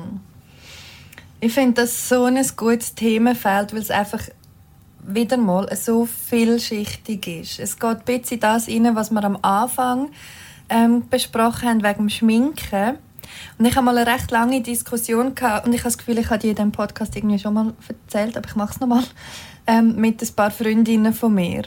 Ich 1.42 1.52
finde 1.52 1.82
das 1.82 2.08
so 2.08 2.24
ein 2.24 2.42
gutes 2.56 2.96
Themenfeld, 2.96 3.74
weil 3.74 3.82
es 3.82 3.92
einfach 3.92 4.22
wieder 5.06 5.38
mal 5.38 5.68
so 5.76 6.06
vielschichtig 6.06 7.28
ist. 7.28 7.60
Es 7.60 7.80
geht 7.80 7.90
ein 7.90 8.04
bisschen 8.06 8.40
das 8.40 8.68
rein, 8.68 8.96
was 8.96 9.12
wir 9.12 9.24
am 9.24 9.38
Anfang 9.42 10.10
ähm, 10.70 11.08
besprochen 11.10 11.70
haben 11.70 11.84
wegen 11.84 11.98
dem 11.98 12.10
Schminken. 12.10 12.98
Und 13.58 13.66
ich 13.66 13.76
habe 13.76 13.86
mal 13.86 13.98
eine 13.98 14.12
recht 14.12 14.32
lange 14.32 14.62
Diskussion 14.62 15.36
gehabt 15.36 15.66
und 15.66 15.74
ich 15.74 15.82
habe 15.82 15.90
das 15.90 15.98
Gefühl, 15.98 16.18
ich 16.18 16.30
habe 16.30 16.40
die 16.40 16.50
in 16.50 16.56
diesem 16.56 16.72
Podcast 16.72 17.16
irgendwie 17.16 17.40
schon 17.40 17.54
mal 17.54 17.74
erzählt, 17.88 18.36
aber 18.36 18.48
ich 18.48 18.56
mache 18.56 18.74
es 18.74 18.80
nochmal 18.80 19.04
ähm, 19.68 19.96
mit 19.96 20.22
ein 20.22 20.36
paar 20.36 20.52
Freundinnen 20.52 21.14
von 21.14 21.34
mir 21.34 21.64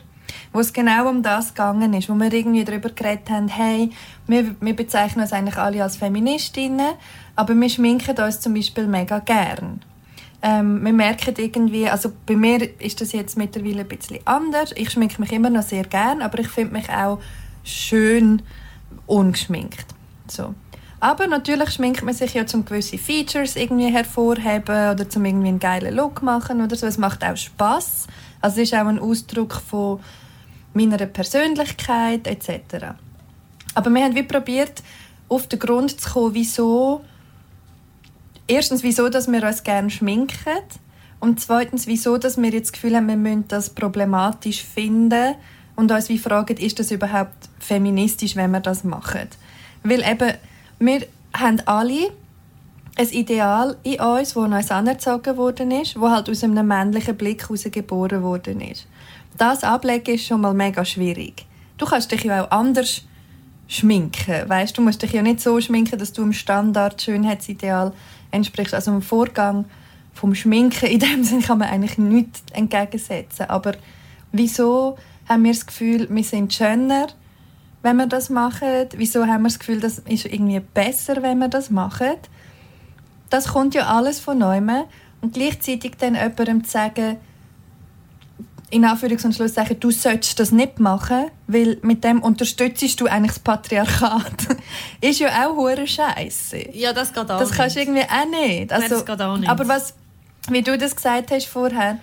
wo 0.53 0.61
es 0.61 0.73
genau 0.73 1.09
um 1.09 1.23
das 1.23 1.49
gegangen 1.49 1.93
ist, 1.95 2.09
wo 2.09 2.15
wir 2.15 2.33
irgendwie 2.33 2.65
darüber 2.65 2.89
geredet 2.89 3.29
haben, 3.29 3.49
hey, 3.49 3.91
wir, 4.27 4.55
wir 4.61 4.77
bezeichnen 4.77 5.23
uns 5.23 5.33
eigentlich 5.33 5.57
alle 5.57 5.83
als 5.83 5.97
Feministinnen, 5.97 6.95
aber 7.37 7.55
wir 7.55 7.69
schminken 7.69 8.17
uns 8.17 8.41
zum 8.41 8.55
Beispiel 8.55 8.87
mega 8.87 9.19
gern. 9.19 9.81
Ähm, 10.47 10.85
wir 10.85 10.93
merken 10.93 11.35
irgendwie, 11.39 11.89
also 11.89 12.13
bei 12.27 12.37
mir 12.37 12.69
ist 12.79 13.01
das 13.01 13.13
jetzt 13.13 13.39
mittlerweile 13.39 13.81
ein 13.81 13.89
bisschen 13.89 14.19
anders. 14.27 14.73
Ich 14.77 14.91
schminke 14.91 15.19
mich 15.19 15.33
immer 15.33 15.49
noch 15.49 15.63
sehr 15.63 15.85
gern, 15.85 16.21
aber 16.21 16.39
ich 16.39 16.49
finde 16.49 16.75
mich 16.75 16.91
auch 16.91 17.19
schön 17.65 18.43
ungeschminkt. 19.07 19.87
So. 20.29 20.55
Aber 21.01 21.27
natürlich 21.29 21.71
schminkt 21.71 22.03
man 22.03 22.13
sich 22.13 22.35
ja 22.35 22.45
zum 22.45 22.67
gewisse 22.67 22.99
Features 22.99 23.57
irgendwie 23.57 23.91
hervorheben 23.91 24.91
oder 24.91 25.09
zum 25.09 25.25
irgendwie 25.25 25.49
einen 25.49 25.61
geilen 25.61 25.97
Look 25.97 26.23
machen 26.23 26.63
oder 26.63 26.77
so. 26.77 26.87
Es 26.87 26.99
macht 26.99 27.25
auch 27.25 27.39
Spaß. 27.39 28.07
Also 28.43 28.61
es 28.61 28.71
ist 28.71 28.75
auch 28.75 28.87
ein 28.87 28.99
Ausdruck 28.99 29.55
von 29.55 30.01
meiner 30.75 30.99
Persönlichkeit 31.07 32.27
etc. 32.27 32.89
Aber 33.75 33.89
wir 33.89 34.05
haben 34.05 34.15
wie 34.15 34.23
probiert, 34.25 34.83
auf 35.31 35.47
den 35.47 35.59
Grund 35.59 35.99
zu 35.99 36.11
kommen, 36.11 36.35
wieso 36.35 37.03
erstens, 38.47 38.83
wieso 38.83 39.09
dass 39.09 39.31
wir 39.31 39.43
uns 39.43 39.63
gerne 39.63 39.91
schminken 39.91 40.63
und 41.21 41.41
zweitens, 41.41 41.87
wieso 41.87 42.19
dass 42.19 42.37
wir 42.37 42.51
jetzt 42.51 42.67
das 42.67 42.73
Gefühl 42.73 42.97
haben, 42.97 43.09
wir 43.09 43.17
müssen 43.17 43.49
das 43.49 43.71
problematisch 43.71 44.63
finden 44.63 45.35
und 45.77 45.91
uns 45.91 46.09
wie 46.09 46.19
fragen, 46.19 46.57
ist 46.57 46.79
das 46.79 46.91
überhaupt 46.91 47.49
feministisch, 47.59 48.37
wenn 48.37 48.51
wir 48.51 48.61
das 48.61 48.85
machen? 48.85 49.29
Weil 49.83 50.03
eben, 50.03 50.35
wir 50.79 51.07
haben 51.33 51.61
alle 51.67 52.11
ein 52.97 53.09
Ideal 53.09 53.77
in 53.83 54.01
uns, 54.01 54.35
das 54.35 54.37
uns 54.37 54.71
anerzogen 54.71 55.37
worden 55.37 55.71
ist, 55.73 55.99
wo 55.99 56.11
halt 56.11 56.31
aus 56.31 56.45
einem 56.45 56.67
männlichen 56.67 57.17
Blick 57.17 57.43
heraus 57.43 57.65
geboren 57.71 58.23
worden 58.23 58.61
ist. 58.61 58.87
Das 59.37 59.65
Ablegen 59.65 60.15
ist 60.15 60.27
schon 60.27 60.41
mal 60.41 60.55
mega 60.55 60.85
schwierig. 60.85 61.45
Du 61.77 61.87
kannst 61.87 62.13
dich 62.13 62.23
ja 62.23 62.45
auch 62.45 62.51
anders 62.53 63.03
schminken, 63.67 64.49
weißt 64.49 64.79
du, 64.79 64.83
musst 64.83 65.03
dich 65.03 65.13
ja 65.13 65.23
nicht 65.23 65.41
so 65.41 65.61
schminken, 65.61 65.99
dass 65.99 66.13
du 66.13 66.23
dem 66.23 66.33
Standard 66.33 67.03
Schönheitsideal 67.03 67.93
entsprichst. 68.35 68.75
Also 68.75 68.91
im 68.91 69.03
Vorgang 69.03 69.65
vom 70.13 70.35
Schminken 70.35 70.87
in 70.87 71.01
dem 71.01 71.25
Sinne 71.25 71.43
kann 71.43 71.59
man 71.59 71.69
eigentlich 71.69 71.99
nichts 71.99 72.43
entgegensetzen. 72.53 73.49
Aber 73.49 73.73
wieso 74.33 74.97
haben 75.29 75.45
wir 75.45 75.53
das 75.53 75.67
Gefühl, 75.67 76.09
wir 76.11 76.25
sind 76.25 76.53
schöner, 76.53 77.09
wenn 77.83 77.97
wir 77.97 78.07
das 78.07 78.31
machen? 78.31 78.89
Wieso 78.97 79.27
haben 79.27 79.43
wir 79.43 79.49
das 79.49 79.59
Gefühl, 79.59 79.81
das 79.81 79.99
ist 80.01 80.27
irgendwie 80.27 80.61
besser, 80.61 81.23
wenn 81.23 81.39
wir 81.39 81.49
das 81.49 81.71
machen? 81.71 82.15
Das 83.31 83.49
kommt 83.49 83.75
ja 83.75 83.87
alles 83.87 84.21
von 84.21 84.39
neuem 84.39 84.71
und 85.21 85.35
gleichzeitig 85.35 85.97
dann 85.99 86.15
jemandem 86.15 86.65
zu 86.65 86.71
sagen, 86.71 87.17
in 88.71 88.85
Anführungs- 88.85 89.25
und 89.25 89.35
Schlusszeichen, 89.35 89.79
du 89.79 89.91
solltest 89.91 90.41
das 90.41 90.51
nicht 90.51 90.81
machen, 90.81 91.27
weil 91.47 91.79
mit 91.83 92.03
dem 92.03 92.23
unterstützt 92.23 93.01
du 93.01 93.07
eigentlich 93.07 93.33
das 93.33 93.39
Patriarchat. 93.39 94.57
ist 95.01 95.21
ja 95.21 95.47
auch 95.47 95.57
hure 95.57 95.87
Scheiße. 95.87 96.71
Ja, 96.73 96.93
das 96.93 97.13
geht 97.13 97.31
auch 97.31 97.39
Das 97.39 97.51
kannst 97.53 97.77
du 97.77 97.81
irgendwie 97.81 98.03
auch 98.03 98.29
nicht. 98.29 98.73
Also, 98.73 98.89
Nein, 98.89 98.91
das 98.91 99.07
geht 99.07 99.23
auch 99.23 99.37
nicht. 99.37 99.49
Aber 99.49 99.69
was, 99.69 99.95
wie 100.49 100.63
du 100.63 100.77
das 100.77 100.97
gesagt 100.97 101.31
hast 101.31 101.47
vorher, 101.47 101.99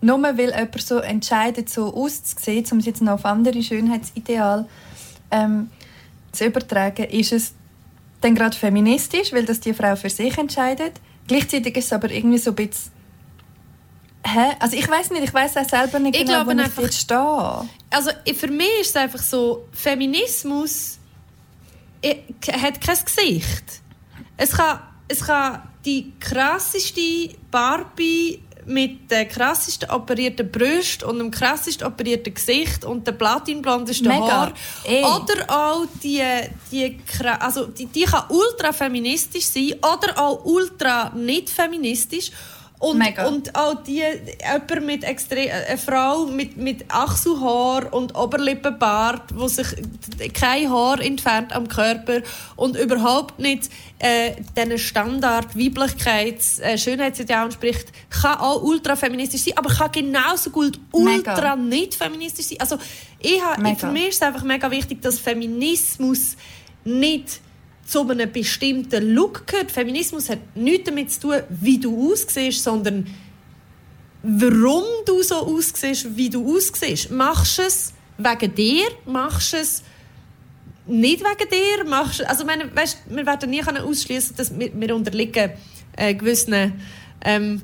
nur 0.00 0.22
weil 0.22 0.50
jemand 0.50 0.82
so 0.82 0.98
entscheidet, 0.98 1.70
so 1.70 1.94
auszusehen, 1.94 2.66
um 2.72 2.78
es 2.78 2.86
jetzt 2.86 3.02
noch 3.02 3.12
auf 3.12 3.24
andere 3.24 3.62
Schönheitsideale 3.62 4.66
ähm, 5.30 5.70
zu 6.32 6.46
übertragen, 6.46 7.04
ist 7.04 7.32
es 7.32 7.54
dann 8.20 8.34
gerade 8.34 8.56
feministisch, 8.56 9.32
weil 9.32 9.44
das 9.44 9.60
die 9.60 9.74
Frau 9.74 9.96
für 9.96 10.10
sich 10.10 10.36
entscheidet. 10.38 10.92
Gleichzeitig 11.28 11.76
ist 11.76 11.86
es 11.86 11.92
aber 11.92 12.10
irgendwie 12.10 12.38
so 12.38 12.50
ein 12.50 12.56
bisschen 12.56 12.92
Hä? 14.24 14.52
Also 14.60 14.76
ich 14.76 14.88
weiß 14.88 15.10
nicht, 15.10 15.24
ich 15.24 15.34
weiß 15.34 15.56
auch 15.56 15.68
selber 15.68 15.98
nicht 15.98 16.14
Ich 16.16 16.22
genau, 16.24 16.44
glaube 16.44 16.52
wo 16.54 16.58
ich 16.60 16.64
einfach- 16.64 16.82
jetzt 16.82 17.00
stehe. 17.00 17.68
Also 17.90 18.10
für 18.36 18.48
mich 18.48 18.68
ist 18.80 18.90
es 18.90 18.96
einfach 18.96 19.18
so, 19.22 19.66
Feminismus 19.72 20.98
hat 22.04 22.80
kein 22.80 23.04
Gesicht. 23.04 23.64
Es 24.36 24.52
kann, 24.52 24.80
es 25.08 25.24
kann 25.24 25.62
die 25.84 26.12
krasseste 26.20 27.30
Barbie 27.50 28.42
mit 28.64 29.10
den 29.10 29.28
krassesten 29.28 29.90
operierten 29.90 30.50
Brüsten 30.50 31.08
und 31.08 31.18
dem 31.18 31.30
krassesten 31.32 31.84
operierten 31.86 32.32
Gesicht 32.32 32.84
und 32.84 33.06
den 33.06 33.18
platinblondesten 33.18 34.06
Mega. 34.06 34.20
Haar. 34.30 34.52
Ey. 34.84 35.02
Oder 35.02 35.48
auch 35.50 35.84
die, 36.02 36.22
die, 36.70 37.00
also 37.40 37.66
die, 37.66 37.86
die 37.86 38.02
kann 38.04 38.24
ultra 38.28 38.72
feministisch 38.72 39.46
sein 39.46 39.72
oder 39.80 40.16
auch 40.16 40.44
ultra 40.44 41.10
nicht 41.10 41.50
feministisch. 41.50 42.30
Und, 42.82 42.98
Mega. 42.98 43.28
und 43.28 43.54
auch 43.54 43.80
die, 43.84 44.02
jemand 44.02 44.84
mit 44.84 45.04
extrem, 45.04 45.48
eine 45.52 45.78
Frau 45.78 46.26
mit, 46.26 46.56
mit 46.56 46.84
Achselhaar 46.88 47.92
und 47.92 48.16
Oberlippenbart, 48.16 49.36
wo 49.36 49.46
sich 49.46 49.68
kein 50.34 50.68
Haar 50.68 51.00
entfernt 51.00 51.52
am 51.52 51.68
Körper 51.68 52.22
und 52.56 52.76
überhaupt 52.76 53.38
nicht 53.38 53.70
äh, 54.00 54.32
diesen 54.56 54.78
Standard 54.78 55.56
Weiblichkeits, 55.56 56.58
äh, 56.58 56.76
Schönheitsideal 56.76 57.44
entspricht, 57.44 57.92
kann 58.10 58.38
auch 58.38 58.60
ultra 58.64 58.96
feministisch 58.96 59.42
sein, 59.42 59.54
aber 59.58 59.72
kann 59.72 59.92
genauso 59.92 60.50
gut 60.50 60.80
Mega. 60.92 61.34
ultra 61.34 61.54
nicht 61.54 61.94
feministisch 61.94 62.46
sein. 62.46 62.58
Also 62.58 62.78
ich 63.20 63.40
ha, 63.40 63.60
Mega. 63.60 63.76
für 63.76 63.92
mich 63.92 64.08
ist 64.08 64.16
es 64.16 64.22
einfach 64.22 64.42
mega 64.42 64.68
wichtig, 64.72 65.00
dass 65.02 65.20
Feminismus 65.20 66.36
nicht 66.84 67.38
zu 67.86 68.08
einem 68.08 68.30
bestimmten 68.30 69.14
Look 69.14 69.46
gehört. 69.46 69.70
Feminismus 69.70 70.28
hat 70.28 70.38
nichts 70.54 70.84
damit 70.84 71.10
zu 71.10 71.20
tun, 71.20 71.36
wie 71.48 71.78
du 71.78 72.12
aussiehst, 72.12 72.62
sondern 72.62 73.06
warum 74.22 74.84
du 75.04 75.22
so 75.22 75.34
aussiehst, 75.34 76.16
wie 76.16 76.30
du 76.30 76.56
aussiehst. 76.56 77.10
Machst 77.10 77.58
du 77.58 77.62
es 77.62 77.92
wegen 78.18 78.54
dir? 78.54 78.86
Machst 79.04 79.52
du 79.52 79.56
es 79.58 79.82
nicht 80.86 81.20
wegen 81.20 81.50
dir? 81.50 81.84
Machst 81.84 82.24
also 82.26 82.44
meine, 82.44 82.74
weißt, 82.74 82.98
wir 83.08 83.26
werden 83.26 83.50
nie 83.50 83.62
ausschließen, 83.62 84.36
dass 84.36 84.56
wir, 84.58 84.70
wir 84.74 84.94
unterliegen 84.94 85.50
äh, 85.96 86.14
gewissen 86.14 86.72
ähm, 87.24 87.62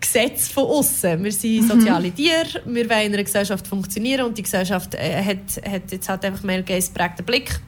Gesetz 0.00 0.48
von 0.48 0.64
außen. 0.64 1.22
Wir 1.22 1.32
sind 1.32 1.68
soziale 1.68 2.10
Tiere, 2.12 2.62
wir 2.64 2.88
wollen 2.88 3.06
in 3.06 3.14
einer 3.14 3.24
Gesellschaft 3.24 3.66
funktionieren 3.66 4.26
und 4.26 4.38
die 4.38 4.42
Gesellschaft 4.42 4.94
äh, 4.94 5.22
hat, 5.22 5.60
hat 5.68 5.90
jetzt 5.90 6.08
halt 6.08 6.24
einfach 6.24 6.42
mehr 6.42 6.62
gays 6.62 6.90
prägten 6.90 7.24
Blick. 7.24 7.60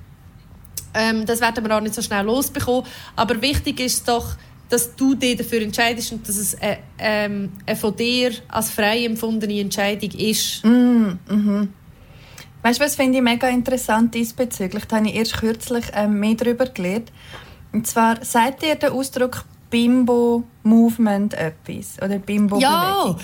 Ähm, 0.96 1.26
das 1.26 1.40
werden 1.40 1.64
wir 1.64 1.76
auch 1.76 1.80
nicht 1.80 1.94
so 1.94 2.02
schnell 2.02 2.24
losbekommen. 2.24 2.84
Aber 3.14 3.40
wichtig 3.40 3.80
ist 3.80 4.08
doch, 4.08 4.36
dass 4.68 4.96
du 4.96 5.14
dich 5.14 5.36
dafür 5.36 5.62
entscheidest 5.62 6.12
und 6.12 6.28
dass 6.28 6.36
es 6.36 6.54
äh, 6.54 6.78
ähm, 6.98 7.52
eine 7.66 7.76
von 7.76 7.94
dir 7.94 8.32
als 8.48 8.70
frei 8.70 9.04
empfundene 9.04 9.60
Entscheidung 9.60 10.10
ist. 10.10 10.64
Weißt 12.62 12.80
du, 12.80 12.84
was 12.84 12.96
finde 12.96 13.18
ich 13.18 13.22
mega 13.22 13.48
interessant 13.48 14.14
diesbezüglich? 14.14 14.86
Da 14.86 14.96
habe 14.96 15.08
ich 15.08 15.14
erst 15.14 15.36
kürzlich 15.36 15.84
ähm, 15.94 16.18
mehr 16.18 16.34
darüber 16.34 16.66
gelernt. 16.66 17.12
Und 17.72 17.86
zwar, 17.86 18.24
sagt 18.24 18.62
dir 18.62 18.74
der 18.74 18.92
Ausdruck 18.92 19.44
Bimbo-Movement 19.70 21.34
etwas? 21.34 21.96
Oder 22.02 22.18
Bimbo-Bewegung? 22.18 23.16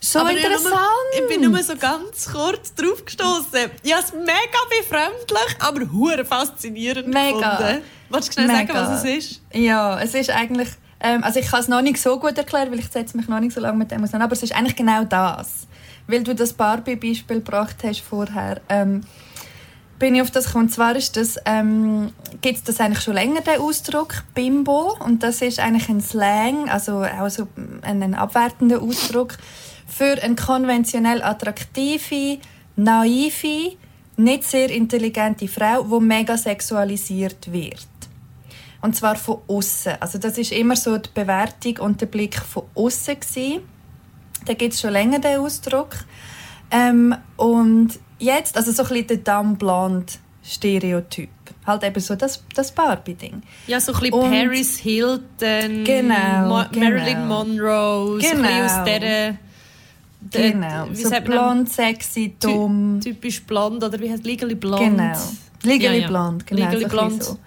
So 0.00 0.20
Aber 0.20 0.30
ich 0.32 0.42
nur- 0.42 0.50
interessant! 0.52 0.80
Ich 1.18 1.28
bin 1.28 1.50
nur 1.50 1.62
so 1.62 1.74
ganz 1.76 2.28
kurz 2.30 2.74
drauf 2.74 3.04
gestoßen. 3.04 3.70
Ja, 3.82 3.98
es 3.98 4.06
ist 4.06 4.14
mega 4.14 4.58
befremdlich, 4.80 5.56
aber 5.60 5.92
hure 5.92 6.24
faszinierend 6.24 7.08
Mega. 7.08 7.56
gefunden. 7.56 7.82
Willst 8.10 8.28
du 8.28 8.32
schnell 8.34 8.46
sagen, 8.48 8.66
Mega. 8.68 8.92
was 8.92 9.04
es 9.04 9.16
ist? 9.16 9.40
Ja, 9.52 10.00
es 10.00 10.14
ist 10.14 10.30
eigentlich... 10.30 10.68
Ähm, 11.00 11.24
also 11.24 11.40
ich 11.40 11.46
kann 11.50 11.60
es 11.60 11.68
noch 11.68 11.82
nicht 11.82 12.00
so 12.00 12.18
gut 12.18 12.38
erklären, 12.38 12.70
weil 12.70 12.78
ich 12.78 12.88
setze 12.88 13.16
mich 13.16 13.28
noch 13.28 13.40
nicht 13.40 13.52
so 13.54 13.60
lange 13.60 13.76
mit 13.78 13.90
dem 13.90 14.02
auseinander. 14.02 14.24
Aber 14.26 14.32
es 14.34 14.42
ist 14.42 14.54
eigentlich 14.54 14.76
genau 14.76 15.04
das. 15.04 15.66
Weil 16.06 16.22
du 16.22 16.34
das 16.34 16.52
Barbie-Beispiel 16.52 17.36
gebracht 17.38 17.76
hast 17.82 18.00
vorher. 18.00 18.60
Ähm, 18.68 19.02
bin 19.98 20.14
ich 20.14 20.22
auf 20.22 20.30
das 20.30 20.46
gekommen. 20.46 20.66
Und 20.66 20.70
zwar 20.70 20.94
ist 20.96 21.16
das, 21.16 21.36
ähm, 21.46 22.12
gibt 22.40 22.58
es 22.58 22.64
das 22.64 22.80
eigentlich 22.80 23.02
schon 23.02 23.14
länger, 23.14 23.40
den 23.40 23.60
Ausdruck 23.60 24.24
Bimbo. 24.34 24.96
Und 25.00 25.22
das 25.22 25.42
ist 25.42 25.58
eigentlich 25.58 25.88
ein 25.88 26.00
Slang, 26.00 26.68
also 26.70 27.02
auch 27.04 27.28
so 27.28 27.48
ein, 27.82 28.02
ein 28.02 28.14
abwertender 28.14 28.80
Ausdruck 28.80 29.36
für 29.96 30.22
eine 30.22 30.36
konventionell 30.36 31.22
attraktive, 31.22 32.38
naive, 32.76 33.76
nicht 34.18 34.44
sehr 34.44 34.70
intelligente 34.70 35.48
Frau, 35.48 35.84
die 35.84 36.04
mega 36.04 36.36
sexualisiert 36.36 37.50
wird. 37.50 37.86
Und 38.82 38.94
zwar 38.94 39.16
von 39.16 39.38
außen. 39.48 39.94
Also 40.00 40.18
das 40.18 40.36
ist 40.36 40.52
immer 40.52 40.76
so 40.76 40.98
die 40.98 41.08
Bewertung 41.14 41.78
und 41.78 42.00
der 42.00 42.06
Blick 42.06 42.36
von 42.36 42.64
außen 42.74 43.16
Da 44.44 44.52
gibt 44.52 44.74
es 44.74 44.80
schon 44.80 44.92
länger 44.92 45.18
den 45.18 45.40
Ausdruck. 45.40 45.96
Ähm, 46.70 47.14
und 47.36 47.98
jetzt, 48.18 48.56
also 48.56 48.72
so 48.72 48.82
ein 48.82 48.88
bisschen 48.88 49.06
der 49.06 49.16
Dumb 49.18 49.58
Blonde 49.58 50.12
Stereotyp. 50.44 51.30
Halt 51.66 51.84
eben 51.84 52.00
so 52.00 52.14
das, 52.14 52.44
das 52.54 52.70
Barbie-Ding. 52.70 53.42
Ja, 53.66 53.80
so 53.80 53.92
ein 53.92 54.00
bisschen 54.00 54.14
und 54.14 54.30
Paris 54.30 54.78
Hilton, 54.78 55.84
genau, 55.84 56.48
Mo 56.48 56.64
genau. 56.70 56.86
Marilyn 56.90 57.26
Monroe, 57.26 58.18
genau. 58.18 58.20
so 58.20 58.36
ein 58.36 58.42
bisschen 58.42 58.64
aus 58.64 58.84
dieser... 58.84 59.45
Genau, 60.30 60.88
so 60.92 61.10
blond, 61.24 61.72
sexy, 61.72 62.34
dumm. 62.40 63.00
Typisch 63.00 63.42
blond, 63.44 63.82
oder 63.82 63.98
wie 64.00 64.10
heißt 64.10 64.24
Legally 64.24 64.54
Blond? 64.54 64.80
Genau, 64.80 65.18
Legally 65.62 65.96
ja, 65.96 66.02
ja. 66.02 66.08
Blond, 66.08 66.46
genau. 66.46 66.62
Legally 66.62 66.82
so 66.82 66.88
Blond. 66.88 67.22
So. 67.22 67.38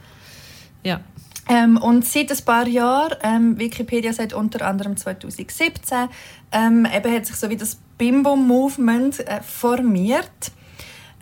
Ja. 0.83 1.01
Ähm, 1.49 1.77
und 1.77 2.05
seit 2.05 2.31
ein 2.31 2.45
paar 2.45 2.67
Jahren, 2.67 3.17
ähm, 3.23 3.59
Wikipedia 3.59 4.13
sagt 4.13 4.33
unter 4.33 4.65
anderem 4.65 4.95
2017, 4.95 6.07
ähm, 6.51 6.85
eben 6.85 7.13
hat 7.13 7.25
sich 7.25 7.35
so 7.37 7.49
wie 7.49 7.57
das 7.57 7.79
Bimbo-Movement 7.97 9.27
äh, 9.27 9.41
formiert. 9.41 10.51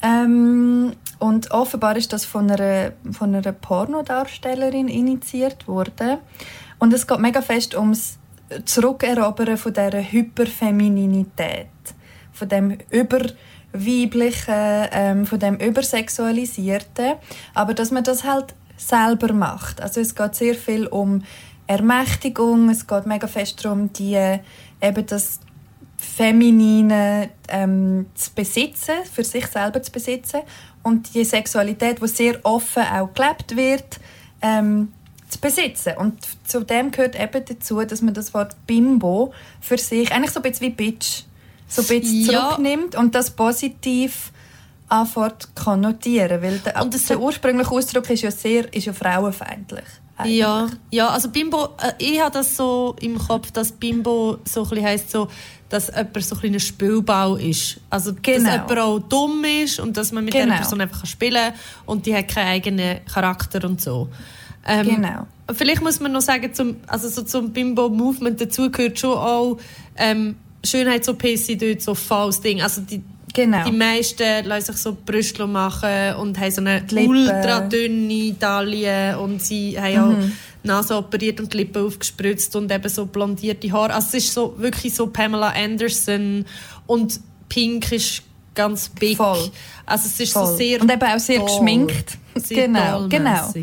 Ähm, 0.01 0.93
und 1.19 1.51
offenbar 1.51 1.95
ist 1.95 2.13
das 2.13 2.25
von 2.25 2.51
einer, 2.51 2.91
von 3.11 3.33
einer 3.33 3.53
Pornodarstellerin 3.53 4.89
initiiert 4.89 5.67
worden. 5.67 6.17
Und 6.77 6.93
es 6.93 7.07
geht 7.07 7.19
mega 7.19 7.41
fest 7.41 7.73
ums 7.75 8.19
Zurückerobern 8.65 9.57
von 9.57 9.73
dieser 9.73 10.01
Hyperfemininität, 10.01 11.67
von 12.31 12.49
dem 12.49 12.77
überweiblichen, 12.89 14.87
ähm, 14.91 15.25
von 15.25 15.39
dem 15.39 15.57
übersexualisierten, 15.57 17.15
aber 17.53 17.73
dass 17.73 17.91
man 17.91 18.03
das 18.03 18.23
halt 18.23 18.55
selber 18.77 19.33
macht. 19.33 19.81
Also 19.81 20.01
es 20.01 20.15
geht 20.15 20.35
sehr 20.35 20.55
viel 20.55 20.87
um 20.87 21.23
Ermächtigung, 21.65 22.69
es 22.69 22.87
geht 22.87 23.05
mega 23.05 23.27
fest 23.27 23.63
darum, 23.63 23.91
die, 23.91 24.39
eben 24.81 25.05
das 25.05 25.39
Feminine 25.97 27.29
ähm, 27.49 28.05
zu 28.13 28.31
besitzen, 28.33 28.95
für 29.11 29.23
sich 29.23 29.47
selber 29.47 29.81
zu 29.81 29.91
besitzen. 29.91 30.41
Und 30.83 31.13
die 31.13 31.25
Sexualität, 31.25 32.01
die 32.01 32.07
sehr 32.07 32.39
offen 32.43 32.83
auch 32.83 33.13
gelebt 33.13 33.55
wird, 33.55 33.99
ähm, 34.41 34.93
zu 35.29 35.39
besitzen. 35.39 35.93
Und 35.97 36.15
zu 36.45 36.63
dem 36.63 36.91
gehört 36.91 37.19
eben 37.19 37.43
dazu, 37.45 37.81
dass 37.83 38.01
man 38.01 38.13
das 38.13 38.33
Wort 38.33 38.55
Bimbo 38.65 39.33
für 39.61 39.77
sich, 39.77 40.11
eigentlich 40.11 40.31
so 40.31 40.39
ein 40.39 40.43
bisschen 40.49 40.67
wie 40.67 40.71
Bitch, 40.71 41.23
so 41.67 41.81
ein 41.81 41.87
bisschen 41.87 42.31
Ja. 42.31 42.49
zurücknimmt 42.49 42.95
und 42.95 43.13
das 43.13 43.31
positiv 43.31 44.31
anfängt 44.89 45.49
konnotieren. 45.55 46.41
Weil 46.41 46.59
der, 46.59 46.81
Und 46.81 46.93
das 46.93 47.05
der 47.05 47.19
ursprüngliche 47.19 47.69
Ausdruck 47.71 48.09
ist 48.09 48.21
ja 48.21 48.31
sehr 48.31 48.73
ist 48.73 48.85
ja 48.85 48.93
frauenfeindlich. 48.93 49.83
eigentlich. 50.17 50.37
Ja, 50.39 50.67
ja, 50.91 51.09
also 51.09 51.29
Bimbo, 51.29 51.65
äh, 51.81 51.91
ich 51.99 52.19
habe 52.21 52.31
das 52.31 52.55
so 52.55 52.95
im 53.01 53.17
Kopf, 53.19 53.51
dass 53.51 53.71
Bimbo 53.71 54.37
so 54.45 54.63
ein 54.63 54.69
bisschen 54.69 54.85
heisst, 54.85 55.11
so, 55.11 55.27
dass 55.69 55.87
jemand 55.89 56.23
so 56.23 56.35
ein 56.35 56.41
bisschen 56.41 56.53
ein 56.55 56.59
Spielbau 56.61 57.35
ist. 57.35 57.79
Also, 57.89 58.13
Genau. 58.21 58.45
dass 58.45 58.53
jemand 58.69 58.79
auch 58.79 58.99
dumm 58.99 59.43
ist 59.43 59.79
und 59.81 59.95
dass 59.97 60.11
man 60.13 60.23
mit 60.23 60.33
Genau. 60.33 60.45
dieser 60.45 60.57
Person 60.57 60.81
einfach 60.81 61.05
spielen 61.05 61.51
kann 61.51 61.53
und 61.85 62.05
die 62.05 62.15
hat 62.15 62.29
keinen 62.29 62.47
eigenen 62.47 63.05
Charakter 63.05 63.63
und 63.65 63.79
so. 63.81 64.07
Ähm, 64.67 64.85
Genau. 64.87 65.27
Vielleicht 65.53 65.81
muss 65.81 65.99
man 65.99 66.11
noch 66.11 66.21
sagen, 66.21 66.53
zum, 66.53 66.75
also 66.87 67.07
so 67.07 67.21
zum 67.23 67.51
Bimbo-Movement 67.51 68.39
dazu 68.41 68.69
gehört 68.69 68.99
schon 68.99 69.11
auch 69.17 69.57
ähm, 69.95 70.35
Schönheits-OPs 70.65 71.45
sind 71.47 71.61
dort 71.61 71.81
so 71.81 71.95
falls 71.95 72.41
Ding. 72.41 72.61
Also 72.61 72.81
die, 72.81 73.01
Genau. 73.33 73.63
die 73.65 73.71
meisten 73.71 74.45
lassen 74.45 74.73
sich 74.73 74.81
so 74.81 74.97
Brüste 75.05 75.45
machen 75.45 76.15
und 76.19 76.39
haben 76.39 76.51
so 76.51 76.61
eine 76.61 76.83
ultra 76.91 77.59
dünne 77.61 78.35
Taille 78.39 79.17
und 79.19 79.41
sie 79.41 79.79
haben 79.79 79.97
auch 79.99 80.17
Mhm. 80.17 80.31
die 80.63 80.67
Nase 80.67 80.97
operiert 80.97 81.39
und 81.39 81.53
die 81.53 81.57
Lippen 81.57 81.85
aufgespritzt 81.85 82.55
und 82.55 82.71
eben 82.71 82.89
so 82.89 83.05
blondierte 83.05 83.71
Haare. 83.71 83.93
Also 83.93 84.07
es 84.17 84.25
ist 84.25 84.33
so 84.33 84.55
wirklich 84.57 84.93
so 84.95 85.07
Pamela 85.07 85.53
Anderson 85.55 86.45
und 86.87 87.19
Pink 87.47 87.91
ist 87.91 88.23
ganz 88.55 88.89
big. 88.89 89.17
Voll. 89.17 89.51
Also 89.85 90.07
es 90.07 90.19
ist 90.19 90.33
Voll. 90.33 90.47
so 90.47 90.55
sehr 90.57 90.81
und 90.81 90.91
eben 90.91 91.03
auch 91.03 91.19
sehr 91.19 91.37
doll. 91.39 91.45
geschminkt. 91.47 92.17
Sehr 92.35 92.65
genau, 92.67 93.07
genau. 93.07 93.53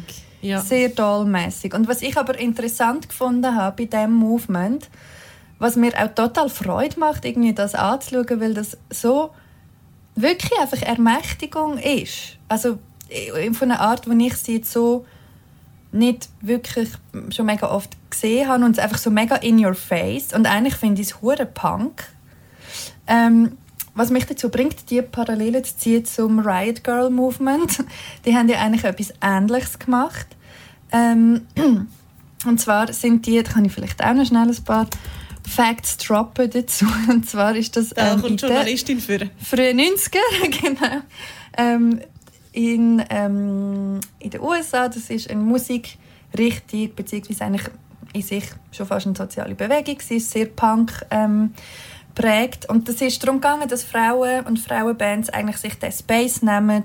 Ja. 0.44 0.60
Sehr 0.60 0.90
dollmäßig. 0.90 1.72
Und 1.72 1.88
was 1.88 2.02
ich 2.02 2.18
aber 2.18 2.38
interessant 2.38 3.08
gefunden 3.08 3.56
habe 3.56 3.76
bei 3.76 3.84
diesem 3.86 4.12
Movement, 4.12 4.90
was 5.58 5.76
mir 5.76 5.92
auch 5.96 6.14
total 6.14 6.50
Freude 6.50 7.00
macht, 7.00 7.24
irgendwie 7.24 7.54
das 7.54 7.74
anzuschauen, 7.74 8.40
weil 8.40 8.52
das 8.52 8.76
so 8.90 9.30
wirklich 10.14 10.52
einfach 10.60 10.82
Ermächtigung 10.82 11.78
ist. 11.78 12.36
Also 12.46 12.78
von 13.52 13.70
einer 13.70 13.80
Art, 13.80 14.08
wie 14.08 14.26
ich 14.26 14.36
sie 14.36 14.56
jetzt 14.56 14.70
so 14.70 15.06
nicht 15.92 16.28
wirklich 16.42 16.90
schon 17.30 17.46
mega 17.46 17.70
oft 17.70 17.96
gesehen 18.10 18.46
habe 18.46 18.66
und 18.66 18.72
es 18.72 18.78
einfach 18.78 18.98
so 18.98 19.10
mega 19.10 19.36
in 19.36 19.64
your 19.64 19.74
face 19.74 20.34
und 20.34 20.46
eigentlich 20.46 20.74
finde 20.74 21.00
ich 21.00 21.08
es 21.08 21.22
hure 21.22 21.46
Punk. 21.46 22.04
Ähm, 23.06 23.56
was 23.94 24.10
mich 24.10 24.26
dazu 24.26 24.48
bringt, 24.48 24.90
die 24.90 25.02
Parallele 25.02 25.62
zu 25.62 25.76
ziehen 25.76 26.04
zum 26.04 26.40
Riot 26.40 26.82
Girl 26.84 27.10
Movement. 27.10 27.84
Die 28.24 28.34
haben 28.36 28.48
ja 28.48 28.58
eigentlich 28.60 28.84
etwas 28.84 29.12
Ähnliches 29.22 29.78
gemacht. 29.78 30.26
Ähm, 30.92 31.46
und 32.46 32.60
zwar 32.60 32.92
sind 32.92 33.26
die, 33.26 33.42
da 33.42 33.50
kann 33.52 33.64
ich 33.64 33.72
vielleicht 33.72 34.02
auch 34.04 34.14
noch 34.14 34.26
schnell 34.26 34.48
ein 34.48 34.64
paar 34.64 34.88
Facts 35.48 35.96
droppen 35.98 36.50
dazu. 36.50 36.86
Und 37.08 37.28
zwar 37.28 37.54
ist 37.56 37.76
das 37.76 37.90
Da 37.90 38.14
ähm, 38.14 38.20
kommt 38.22 38.32
die 38.42 38.46
der- 38.46 38.48
Journalistin 38.56 39.00
für. 39.00 39.18
frühen 39.42 39.78
90er, 39.80 40.18
genau. 40.62 41.02
Ähm, 41.56 42.00
in, 42.52 43.02
ähm, 43.10 44.00
in 44.20 44.30
den 44.30 44.40
USA, 44.40 44.88
das 44.88 45.10
ist 45.10 45.28
eine 45.30 45.40
Musikrichtung, 45.40 46.94
beziehungsweise 46.94 47.44
eigentlich 47.44 47.64
in 48.12 48.22
sich 48.22 48.44
schon 48.72 48.86
fast 48.86 49.06
eine 49.06 49.16
soziale 49.16 49.54
Bewegung, 49.56 49.98
sie 50.00 50.16
ist 50.16 50.30
sehr 50.30 50.46
punk 50.46 51.04
ähm, 51.10 51.52
prägt. 52.14 52.68
Und 52.68 52.88
das 52.88 53.00
ist 53.00 53.22
darum 53.22 53.40
gegangen, 53.40 53.68
dass 53.68 53.82
Frauen 53.82 54.44
und 54.46 54.58
Frauenbands 54.58 55.28
eigentlich 55.30 55.58
sich 55.58 55.78
den 55.78 55.92
Space 55.92 56.42
nehmen 56.42 56.84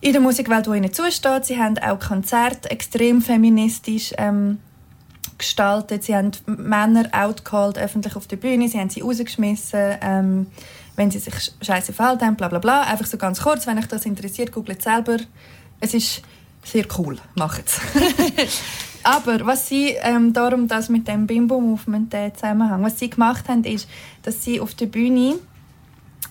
in 0.00 0.12
der 0.12 0.20
Musikwelt, 0.20 0.66
wo 0.68 0.74
ihnen 0.74 0.92
zusteht. 0.92 1.46
Sie 1.46 1.58
haben 1.58 1.78
auch 1.78 1.98
Konzerte 1.98 2.70
extrem 2.70 3.20
feministisch 3.20 4.12
ähm, 4.16 4.58
gestaltet. 5.38 6.04
Sie 6.04 6.14
haben 6.14 6.32
Männer 6.46 7.08
outcalled 7.12 7.78
öffentlich 7.78 8.16
auf 8.16 8.26
der 8.26 8.36
Bühne. 8.36 8.68
Sie 8.68 8.78
haben 8.78 8.90
sie 8.90 9.00
rausgeschmissen, 9.00 9.96
ähm, 10.00 10.46
wenn 10.96 11.10
sie 11.10 11.18
sich 11.18 11.34
scheiße 11.62 11.92
verhalten 11.92 12.26
haben, 12.26 12.36
bla 12.36 12.48
bla 12.48 12.58
bla. 12.58 12.82
Einfach 12.82 13.06
so 13.06 13.18
ganz 13.18 13.42
kurz, 13.42 13.66
wenn 13.66 13.78
euch 13.78 13.86
das 13.86 14.06
interessiert, 14.06 14.52
googelt 14.52 14.82
selber. 14.82 15.18
Es 15.80 15.94
ist 15.94 16.22
sehr 16.70 16.86
cool, 16.98 17.18
macht 17.34 17.64
es. 17.66 17.80
Aber 19.02 19.46
was 19.46 19.68
sie, 19.68 19.96
ähm, 20.02 20.32
darum 20.32 20.68
das 20.68 20.88
mit 20.88 21.08
dem 21.08 21.26
Bimbo-Movement 21.26 22.12
der 22.12 22.34
Zusammenhang, 22.34 22.82
was 22.82 22.98
sie 22.98 23.08
gemacht 23.08 23.48
haben, 23.48 23.64
ist, 23.64 23.88
dass 24.22 24.44
sie 24.44 24.60
auf 24.60 24.74
der 24.74 24.86
Bühne 24.86 25.38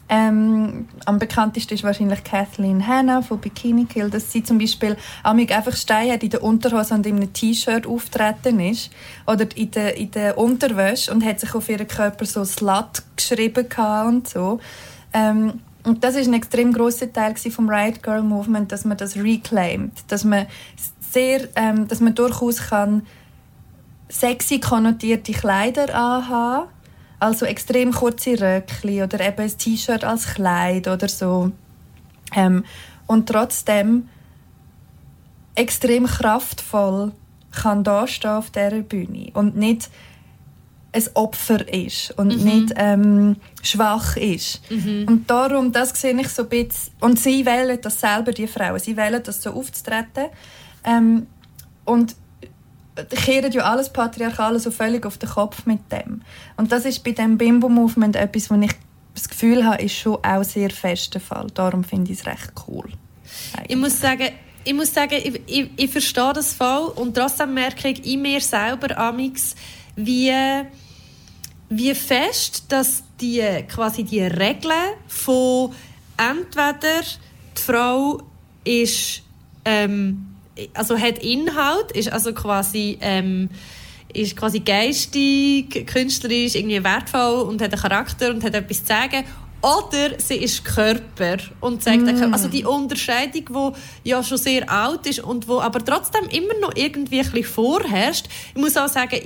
ähm, 0.09 0.87
am 1.05 1.19
bekanntesten 1.19 1.73
ist 1.73 1.83
wahrscheinlich 1.83 2.23
Kathleen 2.23 2.85
Hanna 2.85 3.21
von 3.21 3.39
Bikini 3.39 3.85
Kill, 3.85 4.09
dass 4.09 4.31
sie 4.31 4.41
zum 4.41 4.57
Beispiel 4.57 4.95
einfach 5.23 5.75
Stein 5.75 6.11
hat 6.11 6.23
in 6.23 6.29
der 6.29 6.43
Unterhose 6.43 6.93
und 6.93 7.05
in 7.05 7.17
einem 7.17 7.33
T-Shirt 7.33 7.85
auftreten 7.85 8.59
ist 8.61 8.89
oder 9.25 9.45
in 9.55 9.71
der, 9.71 9.97
in 9.97 10.11
der 10.11 10.37
Unterwäsche 10.37 11.11
und 11.11 11.25
hat 11.25 11.41
sich 11.41 11.53
auf 11.53 11.67
ihren 11.67 11.87
Körper 11.87 12.25
so 12.25 12.45
Slut 12.45 13.03
geschrieben 13.17 13.67
und 14.07 14.29
so. 14.29 14.59
Ähm, 15.13 15.59
und 15.87 16.03
das 16.03 16.15
ist 16.15 16.27
ein 16.27 16.33
extrem 16.33 16.73
großer 16.73 17.13
Teil 17.13 17.35
vom 17.35 17.69
Riot 17.69 18.03
Girl 18.03 18.21
Movement, 18.21 18.71
dass 18.71 18.83
man 18.83 18.97
das 18.97 19.15
reclaimt, 19.15 19.93
dass 20.09 20.25
man 20.25 20.45
sehr, 20.99 21.47
ähm, 21.55 21.87
dass 21.87 22.01
man 22.01 22.13
durchaus 22.13 22.57
kann 22.57 23.03
sexy 24.09 24.59
konnotierte 24.59 25.31
Kleider 25.31 25.95
anhaben. 25.95 26.69
Also 27.19 27.45
extrem 27.45 27.93
kurze 27.93 28.39
Röckli 28.39 29.01
oder 29.01 29.19
eben 29.25 29.41
ein 29.41 29.57
T-Shirt 29.57 30.03
als 30.03 30.35
Kleid 30.35 30.87
oder 30.87 31.07
so. 31.07 31.51
Ähm, 32.35 32.63
und 33.07 33.29
trotzdem 33.29 34.09
extrem 35.55 36.05
kraftvoll 36.05 37.13
kann 37.51 37.83
da 37.83 38.03
auf 38.03 38.49
dieser 38.51 38.81
Bühne. 38.81 39.31
Und 39.33 39.55
nicht 39.55 39.89
ein 40.97 41.15
Opfer 41.15 41.71
ist 41.71 42.11
und 42.17 42.43
nicht 42.43 42.73
ähm, 42.75 43.37
schwach 43.61 44.17
ist. 44.17 44.61
Und 45.07 45.29
darum, 45.29 45.71
das 45.71 45.89
sehe 45.99 46.19
ich 46.19 46.29
so 46.29 46.43
ein 46.43 46.49
bisschen, 46.49 46.93
und 46.99 47.19
sie 47.19 47.45
wählen 47.45 47.79
das 47.81 47.99
selber, 47.99 48.31
die 48.31 48.47
Frauen, 48.47 48.79
sie 48.79 48.97
wählen 48.97 49.21
das 49.23 49.41
so 49.41 49.51
aufzutreten 49.51 50.25
ähm, 50.83 51.27
und 51.85 52.15
kehren 53.09 53.51
ja 53.51 53.63
alles 53.63 53.89
Patriarchale 53.89 54.59
so 54.59 54.71
völlig 54.71 55.05
auf 55.05 55.17
den 55.17 55.29
Kopf 55.29 55.65
mit 55.65 55.91
dem. 55.91 56.21
Und 56.55 56.71
das 56.71 56.85
ist 56.85 57.03
bei 57.03 57.11
dem 57.11 57.37
Bimbo-Movement 57.37 58.15
etwas, 58.15 58.49
wo 58.49 58.55
ich 58.55 58.71
das 59.13 59.29
Gefühl 59.29 59.65
habe, 59.65 59.83
ist 59.83 59.95
schon 59.95 60.17
auch 60.23 60.43
sehr 60.43 60.69
fest 60.69 61.13
der 61.13 61.21
Fall. 61.21 61.47
Darum 61.53 61.83
finde 61.83 62.11
ich 62.11 62.19
es 62.19 62.25
recht 62.25 62.51
cool. 62.67 62.89
ich 63.67 63.75
muss 63.75 63.99
sagen, 63.99 64.29
ich 64.63 64.73
muss 64.73 64.93
sagen, 64.93 65.15
ich, 65.23 65.41
ich, 65.47 65.69
ich 65.77 65.91
verstehe 65.91 66.33
das 66.33 66.53
voll 66.53 66.91
und 66.95 67.15
trotzdem 67.15 67.53
merke 67.53 67.89
ich 67.89 68.05
in 68.05 68.21
mir 68.21 68.41
selber 68.41 68.97
amix, 68.97 69.55
wie, 69.95 70.33
wie 71.69 71.93
fest, 71.93 72.65
dass 72.69 73.03
die 73.19 73.43
quasi 73.67 74.03
die 74.03 74.21
Regeln 74.21 74.93
von 75.07 75.73
entweder 76.17 77.01
die 77.57 77.61
Frau 77.61 78.21
ist 78.63 79.21
ähm, 79.65 80.27
also 80.73 80.97
hat 80.97 81.19
Inhalt, 81.19 81.91
ist 81.91 82.11
also 82.11 82.33
quasi 82.33 82.97
ähm, 83.01 83.49
ist 84.13 84.35
quasi 84.35 84.61
geistig, 84.61 85.85
künstlerisch 85.85 86.55
irgendwie 86.55 86.83
wertvoll 86.83 87.41
und 87.41 87.61
hat 87.61 87.73
einen 87.73 87.81
Charakter 87.81 88.31
und 88.31 88.43
hat 88.43 88.55
etwas 88.55 88.79
zu 88.79 88.87
sagen. 88.87 89.23
Oder 89.61 90.19
sie 90.19 90.35
ist 90.35 90.63
Körper 90.63 91.37
und 91.61 91.83
zeigt 91.83 92.03
mm. 92.03 92.33
also 92.33 92.47
die 92.47 92.63
Unterscheidung, 92.63 93.73
die 94.03 94.09
ja 94.09 94.23
schon 94.23 94.37
sehr 94.37 94.69
alt 94.71 95.07
ist 95.07 95.19
und 95.19 95.47
wo 95.47 95.59
aber 95.59 95.83
trotzdem 95.83 96.25
immer 96.29 96.53
noch 96.61 96.75
irgendwie 96.75 97.19
ein 97.19 97.31
bisschen 97.31 97.43
vorherrscht. 97.43 98.27
Ich 98.53 98.61
muss 98.61 98.77
auch 98.77 98.87
sagen, 98.87 99.19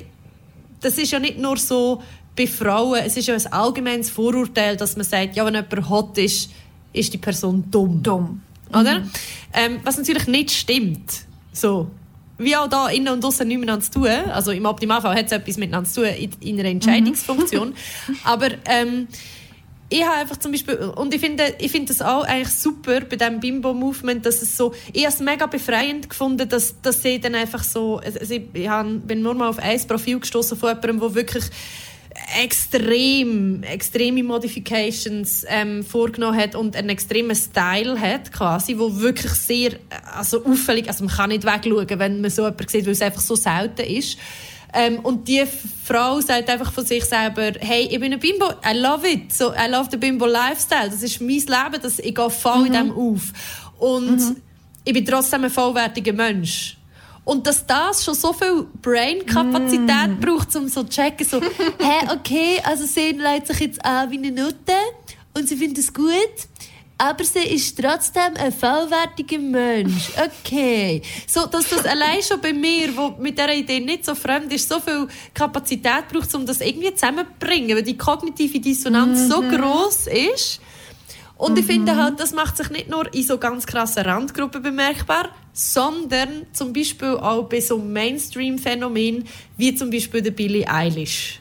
das 0.80 0.98
ist 0.98 1.12
ja 1.12 1.20
nicht 1.20 1.38
nur 1.38 1.58
so 1.58 2.02
bei 2.36 2.48
Frauen, 2.48 3.02
es 3.06 3.18
ist 3.18 3.28
ja 3.28 3.36
ein 3.36 3.48
allgemeines 3.48 4.10
Vorurteil, 4.10 4.78
dass 4.78 4.96
man 4.96 5.06
sagt, 5.06 5.36
ja, 5.36 5.46
wenn 5.46 5.56
jemand 5.56 5.90
hot 5.90 6.18
ist, 6.18 6.50
ist 6.94 7.14
die 7.14 7.18
Person 7.18 7.66
dumm. 7.70 8.02
Dumm. 8.02 8.42
Oder? 8.70 9.00
Mhm. 9.00 9.12
Ähm, 9.54 9.80
was 9.84 9.98
natürlich 9.98 10.28
nicht 10.28 10.52
stimmt. 10.52 11.26
So. 11.52 11.90
Wie 12.38 12.56
auch 12.56 12.68
da 12.68 12.88
innen 12.88 13.10
und 13.10 13.24
außen 13.24 13.48
nichts 13.48 13.60
miteinander 13.60 13.86
zu 13.86 13.92
tun. 13.92 14.08
Also 14.08 14.52
im 14.52 14.66
Optimalfall 14.66 15.16
hat 15.16 15.26
es 15.28 15.32
etwas 15.32 15.58
miteinander 15.58 15.90
zu 15.90 16.02
tun 16.02 16.10
in, 16.10 16.32
in 16.40 16.60
einer 16.60 16.70
Entscheidungsfunktion. 16.70 17.70
Mhm. 17.70 18.16
Aber 18.24 18.50
ähm, 18.66 19.08
ich 19.90 20.04
habe 20.04 20.16
einfach 20.16 20.38
zum 20.38 20.54
Beispiel, 20.54 20.76
und 20.76 21.14
ich 21.14 21.20
finde, 21.20 21.54
ich 21.60 21.70
finde 21.70 21.90
das 21.90 22.02
auch 22.02 22.24
eigentlich 22.24 22.54
super 22.54 23.02
bei 23.02 23.18
diesem 23.18 23.42
Bimbo-Movement, 23.42 24.26
dass 24.26 24.42
es 24.42 24.56
so, 24.56 24.74
ich 24.94 25.04
habe 25.04 25.14
es 25.14 25.20
mega 25.20 25.46
befreiend 25.48 26.10
gefunden, 26.10 26.48
dass, 26.48 26.82
dass 26.82 27.04
sie 27.04 27.20
dann 27.20 27.36
einfach 27.36 27.62
so, 27.62 27.98
also 27.98 28.20
ich, 28.22 28.42
ich 28.54 28.70
bin 29.06 29.22
nur 29.22 29.34
mal 29.34 29.50
auf 29.50 29.60
ein 29.60 29.86
Profil 29.88 30.22
gestoßen 30.22 30.58
von 30.58 30.70
jemandem, 30.70 31.00
der 31.02 31.16
wirklich 31.16 31.44
extrem, 32.40 33.64
extreme 33.64 34.24
Modifications 34.24 35.46
ähm, 35.48 35.84
vorgenommen 35.84 36.38
hat 36.38 36.56
und 36.56 36.76
einen 36.76 36.90
extremen 36.90 37.36
Style 37.36 38.00
hat, 38.00 38.32
quasi, 38.32 38.78
wo 38.78 39.00
wirklich 39.00 39.32
sehr 39.32 39.72
also 40.16 40.44
auffällig, 40.46 40.88
also 40.88 41.06
man 41.06 41.16
kann 41.16 41.30
nicht 41.30 41.46
wegschauen, 41.46 41.88
wenn 42.00 42.22
man 42.22 42.32
so 42.32 42.44
jemanden 42.44 42.68
sieht, 42.68 42.86
weil 42.86 42.94
es 42.94 43.02
einfach 43.02 43.22
so 43.22 43.36
selten 43.36 43.82
ist. 43.82 44.18
Ähm, 44.74 45.00
und 45.00 45.28
die 45.28 45.44
Frau 45.84 46.22
sagt 46.22 46.50
einfach 46.50 46.72
von 46.72 46.86
sich 46.86 47.04
selber, 47.04 47.52
hey, 47.60 47.90
ich 47.92 48.00
bin 48.00 48.14
ein 48.14 48.20
Bimbo, 48.20 48.46
I 48.66 48.78
love 48.78 49.08
it, 49.10 49.34
so, 49.34 49.52
I 49.52 49.70
love 49.70 49.90
the 49.92 49.98
Bimbo 49.98 50.26
Lifestyle, 50.26 50.90
das 50.90 51.04
ist 51.04 51.20
mein 51.20 51.30
Leben, 51.30 51.82
das, 51.82 52.00
ich 52.00 52.16
gehe 52.16 52.30
voll 52.30 52.60
mhm. 52.60 52.66
in 52.68 52.74
dem 52.74 52.92
auf. 52.92 53.34
Und 53.80 54.18
mhm. 54.18 54.38
ich 54.86 54.94
bin 54.94 55.06
trotzdem 55.06 55.44
ein 55.44 55.50
vollwertiger 55.50 56.14
Mensch. 56.14 56.78
Und 57.24 57.46
dass 57.46 57.66
das 57.66 58.04
schon 58.04 58.16
so 58.16 58.34
viel 58.34 58.66
Brain-Kapazität 58.82 60.18
mm. 60.18 60.20
braucht, 60.20 60.56
um 60.56 60.68
so 60.68 60.84
zu 60.84 60.90
checken, 60.90 61.26
so, 61.26 61.40
hä, 61.80 62.08
okay, 62.12 62.60
also 62.64 62.86
sie 62.86 63.12
leitet 63.12 63.48
sich 63.48 63.60
jetzt 63.60 63.86
an 63.86 64.10
wie 64.10 64.18
eine 64.18 64.32
Nutte 64.32 64.74
und 65.36 65.48
sie 65.48 65.56
findet 65.56 65.78
es 65.78 65.94
gut, 65.94 66.48
aber 66.98 67.24
sie 67.24 67.40
ist 67.40 67.80
trotzdem 67.80 68.36
ein 68.38 68.52
vollwertiger 68.52 69.40
Mensch. 69.40 70.10
Okay. 70.44 71.02
So, 71.28 71.46
dass 71.46 71.70
das 71.70 71.86
allein 71.86 72.22
schon 72.22 72.42
bei 72.42 72.54
mir, 72.54 72.96
wo 72.96 73.10
mit 73.20 73.38
dieser 73.38 73.54
Idee 73.54 73.80
nicht 73.80 74.06
so 74.06 74.14
fremd 74.14 74.52
ist, 74.54 74.70
so 74.70 74.80
viel 74.80 75.08
Kapazität 75.34 76.08
braucht, 76.12 76.34
um 76.36 76.46
das 76.46 76.62
irgendwie 76.62 76.94
zusammenzubringen, 76.94 77.76
weil 77.76 77.84
die 77.84 77.98
kognitive 77.98 78.60
Dissonanz 78.60 79.20
mm 79.20 79.24
-hmm. 79.24 79.30
so 79.30 79.42
mhm. 79.42 79.58
groß 79.58 80.08
ist, 80.08 80.62
und 81.42 81.58
ich 81.58 81.66
finde 81.66 81.94
mhm. 81.94 81.98
halt, 81.98 82.20
das 82.20 82.34
macht 82.34 82.56
sich 82.56 82.70
nicht 82.70 82.88
nur 82.88 83.12
in 83.16 83.24
so 83.24 83.40
ganz 83.40 83.66
krassen 83.66 84.04
Randgruppen 84.04 84.62
bemerkbar, 84.62 85.30
sondern 85.54 86.46
zum 86.54 86.72
Beispiel 86.72 87.18
auch 87.18 87.50
bei 87.50 87.60
so 87.60 87.80
Mainstream-Phänomenen 87.80 89.28
wie 89.58 89.74
zum 89.74 89.90
Beispiel 89.90 90.22
der 90.22 90.30
Billie 90.30 90.70
Eilish. 90.70 91.40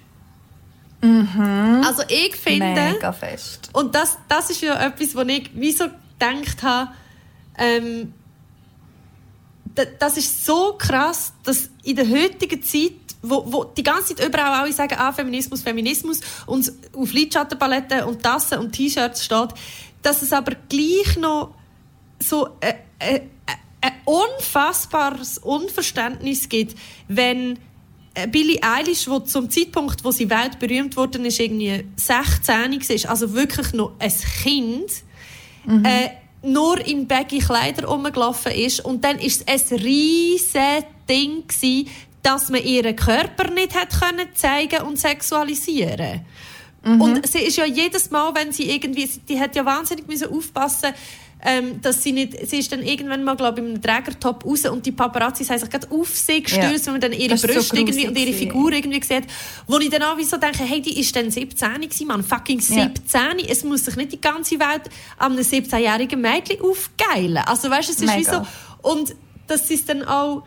Mhm. 1.02 1.82
Also 1.86 2.02
ich 2.08 2.34
finde... 2.34 2.92
Mega 2.94 3.12
fest. 3.12 3.68
Und 3.74 3.94
das, 3.94 4.16
das 4.26 4.48
ist 4.48 4.62
ja 4.62 4.82
etwas, 4.86 5.14
wo 5.14 5.20
ich 5.20 5.50
wie 5.52 5.72
so 5.72 5.84
gedacht 6.18 6.62
habe, 6.62 6.92
ähm, 7.58 8.14
das 9.98 10.16
ist 10.16 10.46
so 10.46 10.76
krass, 10.78 11.34
dass 11.44 11.68
in 11.84 11.96
der 11.96 12.08
heutigen 12.08 12.62
Zeit 12.62 12.92
wo, 13.22 13.44
wo 13.52 13.64
die 13.64 13.82
ganze 13.82 14.14
Zeit 14.14 14.28
überall 14.28 14.62
alle 14.62 14.72
sagen, 14.72 14.94
ah, 14.98 15.12
Feminismus, 15.12 15.60
Feminismus 15.60 16.20
und 16.46 16.72
auf 16.94 17.12
Lidschattenpaletten 17.12 18.04
und 18.04 18.22
Tassen 18.22 18.58
und 18.58 18.72
T-Shirts 18.72 19.24
steht, 19.24 19.50
dass 20.02 20.22
es 20.22 20.32
aber 20.32 20.56
gleich 20.68 21.16
noch 21.18 21.54
so 22.18 22.48
ein, 22.60 22.74
ein, 22.98 23.30
ein 23.80 23.92
unfassbares 24.04 25.38
Unverständnis 25.38 26.48
gibt, 26.48 26.76
wenn 27.08 27.58
Billie 28.30 28.60
Eilish, 28.62 29.08
wo 29.08 29.20
zum 29.20 29.48
Zeitpunkt, 29.50 30.04
wo 30.04 30.10
sie 30.10 30.28
weltberühmt 30.28 30.96
worden 30.96 31.24
ist, 31.24 31.38
irgendwie 31.38 31.84
16 31.96 32.54
war, 32.54 33.10
also 33.10 33.34
wirklich 33.34 33.72
noch 33.72 33.92
ein 33.98 34.12
Kind, 34.42 34.90
mhm. 35.64 35.84
äh, 35.84 36.10
nur 36.42 36.84
in 36.84 37.06
baggy 37.06 37.38
Kleider 37.38 37.86
rumgelaufen 37.86 38.52
ist 38.52 38.80
und 38.84 39.04
dann 39.04 39.18
ist 39.18 39.44
es 39.46 39.70
ein 39.70 39.78
riesiges 39.78 40.84
Ding 41.08 41.46
gewesen, 41.46 41.88
dass 42.22 42.50
man 42.50 42.62
ihren 42.62 42.96
Körper 42.96 43.50
nicht 43.50 43.74
hat 43.74 43.90
können 44.00 44.28
zeigen 44.34 44.82
und 44.82 44.98
sexualisieren 44.98 46.24
Mhm. 46.82 47.00
Und 47.00 47.26
sie 47.26 47.40
ist 47.40 47.56
ja 47.56 47.64
jedes 47.64 48.10
Mal, 48.10 48.34
wenn 48.34 48.52
sie 48.52 48.70
irgendwie, 48.70 49.08
die 49.28 49.38
hat 49.38 49.54
ja 49.54 49.64
wahnsinnig 49.64 50.06
müssen 50.08 50.28
aufpassen, 50.28 50.94
ähm, 51.42 51.80
dass 51.80 52.02
sie 52.02 52.12
nicht, 52.12 52.48
sie 52.48 52.58
ist 52.58 52.70
dann 52.70 52.82
irgendwann 52.82 53.24
mal, 53.24 53.34
glaube 53.34 53.60
ich, 53.60 53.66
im 53.66 53.80
Trägertop 53.80 54.44
raus 54.44 54.66
und 54.66 54.84
die 54.84 54.92
Paparazzi 54.92 55.44
haben 55.44 55.58
sich 55.58 55.70
gerade 55.70 55.90
auf 55.90 56.08
sie 56.08 56.42
gestürzt, 56.42 56.86
ja. 56.86 56.86
wenn 56.86 56.92
man 56.92 57.00
dann 57.00 57.12
ihre 57.12 57.36
Brüste 57.36 57.62
so 57.62 57.76
irgendwie 57.76 58.06
und 58.06 58.18
ihre 58.18 58.32
Figur 58.32 58.72
irgendwie 58.72 59.02
sieht, 59.02 59.24
wo 59.66 59.78
ich 59.78 59.88
dann 59.88 60.02
auch 60.02 60.20
so 60.20 60.36
denke, 60.36 60.64
hey, 60.64 60.82
die 60.82 61.00
ist 61.00 61.14
dann 61.16 61.30
17 61.30 61.80
gewesen, 61.80 62.06
man, 62.06 62.22
fucking 62.22 62.60
17. 62.60 63.20
Ja. 63.20 63.30
Es 63.48 63.64
muss 63.64 63.86
sich 63.86 63.96
nicht 63.96 64.12
die 64.12 64.20
ganze 64.20 64.58
Welt 64.58 64.82
an 65.16 65.32
einem 65.32 65.42
17-jährigen 65.42 66.20
Mädchen 66.20 66.60
aufgeilen. 66.60 67.38
Also 67.38 67.70
weißt 67.70 67.88
du, 67.88 67.92
es 67.92 68.00
ist 68.00 68.06
Mega. 68.06 68.18
wie 68.18 68.24
so, 68.24 68.46
und 68.82 69.14
das 69.46 69.70
ist 69.70 69.88
dann 69.88 70.04
auch, 70.04 70.44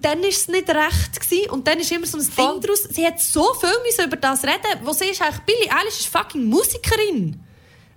dann 0.00 0.20
war 0.20 0.28
es 0.28 0.48
nicht 0.48 0.68
recht 0.68 1.20
gewesen. 1.20 1.50
und 1.50 1.66
dann 1.66 1.78
ist 1.78 1.90
immer 1.92 2.06
so 2.06 2.18
ein 2.18 2.24
Voll. 2.24 2.52
Ding 2.52 2.60
daraus. 2.62 2.82
Sie 2.84 3.06
hat 3.06 3.20
so 3.20 3.54
viel 3.54 3.70
müssen 3.84 4.04
über 4.06 4.16
das 4.16 4.42
reden, 4.44 4.80
wo 4.84 4.92
sie 4.92 5.06
ist 5.06 5.22
eigentlich, 5.22 5.40
Billie 5.40 5.70
Eilish 5.70 6.00
ist 6.00 6.08
fucking 6.08 6.44
Musikerin. 6.44 7.40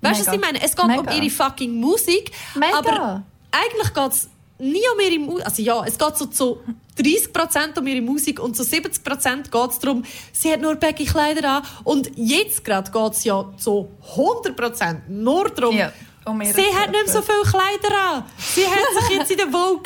Weißt 0.01 0.21
du, 0.21 0.25
was 0.27 0.33
ich 0.33 0.39
meine? 0.39 0.61
Es 0.61 0.75
geht 0.75 0.87
Mega. 0.87 1.01
um 1.01 1.07
ihre 1.09 1.29
fucking 1.29 1.73
Musik, 1.79 2.31
Mega. 2.55 2.77
aber 2.77 3.23
eigentlich 3.51 3.93
geht 3.93 4.11
es 4.11 4.29
nie 4.57 4.83
um 4.93 4.99
ihre 4.99 5.19
Musik. 5.19 5.45
Also 5.45 5.61
ja, 5.61 5.83
es 5.85 5.97
geht 5.97 6.17
so 6.17 6.25
zu 6.27 6.59
30% 6.97 7.77
um 7.79 7.87
ihre 7.87 8.01
Musik 8.01 8.39
und 8.39 8.55
zu 8.55 8.63
70% 8.63 9.49
geht 9.49 9.71
es 9.71 9.79
darum, 9.79 10.03
sie 10.33 10.51
hat 10.51 10.61
nur 10.61 10.75
baggy 10.75 11.05
Kleider 11.05 11.49
an 11.49 11.63
und 11.83 12.11
jetzt 12.15 12.63
gerade 12.63 12.91
geht 12.91 13.13
es 13.13 13.23
ja 13.23 13.45
zu 13.57 13.89
100% 14.15 15.07
nur 15.07 15.49
darum, 15.49 15.75
ja, 15.77 15.91
um 16.25 16.41
sie 16.43 16.73
hat 16.75 16.91
nicht 16.91 17.05
mehr 17.05 17.13
so 17.13 17.21
viele 17.21 17.43
Kleider 17.43 18.01
an. 18.11 18.25
Sie 18.37 18.65
hat 18.65 19.03
sich 19.07 19.17
jetzt 19.17 19.31
in 19.31 19.37
der 19.37 19.47
Vogue 19.47 19.83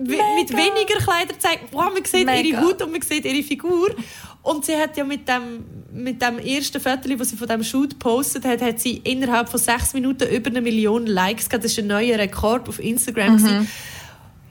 mit 0.00 0.50
weniger 0.50 0.98
Kleider 1.02 1.34
gezeigt. 1.34 1.64
Wow, 1.72 1.92
man 1.92 2.04
sieht 2.04 2.26
Mega. 2.26 2.48
ihre 2.48 2.60
Haut 2.60 2.82
und 2.82 2.92
man 2.92 3.02
sieht 3.02 3.24
ihre 3.24 3.42
Figur. 3.42 3.94
Und 4.42 4.64
sie 4.64 4.76
hat 4.76 4.96
ja 4.96 5.04
mit 5.04 5.28
dem, 5.28 5.64
mit 5.92 6.22
dem 6.22 6.38
ersten 6.38 6.80
Foto, 6.80 7.08
das 7.16 7.30
sie 7.30 7.36
von 7.36 7.48
dem 7.48 7.62
Shoot 7.62 7.90
gepostet 7.90 8.44
hat, 8.44 8.62
hat 8.62 8.80
sie 8.80 8.98
innerhalb 8.98 9.48
von 9.48 9.60
sechs 9.60 9.92
Minuten 9.94 10.28
über 10.28 10.50
eine 10.50 10.60
Million 10.60 11.06
Likes 11.06 11.48
gehabt. 11.48 11.64
Das 11.64 11.72
ist 11.72 11.78
ein 11.78 11.88
neuer 11.88 12.18
Rekord 12.18 12.68
auf 12.68 12.78
Instagram. 12.78 13.36
Mhm. 13.36 13.68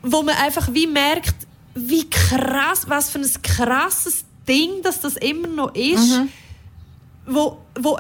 wo 0.04 0.22
man 0.22 0.36
einfach 0.36 0.74
wie 0.74 0.88
merkt, 0.88 1.36
wie 1.74 2.10
krass, 2.10 2.86
was 2.88 3.10
für 3.10 3.20
ein 3.20 3.42
krasses 3.42 4.26
Ding, 4.48 4.82
dass 4.84 5.02
das 5.02 5.18
immer 5.18 5.48
noch 5.48 5.76
ist. 5.76 6.18
Mhm. 6.18 6.30
Wo, 7.26 7.58
wo 7.80 7.98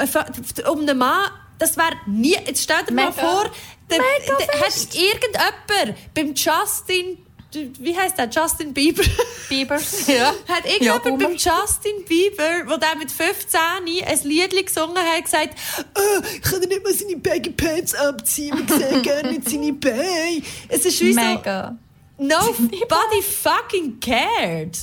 um 0.71 0.79
einen 0.79 0.97
Mann 0.97 1.29
das 1.57 1.77
wäre 1.77 1.95
nie. 2.05 2.33
Jetzt 2.33 2.63
stell 2.63 2.83
dir 2.87 2.93
Mega. 2.93 3.09
mal 3.09 3.13
vor, 3.13 3.45
der, 3.89 3.99
der, 3.99 4.59
hat 4.59 4.95
irgendjemand 4.95 5.95
beim 6.13 6.33
Justin 6.33 7.17
wie 7.79 7.95
heißt 7.95 8.17
der? 8.17 8.29
Justin 8.29 8.73
Bieber. 8.73 9.03
Bieber. 9.49 9.77
ja. 10.07 10.33
Hat 10.47 10.65
irgendjemand 10.65 11.05
ja, 11.05 11.27
beim 11.27 11.31
Justin 11.31 12.05
Bieber, 12.05 12.63
wo 12.65 12.77
der 12.77 12.95
mit 12.97 13.11
15 13.11 13.59
ein 13.59 14.19
Lied 14.23 14.65
gesungen 14.65 14.97
hat, 14.97 15.23
gesagt, 15.23 15.57
oh, 15.95 16.23
ich 16.35 16.41
kann 16.41 16.59
nicht 16.59 16.83
mal 16.83 16.93
seine 16.93 17.17
Baggy 17.17 17.51
Pants 17.51 17.95
abziehen, 17.95 18.65
ich 18.67 18.73
sehe 18.73 19.01
gerne 19.01 19.31
nicht 19.31 19.49
seine 19.49 19.73
Beine. 19.73 20.41
Es 20.67 20.85
ist 20.85 20.99
wie 21.01 21.13
Mega. 21.13 21.77
so, 22.17 22.25
nobody 22.25 23.21
fucking 23.21 23.99
cared. 23.99 24.77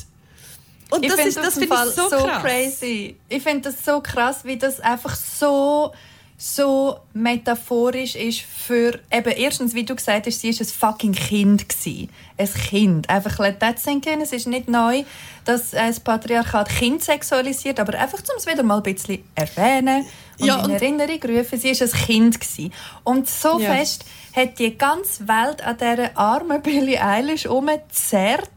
Und 0.90 1.04
ich 1.04 1.10
das 1.10 1.26
ist, 1.26 1.36
das 1.36 1.54
finde 1.54 1.74
ich 1.74 1.94
so, 1.94 2.08
so 2.08 2.26
crazy. 2.40 3.16
Ich 3.28 3.42
finde 3.42 3.70
das 3.70 3.84
so 3.84 4.00
krass, 4.00 4.44
wie 4.44 4.56
das 4.56 4.80
einfach 4.80 5.16
so 5.16 5.92
so 6.36 6.98
metaphorisch 7.12 8.16
ist 8.16 8.40
für 8.40 8.98
eben 9.10 9.30
erstens, 9.36 9.72
wie 9.74 9.84
du 9.84 9.94
gesagt 9.94 10.26
hast, 10.26 10.40
sie 10.40 10.48
ist 10.48 10.60
ein 10.60 10.66
fucking 10.66 11.12
Kind 11.12 11.68
gewesen. 11.68 12.10
Ein 12.36 12.52
Kind. 12.52 13.08
Einfach 13.08 13.38
let 13.38 13.60
that 13.60 13.78
sink 13.78 14.06
in. 14.06 14.20
Es 14.20 14.32
ist 14.32 14.46
nicht 14.48 14.68
neu, 14.68 15.04
dass 15.44 15.70
das 15.70 16.00
Patriarchat 16.00 16.68
Kind 16.68 17.04
sexualisiert, 17.04 17.78
aber 17.78 17.98
einfach, 17.98 18.18
um 18.18 18.34
es 18.36 18.46
wieder 18.46 18.62
mal 18.64 18.78
ein 18.78 18.82
bisschen 18.82 19.22
erwähnen 19.36 20.04
und 20.40 20.46
Ja, 20.46 20.56
in 20.58 20.64
und- 20.64 20.70
Erinnerung 20.72 21.20
rufen, 21.22 21.58
sie 21.58 21.68
ist 21.70 21.82
ein 21.82 21.90
Kind 21.92 22.40
gewesen. 22.40 22.72
Und 23.04 23.28
so 23.30 23.60
Ja. 23.60 23.72
fest 23.74 24.04
hat 24.34 24.58
die 24.58 24.76
ganze 24.76 25.28
Welt 25.28 25.62
an 25.62 25.76
dieser 25.78 26.16
armen 26.18 26.60
Billie 26.60 27.00
Eilish 27.00 27.46
umgezerrt. 27.46 28.50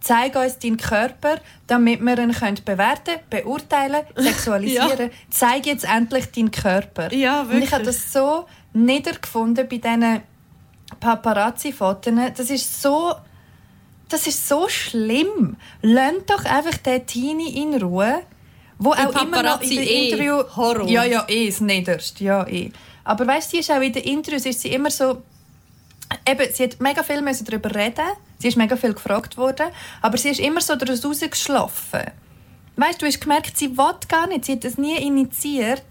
Zeig 0.00 0.34
uns 0.34 0.58
deinen 0.58 0.78
Körper, 0.78 1.40
damit 1.66 2.00
wir 2.00 2.18
ihn 2.18 2.32
können 2.32 2.58
bewerten 2.64 3.16
beurteilen, 3.28 4.02
sexualisieren. 4.16 5.10
Zeig 5.30 5.66
jetzt 5.66 5.84
endlich 5.84 6.30
deinen 6.32 6.50
Körper. 6.50 7.12
Ja, 7.12 7.42
Und 7.42 7.62
ich 7.62 7.72
habe 7.72 7.84
wirklich. 7.84 8.02
das 8.02 8.12
so 8.12 8.46
niedergefunden 8.72 9.68
bei 9.68 9.76
diesen 9.76 10.22
Paparazzi-Fotos. 11.00 12.14
Das 12.36 12.50
ist 12.50 12.82
so... 12.82 13.14
Das 14.08 14.26
ist 14.26 14.48
so 14.48 14.68
schlimm. 14.68 15.56
Lasst 15.82 16.28
doch 16.28 16.44
einfach 16.44 16.76
den 16.78 17.06
Teenie 17.06 17.62
in 17.62 17.80
Ruhe, 17.80 18.22
wo 18.78 18.92
Der 18.92 19.08
auch 19.08 19.22
immer 19.22 19.22
noch 19.22 19.24
in 19.24 19.30
Paparazzi 19.30 19.74
den 19.76 19.84
eh 19.84 20.08
Interview... 20.08 20.42
Horror. 20.56 20.88
Ja, 20.88 21.04
ja, 21.04 21.24
eh, 21.28 21.46
das 21.46 21.60
Niederste, 21.60 22.24
ja, 22.24 22.44
eh. 22.48 22.72
Aber 23.04 23.24
weißt 23.26 23.52
du, 23.52 23.56
sie 23.56 23.60
ist 23.60 23.70
auch 23.70 23.80
in 23.80 23.92
den 23.92 24.02
Interviews 24.02 24.46
ist 24.46 24.62
sie 24.62 24.72
immer 24.72 24.90
so... 24.90 25.22
Eben, 26.26 26.52
sie 26.52 26.64
hat 26.64 26.80
mega 26.80 27.02
viel 27.02 27.22
müssen 27.22 27.44
darüber 27.44 27.74
reden. 27.74 28.04
Sie 28.38 28.48
ist 28.48 28.56
mega 28.56 28.76
viel 28.76 28.94
gefragt 28.94 29.36
worden. 29.36 29.66
Aber 30.02 30.16
sie 30.18 30.30
ist 30.30 30.40
immer 30.40 30.60
so 30.60 30.76
daraus 30.76 31.04
rausgeschlafen. 31.04 32.02
Weißt 32.76 33.00
du, 33.00 33.06
hast 33.06 33.20
gemerkt, 33.20 33.56
sie 33.56 33.76
will 33.76 33.94
gar 34.08 34.26
nicht. 34.26 34.44
Sie 34.44 34.52
hat 34.52 34.64
das 34.64 34.78
nie 34.78 34.96
initiiert. 34.96 35.84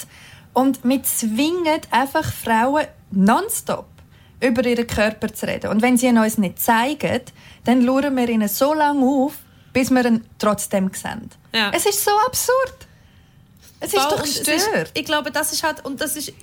Und 0.53 0.83
wir 0.83 1.03
zwingen 1.03 1.81
einfach 1.91 2.33
Frauen 2.33 2.87
nonstop 3.11 3.85
über 4.41 4.65
ihren 4.65 4.87
Körper 4.87 5.33
zu 5.33 5.47
reden. 5.47 5.69
Und 5.69 5.81
wenn 5.81 5.97
sie 5.97 6.07
ihn 6.07 6.17
uns 6.17 6.37
nicht 6.37 6.59
zeigen, 6.61 7.21
dann 7.65 7.85
schauen 7.85 8.15
wir 8.15 8.29
ihnen 8.29 8.47
so 8.47 8.73
lange 8.73 9.05
auf, 9.05 9.33
bis 9.73 9.89
wir 9.91 10.05
ihn 10.05 10.25
trotzdem 10.37 10.91
sehen. 10.93 11.29
Ja. 11.53 11.71
Es 11.73 11.85
ist 11.85 12.03
so 12.03 12.11
absurd. 12.25 12.87
Es 13.81 13.93
ist 13.93 14.01
Voll, 14.01 14.17
doch 14.17 14.23
gestört. 14.23 14.91
ich 14.93 15.05
glaube, 15.05 15.31
das 15.31 15.53
ist 15.53 15.63
halt, 15.63 15.85
und 15.85 16.01
das 16.01 16.15
ist, 16.15 16.33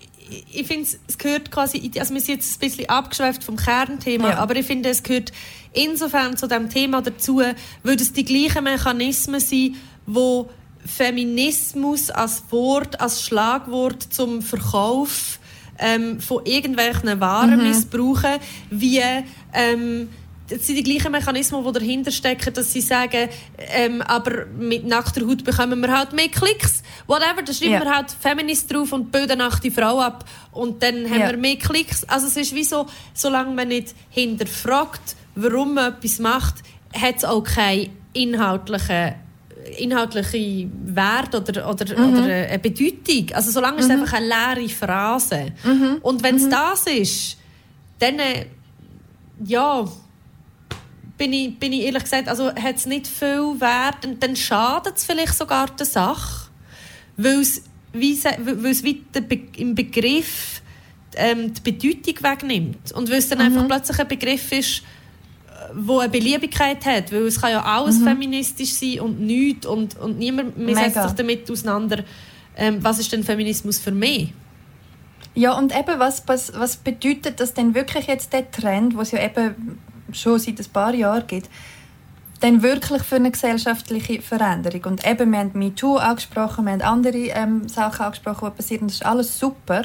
ich, 0.53 0.66
finde, 0.66 0.89
es 1.07 1.18
gehört 1.18 1.51
quasi, 1.51 1.91
also 1.99 2.14
wir 2.14 2.20
sind 2.20 2.37
jetzt 2.37 2.57
ein 2.57 2.68
bisschen 2.68 2.89
abgeschweift 2.89 3.45
vom 3.45 3.57
Kernthema, 3.57 4.31
Ja. 4.31 4.39
aber 4.39 4.57
ich 4.57 4.66
finde, 4.66 4.89
es 4.89 5.03
gehört 5.03 5.33
insofern 5.72 6.37
zu 6.37 6.47
dem 6.49 6.68
Thema 6.68 7.03
dazu, 7.03 7.43
weil 7.83 7.97
es 7.97 8.12
die 8.12 8.24
gleichen 8.24 8.64
Mechanismen 8.64 9.41
sind, 9.41 9.77
wo 10.07 10.49
Feminismus 10.85 12.11
als 12.11 12.45
Wort, 12.51 13.01
als 13.01 13.22
Schlagwort 13.22 14.03
zum 14.03 14.43
Verkauf 14.43 15.39
ähm, 15.79 16.20
von 16.20 16.45
irgendwelchen 16.47 17.20
Waren 17.20 17.62
missbrauchen, 17.62 18.39
wie 18.70 19.01
ähm, 19.53 20.09
das 20.49 20.66
sind 20.66 20.76
die 20.76 20.82
gleichen 20.82 21.11
Mechanismen, 21.12 21.64
die 21.64 21.72
dahinter 21.72 22.11
stecken, 22.11 22.53
dass 22.55 22.72
sie 22.72 22.80
sagen, 22.80 23.28
ähm, 23.59 24.01
aber 24.03 24.47
mit 24.47 24.86
nackter 24.86 25.26
Haut 25.26 25.42
bekommen 25.44 25.80
wir 25.80 25.97
halt 25.97 26.12
mehr 26.12 26.28
Klicks. 26.28 26.82
Whatever, 27.07 27.42
da 27.44 27.53
schreiben 27.53 27.72
Ja. 27.72 27.80
wir 27.84 27.94
halt 27.94 28.11
Feminist 28.12 28.72
drauf 28.72 28.92
und 28.92 29.11
bilden 29.11 29.38
nackte 29.38 29.70
Frau 29.70 30.01
ab 30.01 30.24
und 30.53 30.82
dann 30.82 31.09
haben 31.11 31.20
Ja. 31.20 31.30
wir 31.30 31.36
mehr 31.36 31.57
Klicks. 31.57 32.05
Also 32.05 32.26
es 32.28 32.36
ist 32.36 32.55
wie 32.55 32.64
so, 32.64 32.86
solange 33.14 33.55
man 33.55 33.68
nicht 33.68 33.94
hinterfragt, 34.11 35.16
warum 35.34 35.74
man 35.74 35.94
etwas 35.94 36.18
macht, 36.18 36.55
hat 36.94 37.16
es 37.16 37.24
auch 37.24 37.42
keinen 37.42 37.90
inhaltlichen 38.12 39.14
inhaltliche 39.80 40.68
Wert 40.84 41.34
oder, 41.34 41.68
oder, 41.68 41.99
Mhm. 41.99 42.14
oder 42.14 42.24
eine 42.24 42.59
Bedeutung. 42.61 43.34
Also 43.34 43.51
solange 43.51 43.78
ist 43.80 43.86
es 43.86 43.90
einfach 43.90 44.12
eine 44.12 44.26
leere 44.28 44.68
Phrase. 44.68 45.53
Mhm. 45.64 45.99
Und 46.03 46.22
wenn 46.22 46.36
es 46.36 46.49
das 46.49 46.86
ist, 46.86 47.36
dann 47.99 48.18
äh, 48.20 48.47
ja, 49.44 49.84
bin 51.18 51.32
ich, 51.32 51.58
bin 51.58 51.72
ich 51.72 51.82
ehrlich 51.82 52.02
gesagt, 52.04 52.28
also 52.28 52.54
hat 52.54 52.76
es 52.76 52.86
nicht 52.86 53.06
viel 53.06 53.60
Wert, 53.60 53.96
dann, 54.02 54.18
dann 54.20 54.36
schadet 54.36 54.96
es 54.96 55.04
vielleicht 55.04 55.34
sogar 55.34 55.66
der 55.68 55.86
Sache, 55.86 56.48
weil 57.16 57.40
es 57.40 57.62
wie, 57.92 58.14
Be 59.12 59.40
im 59.56 59.74
Begriff 59.74 60.60
ähm, 61.16 61.52
die 61.54 61.72
Bedeutung 61.72 62.22
wegnimmt. 62.22 62.92
Und 62.92 63.10
weil 63.10 63.18
es 63.18 63.28
dann 63.28 63.40
einfach 63.40 63.66
plötzlich 63.66 63.98
ein 63.98 64.08
Begriff 64.08 64.52
ist, 64.52 64.80
äh, 64.80 64.82
wo 65.74 65.98
eine 65.98 66.10
Beliebigkeit 66.10 66.84
hat, 66.84 67.12
weil 67.12 67.22
es 67.22 67.40
kann 67.40 67.52
ja 67.52 67.64
alles 67.64 67.98
feministisch 67.98 68.74
sein 68.74 69.00
und 69.00 69.20
nichts 69.20 69.66
und, 69.66 69.96
und 69.98 70.18
niemand 70.18 70.58
man 70.58 70.74
setzt 70.74 71.02
sich 71.02 71.12
damit 71.12 71.50
auseinander, 71.50 72.04
ähm, 72.56 72.78
was 72.82 72.98
ist 72.98 73.12
denn 73.12 73.24
Feminismus 73.24 73.78
für 73.78 73.92
mich? 73.92 74.32
Ja, 75.34 75.52
und 75.52 75.76
eben, 75.76 75.98
was, 75.98 76.22
was, 76.26 76.52
was 76.58 76.76
bedeutet 76.78 77.40
das 77.40 77.52
denn 77.52 77.74
wirklich 77.74 78.06
jetzt 78.06 78.32
der 78.32 78.50
Trend, 78.50 78.96
wo 78.96 79.02
es 79.02 79.10
ja 79.10 79.22
eben 79.22 79.78
schon 80.12 80.38
seit 80.38 80.59
ein 80.59 80.72
paar 80.72 80.94
Jahren 80.94 81.26
gibt, 81.26 81.48
denn 82.42 82.62
wirklich 82.62 83.02
für 83.02 83.16
eine 83.16 83.30
gesellschaftliche 83.30 84.20
Veränderung? 84.20 84.84
Und 84.84 85.07
eben, 85.07 85.30
wir 85.30 85.38
haben 85.38 85.52
MeToo 85.54 85.96
angesprochen, 85.96 86.64
wir 86.66 86.72
haben 86.72 86.82
andere 86.82 87.18
ähm, 87.18 87.68
Sachen 87.68 88.04
angesprochen, 88.04 88.50
die 88.50 88.57
passieren, 88.57 88.88
das 88.88 88.96
ist 88.96 89.07
alles 89.07 89.38
super. 89.38 89.82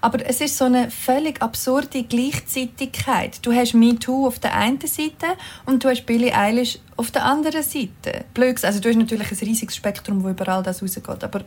Aber 0.00 0.24
es 0.24 0.40
ist 0.40 0.58
so 0.58 0.66
eine 0.66 0.90
völlig 0.90 1.40
absurde 1.40 2.02
Gleichzeitigkeit. 2.02 3.38
Du 3.42 3.52
hast 3.52 3.74
MeToo 3.74 4.26
auf 4.26 4.38
der 4.38 4.54
einen 4.54 4.80
Seite 4.80 5.26
und 5.64 5.82
du 5.82 5.88
hast 5.88 6.04
Billie 6.04 6.34
Eilish 6.34 6.78
auf 6.96 7.10
der 7.10 7.24
anderen 7.24 7.62
Seite. 7.62 8.24
Blöd 8.34 8.56
gesagt. 8.56 8.74
Also 8.74 8.80
du 8.80 8.90
hast 8.90 8.96
natürlich 8.96 9.30
ein 9.30 9.38
riesiges 9.48 9.76
Spektrum, 9.76 10.22
wo 10.22 10.28
überall 10.28 10.62
das 10.62 10.82
rausgeht. 10.82 11.24
Aber 11.24 11.44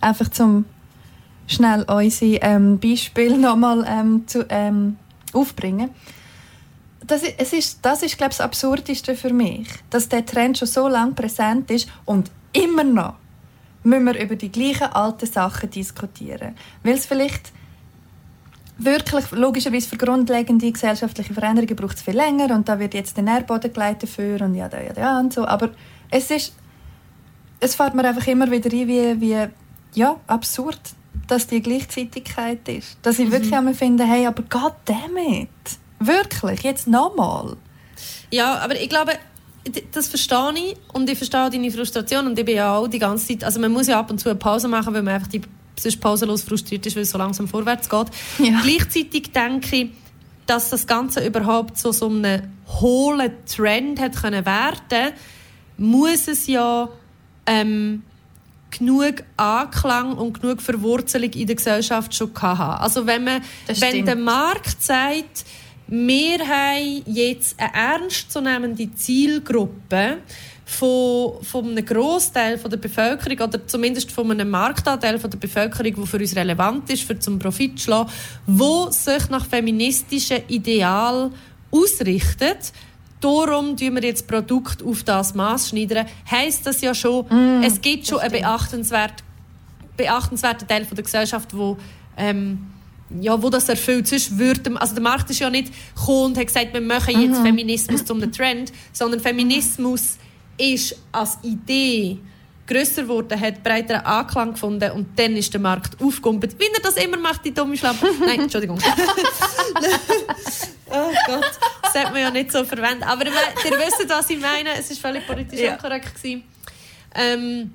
einfach 0.00 0.28
zum 0.28 0.64
schnell 1.46 1.82
unsere 1.82 2.36
ähm, 2.42 2.78
Beispiele 2.78 3.36
nochmal 3.36 3.84
ähm, 3.88 4.26
zu, 4.26 4.46
ähm, 4.48 4.96
aufbringen. 5.32 5.90
Das 7.08 7.22
ist, 7.22 7.52
ist, 7.52 7.78
das 7.82 8.02
ist 8.02 8.16
glaube 8.16 8.32
ich, 8.32 8.36
das 8.36 8.44
Absurdeste 8.44 9.16
für 9.16 9.32
mich, 9.32 9.68
dass 9.90 10.08
der 10.08 10.24
Trend 10.24 10.58
schon 10.58 10.68
so 10.68 10.88
lange 10.88 11.12
präsent 11.12 11.70
ist 11.70 11.88
und 12.04 12.30
immer 12.52 12.84
noch 12.84 13.14
müssen 13.82 14.04
wir 14.04 14.22
über 14.22 14.36
die 14.36 14.52
gleichen 14.52 14.92
alten 14.92 15.26
Sachen 15.26 15.70
diskutieren. 15.70 16.54
Weil 16.82 16.94
es 16.94 17.06
vielleicht 17.06 17.52
wirklich, 18.78 19.30
logischerweise 19.32 19.88
für 19.88 19.96
grundlegende 19.96 20.70
gesellschaftliche 20.70 21.34
Veränderungen 21.34 21.74
braucht 21.74 21.96
es 21.96 22.02
viel 22.02 22.16
länger 22.16 22.54
und 22.54 22.68
da 22.68 22.78
wird 22.78 22.94
jetzt 22.94 23.16
der 23.16 23.24
Nährboden 23.24 23.72
geleitet 23.72 24.04
dafür 24.04 24.40
und 24.42 24.54
ja, 24.54 24.68
da, 24.68 24.80
ja, 24.80 24.92
da 24.92 25.20
und 25.20 25.32
so. 25.32 25.46
Aber 25.46 25.70
es 26.10 26.30
ist, 26.30 26.54
es 27.60 27.74
fällt 27.74 27.94
mir 27.94 28.04
einfach 28.04 28.26
immer 28.26 28.50
wieder 28.50 28.70
ein, 28.70 28.88
wie, 28.88 29.20
wie 29.20 29.48
ja, 29.94 30.16
absurd, 30.26 30.80
dass 31.26 31.46
die 31.46 31.60
Gleichzeitigkeit 31.60 32.68
ist. 32.68 32.98
Dass 33.02 33.18
ich 33.18 33.30
wirklich 33.30 33.54
einmal 33.54 33.74
finde, 33.74 34.04
hey, 34.04 34.26
aber 34.26 34.42
goddammit, 34.44 35.48
wirklich, 36.00 36.62
jetzt 36.62 36.86
nochmal. 36.86 37.56
Ja, 38.30 38.58
aber 38.58 38.80
ich 38.80 38.88
glaube, 38.88 39.12
das 39.92 40.08
verstehe 40.08 40.52
ich 40.56 40.76
und 40.92 41.08
ich 41.08 41.18
verstehe 41.18 41.50
deine 41.50 41.70
Frustration 41.70 42.26
und 42.26 42.38
ich 42.38 42.44
bin 42.44 42.56
ja 42.56 42.76
auch 42.76 42.88
die 42.88 42.98
ganze 42.98 43.28
Zeit, 43.28 43.44
also 43.44 43.60
man 43.60 43.72
muss 43.72 43.86
ja 43.86 43.98
ab 43.98 44.10
und 44.10 44.18
zu 44.18 44.28
eine 44.28 44.38
Pause 44.38 44.68
machen, 44.68 44.94
weil 44.94 45.02
man 45.02 45.14
einfach 45.14 45.28
die, 45.28 45.42
sonst 45.78 46.00
pausenlos 46.00 46.42
frustriert 46.42 46.86
ist, 46.86 46.96
weil 46.96 47.02
es 47.02 47.10
so 47.10 47.18
langsam 47.18 47.48
vorwärts 47.48 47.88
geht. 47.88 48.06
Ja. 48.38 48.60
Gleichzeitig 48.62 49.32
denke 49.32 49.76
ich, 49.76 49.90
dass 50.46 50.70
das 50.70 50.86
Ganze 50.86 51.26
überhaupt 51.26 51.78
so 51.78 51.92
so 51.92 52.08
einen 52.08 52.54
hohlen 52.80 53.32
Trend 53.46 54.00
hat 54.00 54.16
können 54.16 54.46
werden, 54.46 55.12
muss 55.76 56.26
es 56.26 56.46
ja 56.46 56.88
ähm, 57.46 58.02
genug 58.70 59.24
Anklang 59.36 60.14
und 60.14 60.40
genug 60.40 60.60
Verwurzelung 60.62 61.30
in 61.30 61.46
der 61.46 61.56
Gesellschaft 61.56 62.14
schon 62.14 62.30
haben. 62.40 62.82
Also 62.82 63.06
wenn 63.06 63.24
man, 63.24 63.42
wenn 63.66 64.04
der 64.04 64.16
Markt 64.16 64.82
sagt, 64.82 65.44
wir 65.88 66.38
haben 66.40 67.02
jetzt 67.06 67.58
eine 67.58 67.72
ernstzunehmende 67.74 68.94
Zielgruppe 68.94 70.18
von, 70.66 71.42
von 71.42 71.70
einem 71.70 71.84
Großteil 71.84 72.58
der 72.58 72.76
Bevölkerung 72.76 73.48
oder 73.48 73.66
zumindest 73.66 74.12
von 74.12 74.30
einem 74.30 74.50
Marktanteil 74.50 75.18
von 75.18 75.30
der 75.30 75.38
Bevölkerung, 75.38 75.94
der 75.94 76.06
für 76.06 76.18
uns 76.18 76.36
relevant 76.36 76.90
ist, 76.90 77.04
für 77.04 77.18
zum 77.18 77.38
Profit 77.38 77.78
zu 77.78 77.84
schlagen, 77.84 78.10
wo 78.46 78.90
sich 78.90 79.30
nach 79.30 79.46
feministischen 79.46 80.42
Ideal 80.48 81.30
ausrichtet. 81.70 82.72
Darum 83.20 83.78
tun 83.78 83.94
wir 83.94 84.02
jetzt 84.02 84.28
Produkt 84.28 84.82
auf 84.82 85.02
das 85.04 85.34
Maß 85.34 85.70
schneidern. 85.70 86.06
Heißt 86.30 86.66
das 86.66 86.82
ja 86.82 86.94
schon, 86.94 87.62
es 87.64 87.80
gibt 87.80 88.06
schon 88.06 88.18
einen 88.20 88.32
beachtenswert, 88.32 89.24
beachtenswerten 89.96 90.68
Teil 90.68 90.84
von 90.84 90.96
der 90.96 91.04
Gesellschaft, 91.04 91.56
wo 91.56 91.78
ähm, 92.18 92.66
ja, 93.20 93.40
wo 93.42 93.50
das 93.50 93.68
erfüllt. 93.68 94.08
Sonst 94.08 94.38
würde, 94.38 94.80
also 94.80 94.94
der 94.94 95.02
Markt 95.02 95.28
ist 95.30 95.38
ja 95.38 95.50
nicht 95.50 95.72
gekommen 95.94 96.32
und 96.32 96.38
hat 96.38 96.46
gesagt, 96.46 96.72
wir 96.72 96.80
machen 96.80 97.20
jetzt 97.20 97.40
Feminismus 97.40 98.04
zum 98.04 98.20
Trend, 98.32 98.72
sondern 98.92 99.20
Feminismus 99.20 100.16
ist 100.56 100.96
als 101.12 101.38
Idee 101.42 102.18
grösser 102.66 103.02
geworden, 103.02 103.40
hat 103.40 103.62
breiteren 103.62 104.04
Anklang 104.04 104.52
gefunden 104.52 104.90
und 104.92 105.18
dann 105.18 105.36
ist 105.36 105.52
der 105.54 105.60
Markt 105.60 106.00
aufgegumpelt. 106.02 106.58
Wie 106.58 106.64
er 106.64 106.82
das 106.82 106.96
immer 106.96 107.16
macht, 107.16 107.44
die 107.44 107.54
dumme 107.54 107.76
Schlampe. 107.78 108.06
Nein, 108.20 108.40
Entschuldigung. 108.40 108.78
oh 110.90 111.10
Gott, 111.26 111.50
das 111.82 111.92
sollte 111.94 112.10
man 112.12 112.20
ja 112.20 112.30
nicht 112.30 112.52
so 112.52 112.64
verwenden. 112.64 113.04
Aber 113.04 113.24
ihr 113.24 113.32
ihr 113.32 113.78
wisst, 113.78 114.06
was 114.08 114.28
ich 114.30 114.38
meine. 114.38 114.70
Es 114.78 114.90
war 114.90 114.96
völlig 115.10 115.26
politisch 115.26 115.60
Ja. 115.60 115.72
unkorrekt. 115.72 116.14
gewesen. 116.14 116.44
Ähm, 117.14 117.72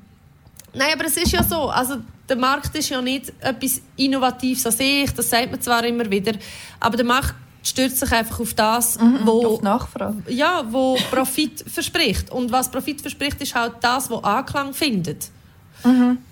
Nein, 0.75 0.89
aber 0.93 1.05
es 1.05 1.17
ist 1.17 1.31
ja 1.31 1.43
so. 1.43 1.69
Also, 1.69 1.97
der 2.29 2.37
Markt 2.37 2.75
ist 2.75 2.89
ja 2.89 3.01
nicht 3.01 3.33
etwas 3.41 3.81
Innovatives 3.97 4.65
an 4.65 4.71
sich, 4.71 5.11
das 5.13 5.29
sagt 5.29 5.51
man 5.51 5.61
zwar 5.61 5.83
immer 5.85 6.09
wieder, 6.09 6.33
aber 6.79 6.97
der 6.97 7.05
Markt 7.05 7.35
stürzt 7.63 7.99
sich 7.99 8.11
einfach 8.11 8.39
auf 8.41 8.53
das, 8.53 8.97
wo, 9.23 9.45
Auf 9.47 9.61
Nachfrage. 9.61 10.17
ja, 10.27 10.65
wo 10.69 10.97
Profit 11.11 11.63
verspricht. 11.65 12.29
Und 12.29 12.51
was 12.51 12.69
Profit 12.69 12.99
verspricht, 13.01 13.41
ist 13.41 13.55
halt 13.55 13.75
das, 13.81 14.09
was 14.11 14.23
Anklang 14.23 14.73
findet. 14.73 15.29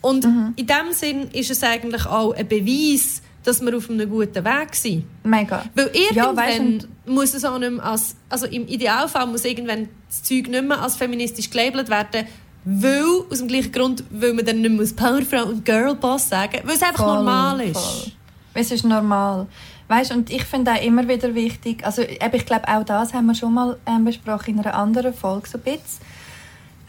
Und 0.02 0.26
in 0.56 0.68
dem 0.68 0.92
Sinn 0.92 1.30
ist 1.32 1.52
es 1.52 1.62
eigentlich 1.64 2.06
auch 2.06 2.34
ein 2.34 2.48
Beweis, 2.48 3.22
dass 3.44 3.60
wir 3.62 3.76
auf 3.76 3.90
einem 3.90 4.10
guten 4.10 4.46
Weg 4.46 4.76
sind. 4.76 5.04
Mega. 5.24 5.64
Weil 5.74 5.90
Ja, 6.14 6.26
irgendwann 6.30 6.60
und- 6.68 6.88
muss 7.08 7.34
es 7.34 7.44
auch 7.44 7.58
nicht 7.58 7.72
mehr 7.72 7.84
als, 7.84 8.16
also 8.30 8.46
im 8.46 8.68
Idealfall 8.68 9.26
muss 9.28 9.44
irgendwann 9.46 9.90
das 10.08 10.24
Zeug 10.24 10.48
nicht 10.48 10.64
mehr 10.64 10.82
als 10.82 10.96
feministisch 10.96 11.50
gelabelt 11.50 11.90
werden, 11.90 12.28
weil, 12.64 13.04
aus 13.30 13.40
dem 13.40 13.48
gleichen 13.48 13.72
Grund, 13.72 14.04
weil 14.12 14.34
man 14.34 14.46
dann 14.46 14.62
nicht 14.62 14.72
mehr 14.72 14.88
Powerfrau 14.96 15.50
und 15.50 15.66
Girlboss 15.66 16.30
sagen, 16.30 16.60
weil 16.64 16.76
es 16.76 16.84
einfach 16.84 17.06
Voll, 17.06 17.16
normal 17.16 17.62
ist. 17.62 17.80
voll. 17.80 18.12
Es 18.54 18.72
ist 18.72 18.84
normal. 18.84 19.48
Weißt, 19.88 20.12
und 20.14 20.30
ich 20.30 20.44
finde 20.44 20.72
auch 20.72 20.82
immer 20.82 21.08
wieder 21.08 21.34
wichtig, 21.36 21.86
also 21.86 22.02
ich 22.02 22.46
glaube 22.46 22.68
auch 22.68 22.84
das 22.84 23.14
haben 23.14 23.26
wir 23.26 23.36
schon 23.36 23.54
mal 23.54 23.78
ähm, 23.86 24.06
besprochen 24.06 24.56
in 24.56 24.60
einer 24.60 24.74
anderen 24.76 25.14
Folge 25.14 25.50
so 25.50 25.58
ein 25.58 25.64
bisschen. 25.64 26.06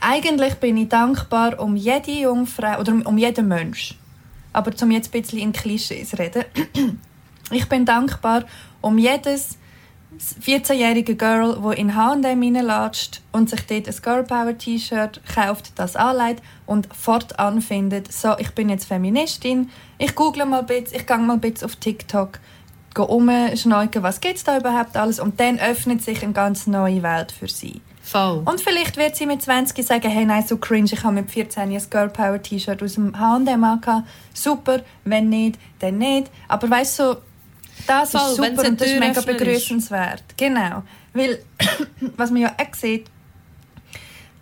Eigentlich 0.01 0.55
bin 0.55 0.77
ich 0.77 0.89
dankbar 0.89 1.59
um 1.61 1.77
jede 1.77 2.11
Jungfrau 2.11 2.79
oder 2.81 2.93
um, 2.93 3.03
um 3.03 3.19
jeden 3.19 3.49
Mensch. 3.49 3.97
Aber 4.53 4.75
zum 4.75 4.91
jetzt 4.91 5.15
ein 5.15 5.21
bisschen 5.21 5.39
in 5.39 5.53
Klischees 5.53 6.19
reden. 6.19 6.45
Ich 7.51 7.69
bin 7.69 7.85
dankbar 7.85 8.45
um 8.81 8.97
jedes 8.97 9.59
14-jährige 10.19 11.17
Girl, 11.17 11.63
wo 11.63 11.71
in 11.71 11.95
H&M 11.95 12.25
reinlatscht 12.25 13.23
und 13.33 13.51
sich 13.51 13.67
dort 13.67 13.89
ein 13.89 14.03
Girl 14.03 14.23
Power 14.25 14.57
T-Shirt 14.57 15.21
kauft, 15.35 15.73
das 15.77 15.97
anlegt 15.97 16.43
und 16.67 16.89
fortan 16.95 17.61
findet, 17.61 18.13
so, 18.13 18.37
ich 18.39 18.51
bin 18.51 18.69
jetzt 18.69 18.87
Feministin, 18.87 19.71
ich 19.99 20.15
google 20.15 20.47
mal 20.47 20.61
ein 20.61 20.67
bisschen, 20.67 20.97
ich 20.97 21.07
gehe 21.07 21.19
mal 21.19 21.35
ein 21.35 21.41
bisschen 21.41 21.67
auf 21.67 21.77
TikTok, 21.77 22.39
gehe 22.95 23.07
umschneuken, 23.07 24.03
was 24.03 24.21
gibt 24.21 24.37
es 24.37 24.45
da 24.45 24.59
überhaupt 24.59 24.97
alles 24.97 25.19
und 25.19 25.41
dann 25.41 25.59
öffnet 25.59 26.03
sich 26.03 26.23
eine 26.23 26.33
ganz 26.33 26.67
neue 26.67 27.03
Welt 27.03 27.33
für 27.33 27.49
sie. 27.49 27.81
Voll. 28.03 28.43
Und 28.45 28.61
vielleicht 28.61 28.97
wird 28.97 29.15
sie 29.15 29.27
mit 29.27 29.43
20 29.43 29.87
sagen, 29.87 30.11
hey, 30.11 30.25
nein, 30.27 30.45
so 30.47 30.57
cringe, 30.57 30.91
ich 30.93 31.05
habe 31.05 31.15
mit 31.15 31.31
14 31.31 31.71
ein 31.71 31.83
Girl 31.89 32.09
Power 32.09 32.43
T-Shirt 32.43 32.83
aus 32.83 32.95
dem 32.95 33.19
H&M 33.19 33.65
angehabt. 33.65 34.09
Super, 34.35 34.81
wenn 35.05 35.29
nicht, 35.29 35.59
dann 35.79 35.99
nicht. 35.99 36.29
Aber 36.49 36.69
weißt 36.69 36.99
du, 36.99 37.03
so, 37.05 37.17
das 37.87 38.11
Voll, 38.11 38.21
ist 38.21 38.37
super 38.37 38.69
und 38.69 38.81
das 38.81 38.89
ist 38.89 39.01
mega 39.01 39.21
begrüßenswert. 39.21 40.25
Genau. 40.37 40.83
Weil, 41.13 41.43
was 42.17 42.31
man 42.31 42.43
ja 42.43 42.55
auch 42.59 42.75
sieht, 42.75 43.07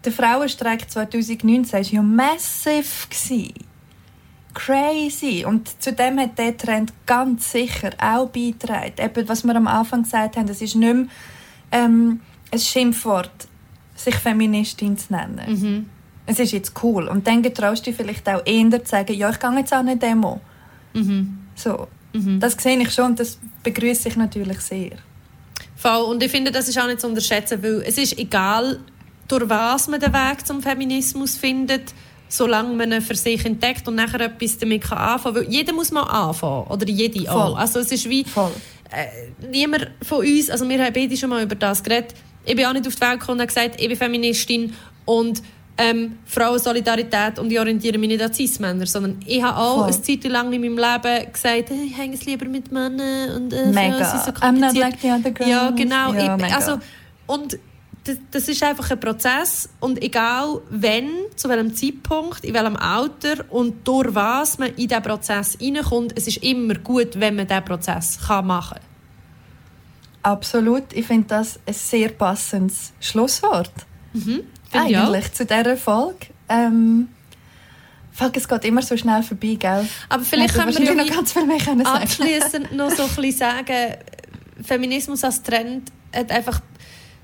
der 0.04 0.12
Frauenstreik 0.12 0.90
2019 0.90 1.72
war 1.72 1.80
ja 1.80 2.02
massiv. 2.02 3.08
Gewesen. 3.10 3.54
Crazy. 4.54 5.44
Und 5.46 5.82
zudem 5.82 6.18
hat 6.18 6.38
der 6.38 6.56
Trend 6.56 6.92
ganz 7.06 7.52
sicher 7.52 7.90
auch 8.00 8.28
beigetragen. 8.28 8.94
Eben, 8.98 9.28
was 9.28 9.44
wir 9.44 9.54
am 9.54 9.66
Anfang 9.66 10.02
gesagt 10.02 10.36
haben, 10.36 10.48
es 10.48 10.60
ist 10.62 10.74
nicht 10.74 10.94
mehr 10.94 11.06
ähm, 11.70 12.20
ein 12.50 12.58
Schimpfwort, 12.58 13.30
sich 13.94 14.16
Feministin 14.16 14.96
zu 14.98 15.12
nennen. 15.12 15.40
Mhm. 15.46 15.90
Es 16.26 16.38
ist 16.38 16.52
jetzt 16.52 16.82
cool. 16.82 17.08
Und 17.08 17.26
dann 17.26 17.42
getraust 17.42 17.86
du 17.86 17.90
dich 17.90 17.96
vielleicht 17.96 18.28
auch 18.28 18.44
eher 18.44 18.84
zu 18.84 18.90
sagen, 18.90 19.14
ja, 19.14 19.30
ich 19.30 19.38
gehe 19.38 19.58
jetzt 19.58 19.72
auch 19.72 19.78
eine 19.78 19.96
Demo. 19.96 20.40
Mhm. 20.94 21.38
So. 21.54 21.88
Das 22.12 22.54
sehe 22.54 22.78
ich 22.78 22.92
schon 22.92 23.06
und 23.06 23.20
das 23.20 23.38
begrüße 23.62 24.08
ich 24.08 24.16
natürlich 24.16 24.60
sehr. 24.60 24.92
Voll. 25.76 26.02
Und 26.02 26.22
ich 26.22 26.30
finde, 26.30 26.50
das 26.50 26.68
ist 26.68 26.78
auch 26.78 26.86
nicht 26.86 27.00
zu 27.00 27.06
unterschätzen, 27.06 27.62
weil 27.62 27.82
es 27.86 27.98
ist 27.98 28.18
egal, 28.18 28.80
durch 29.28 29.48
was 29.48 29.88
man 29.88 30.00
den 30.00 30.12
Weg 30.12 30.46
zum 30.46 30.60
Feminismus 30.60 31.36
findet, 31.36 31.94
solange 32.28 32.74
man 32.74 32.92
ihn 32.92 33.00
für 33.00 33.14
sich 33.14 33.44
entdeckt 33.44 33.86
und 33.88 33.94
nachher 33.94 34.20
etwas 34.20 34.58
damit 34.58 34.82
kann 34.82 34.98
anfangen 34.98 35.34
kann. 35.36 35.44
Weil 35.46 35.52
jeder 35.52 35.72
muss 35.72 35.90
mal 35.90 36.02
anfangen. 36.02 36.66
Oder 36.66 36.88
jede 36.88 37.24
Voll. 37.24 37.28
auch. 37.28 37.56
Also 37.56 37.78
es 37.78 37.92
ist 37.92 38.08
wie... 38.08 38.24
Voll. 38.24 38.50
äh, 38.90 39.46
niemand 39.50 39.90
von 40.02 40.18
uns, 40.18 40.50
also 40.50 40.68
wir 40.68 40.84
haben 40.84 40.92
beide 40.92 41.16
schon 41.16 41.30
mal 41.30 41.42
über 41.42 41.54
das 41.54 41.82
geredet, 41.82 42.14
ich 42.44 42.56
bin 42.56 42.66
auch 42.66 42.72
nicht 42.72 42.86
auf 42.86 42.94
die 42.94 43.00
Welt 43.00 43.20
gekommen 43.20 43.38
und 43.38 43.42
habe 43.42 43.48
gesagt, 43.48 43.80
ich 43.80 43.88
bin 43.88 43.96
Feministin 43.96 44.74
und 45.04 45.42
ähm, 45.76 46.18
Frauensolidarität 46.26 47.38
und 47.38 47.50
ich 47.50 47.58
orientiere 47.58 47.96
mich 47.98 48.08
nicht 48.08 48.22
an 48.22 48.32
Cis-Männer, 48.32 48.86
sondern 48.86 49.18
ich 49.24 49.42
habe 49.42 49.56
auch 49.56 49.78
Voll. 49.78 49.92
eine 49.92 50.02
Zeit 50.02 50.24
lang 50.24 50.52
in 50.52 50.60
meinem 50.60 50.76
Leben 50.76 51.32
gesagt, 51.32 51.70
hey, 51.70 51.84
ich 51.86 51.96
hänge 51.96 52.14
es 52.14 52.24
lieber 52.26 52.46
mit 52.46 52.70
Männern 52.70 53.36
und 53.36 53.52
äh, 53.52 53.66
Mega. 53.66 54.04
Frauen 54.04 54.04
sind 54.04 54.36
so 54.36 54.42
I'm 54.42 54.52
not 54.52 54.60
kompliziert. 54.60 54.84
like 54.84 55.00
the 55.00 55.08
other 55.08 55.30
girls. 55.30 55.50
Ja, 55.50 55.70
genau. 55.70 56.12
Ja, 56.12 56.36
ich, 56.36 56.54
also, 56.54 56.78
und 57.26 57.58
das, 58.04 58.16
das 58.30 58.48
ist 58.48 58.62
einfach 58.62 58.90
ein 58.90 59.00
Prozess 59.00 59.68
und 59.80 60.02
egal 60.02 60.60
wenn, 60.70 61.08
zu 61.36 61.48
welchem 61.48 61.74
Zeitpunkt, 61.74 62.44
in 62.44 62.54
welchem 62.54 62.76
Alter 62.76 63.44
und 63.50 63.86
durch 63.86 64.14
was 64.14 64.58
man 64.58 64.70
in 64.70 64.88
diesen 64.88 65.02
Prozess 65.02 65.56
hineinkommt, 65.58 66.12
es 66.16 66.26
ist 66.26 66.38
immer 66.38 66.74
gut, 66.74 67.18
wenn 67.18 67.36
man 67.36 67.46
diesen 67.46 67.64
Prozess 67.64 68.18
kann 68.26 68.46
machen 68.46 68.78
kann. 68.78 68.90
Absolut. 70.22 70.92
Ich 70.92 71.06
finde 71.06 71.28
das 71.28 71.58
ein 71.66 71.74
sehr 71.74 72.10
passendes 72.10 72.92
Schlusswort. 73.00 73.72
Finde 74.12 74.44
Eigentlich 74.72 75.32
zu 75.32 75.44
dieser 75.46 75.76
Folge. 75.76 76.26
Ähm, 76.48 77.08
fuck, 78.12 78.36
es 78.36 78.48
geht 78.48 78.64
immer 78.64 78.82
so 78.82 78.96
schnell 78.96 79.22
vorbei, 79.22 79.56
gell? 79.58 79.88
Aber 80.08 80.22
vielleicht 80.22 80.54
können 80.54 80.76
wir 80.76 80.84
ja 80.84 80.94
noch 80.94 81.08
ganz 81.08 81.32
viel 81.32 81.46
mehr 81.46 81.58
können 81.58 81.84
sagen. 81.84 82.02
abschließend 82.02 82.72
noch 82.76 82.90
so 82.90 83.04
ein 83.04 83.08
bisschen 83.08 83.32
sagen, 83.32 83.94
Feminismus 84.62 85.24
als 85.24 85.42
Trend 85.42 85.90
hat 86.14 86.30
einfach 86.30 86.60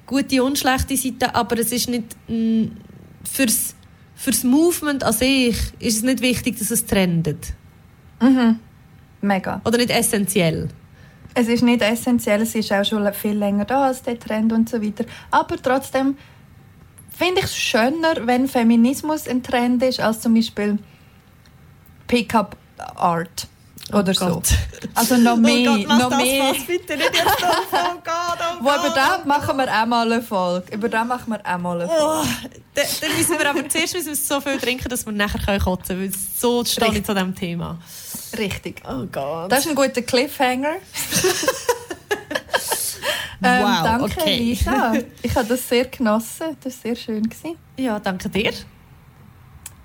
gute 0.07 0.43
und 0.43 0.59
schlechte 0.59 0.97
Seiten, 0.97 1.25
aber 1.33 1.59
es 1.59 1.73
ist 1.73 1.89
nicht 1.89 2.17
mm, 2.29 2.67
fürs, 3.31 3.75
fürs 4.15 4.45
Movement 4.45 5.05
an 5.05 5.13
sich 5.13 5.57
ist 5.79 5.97
es 5.97 6.03
nicht 6.03 6.21
wichtig, 6.21 6.59
dass 6.59 6.71
es 6.71 6.87
trendet. 6.87 7.53
Mega. 9.21 9.61
Oder 9.65 9.79
nicht 9.79 9.91
essentiell. 9.91 10.69
Es 11.35 11.49
ist 11.49 11.63
nicht 11.63 11.83
essentiell, 11.83 12.41
es 12.41 12.55
ist 12.55 12.73
auch 12.73 12.85
schon 12.85 13.13
viel 13.13 13.37
länger 13.37 13.67
da 13.67 13.89
als 13.89 14.03
der 14.03 14.19
Trend 14.19 14.53
und 14.53 14.69
so 14.69 14.81
weiter. 14.81 15.05
Aber 15.31 15.61
trotzdem 15.61 16.17
finde 17.17 17.41
ich 17.41 17.47
es 17.47 17.57
schöner, 17.57 18.27
wenn 18.27 18.49
Feminismus 18.49 19.27
ein 19.27 19.43
Trend 19.43 19.83
ist, 19.83 20.01
als 20.01 20.21
zum 20.21 20.35
Beispiel 20.35 20.79
Pickup 22.07 22.57
Art 22.95 23.49
oder 23.93 24.15
so. 24.15 24.27
Gott. 24.27 24.49
Also 24.95 25.17
noch 25.17 25.37
mehr, 25.37 25.77
noch 25.77 26.11
mehr. 26.17 26.55
bitte 26.67 26.97
nicht 26.97 27.15
jetzt 27.15 27.27
oh 27.43 28.01
Gott, 28.03 28.39
oh 28.41 28.61
Wo 28.65 28.69
über 28.69 28.95
das 28.95 29.25
machen 29.27 29.59
wir 29.59 29.69
auch 29.69 29.87
mal 29.87 30.11
eine 30.11 30.23
Folge. 30.23 30.75
Über 30.75 30.89
das 30.89 31.07
machen 31.07 31.33
wir 31.33 31.41
auch 31.41 31.59
mal 31.59 31.81
eine 31.81 31.89
Folge. 31.89 32.03
Oh, 32.03 32.49
dann, 32.75 33.17
müssen 33.17 33.39
wir 33.39 33.51
aber 33.51 33.69
zuerst 33.69 33.95
müssen 33.95 34.09
wir 34.09 34.17
so 34.17 34.41
viel 34.41 34.59
trinken, 34.59 34.89
dass 34.89 35.05
wir 35.05 35.13
nachher 35.13 35.39
können 35.39 35.61
kotzen 35.61 35.97
können, 35.99 36.13
weil 36.13 36.19
so 36.39 36.65
stehe 36.65 36.95
ich 36.95 37.05
zu 37.05 37.13
diesem 37.13 37.35
Thema. 37.35 37.79
Richtig. 38.39 38.83
Oh 38.89 39.05
Gott. 39.13 39.53
Das 39.53 39.61
ist 39.61 39.69
ein 39.69 39.75
guter 39.75 40.03
Cliffhanger. 40.03 40.77
ähm, 43.43 43.63
Wow, 43.63 43.83
danke, 43.83 44.05
okay. 44.05 44.39
Lisa. 44.39 44.95
Ich 45.23 45.35
habe 45.35 45.47
das 45.47 45.69
sehr 45.69 45.87
genossen. 45.87 46.57
Das 46.63 46.77
war 46.77 46.83
sehr 46.83 46.97
schön. 46.97 47.23
Gewesen. 47.23 47.57
Ja, 47.77 47.99
danke 47.99 48.29
dir. 48.29 48.53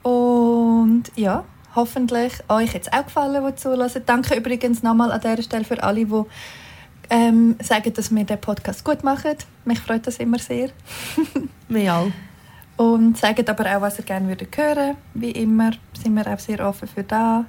Und 0.03 1.03
ja, 1.15 1.43
hoffentlich 1.75 2.33
euch 2.47 2.73
jetzt 2.73 2.91
auch 2.93 3.05
gefallen, 3.05 3.43
die 3.45 3.55
zulassen. 3.55 4.03
Danke 4.05 4.35
übrigens 4.35 4.83
nochmal 4.83 5.11
an 5.11 5.21
dieser 5.21 5.43
Stelle 5.43 5.63
für 5.63 5.81
alle, 5.81 6.05
die 6.05 6.23
ähm, 7.09 7.57
sagen, 7.61 7.93
dass 7.93 8.13
wir 8.13 8.23
den 8.23 8.39
Podcast 8.39 8.83
gut 8.83 9.03
machen. 9.03 9.35
Mich 9.65 9.79
freut 9.79 10.07
das 10.07 10.17
immer 10.17 10.39
sehr. 10.39 10.69
Wir 11.67 11.93
auch. 11.93 12.11
Und 12.77 13.17
sagt 13.17 13.47
aber 13.49 13.65
auch, 13.75 13.81
was 13.81 13.99
ihr 13.99 14.05
gerne 14.05 14.27
würdet 14.27 14.55
hören. 14.57 14.95
Wie 15.13 15.31
immer 15.31 15.71
sind 16.01 16.15
wir 16.15 16.25
auch 16.25 16.39
sehr 16.39 16.65
offen 16.65 16.87
für 16.87 17.03
da. 17.03 17.45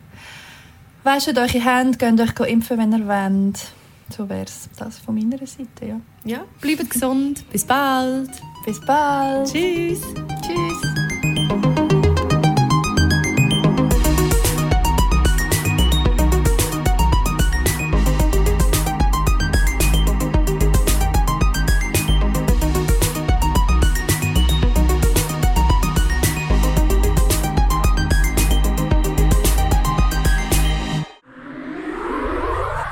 Wäscht 1.05 1.29
eure 1.29 1.47
Hände, 1.47 1.97
geht 1.97 2.41
euch 2.41 2.49
impfen, 2.49 2.77
wenn 2.77 2.93
ihr 2.93 3.07
wollt. 3.07 3.73
So 4.13 4.29
wäre 4.29 4.45
es 4.45 4.69
das 4.77 4.99
von 4.99 5.15
meiner 5.15 5.39
Seite. 5.39 5.87
Ja. 5.87 6.01
Ja, 6.25 6.45
bleibt 6.61 6.91
gesund. 6.91 7.45
Bis 7.51 7.65
bald. 7.65 8.31
Bis 8.67 8.81
bald. 8.85 9.51
Tschüss. 9.51 10.03
Tschüss. 10.43 10.92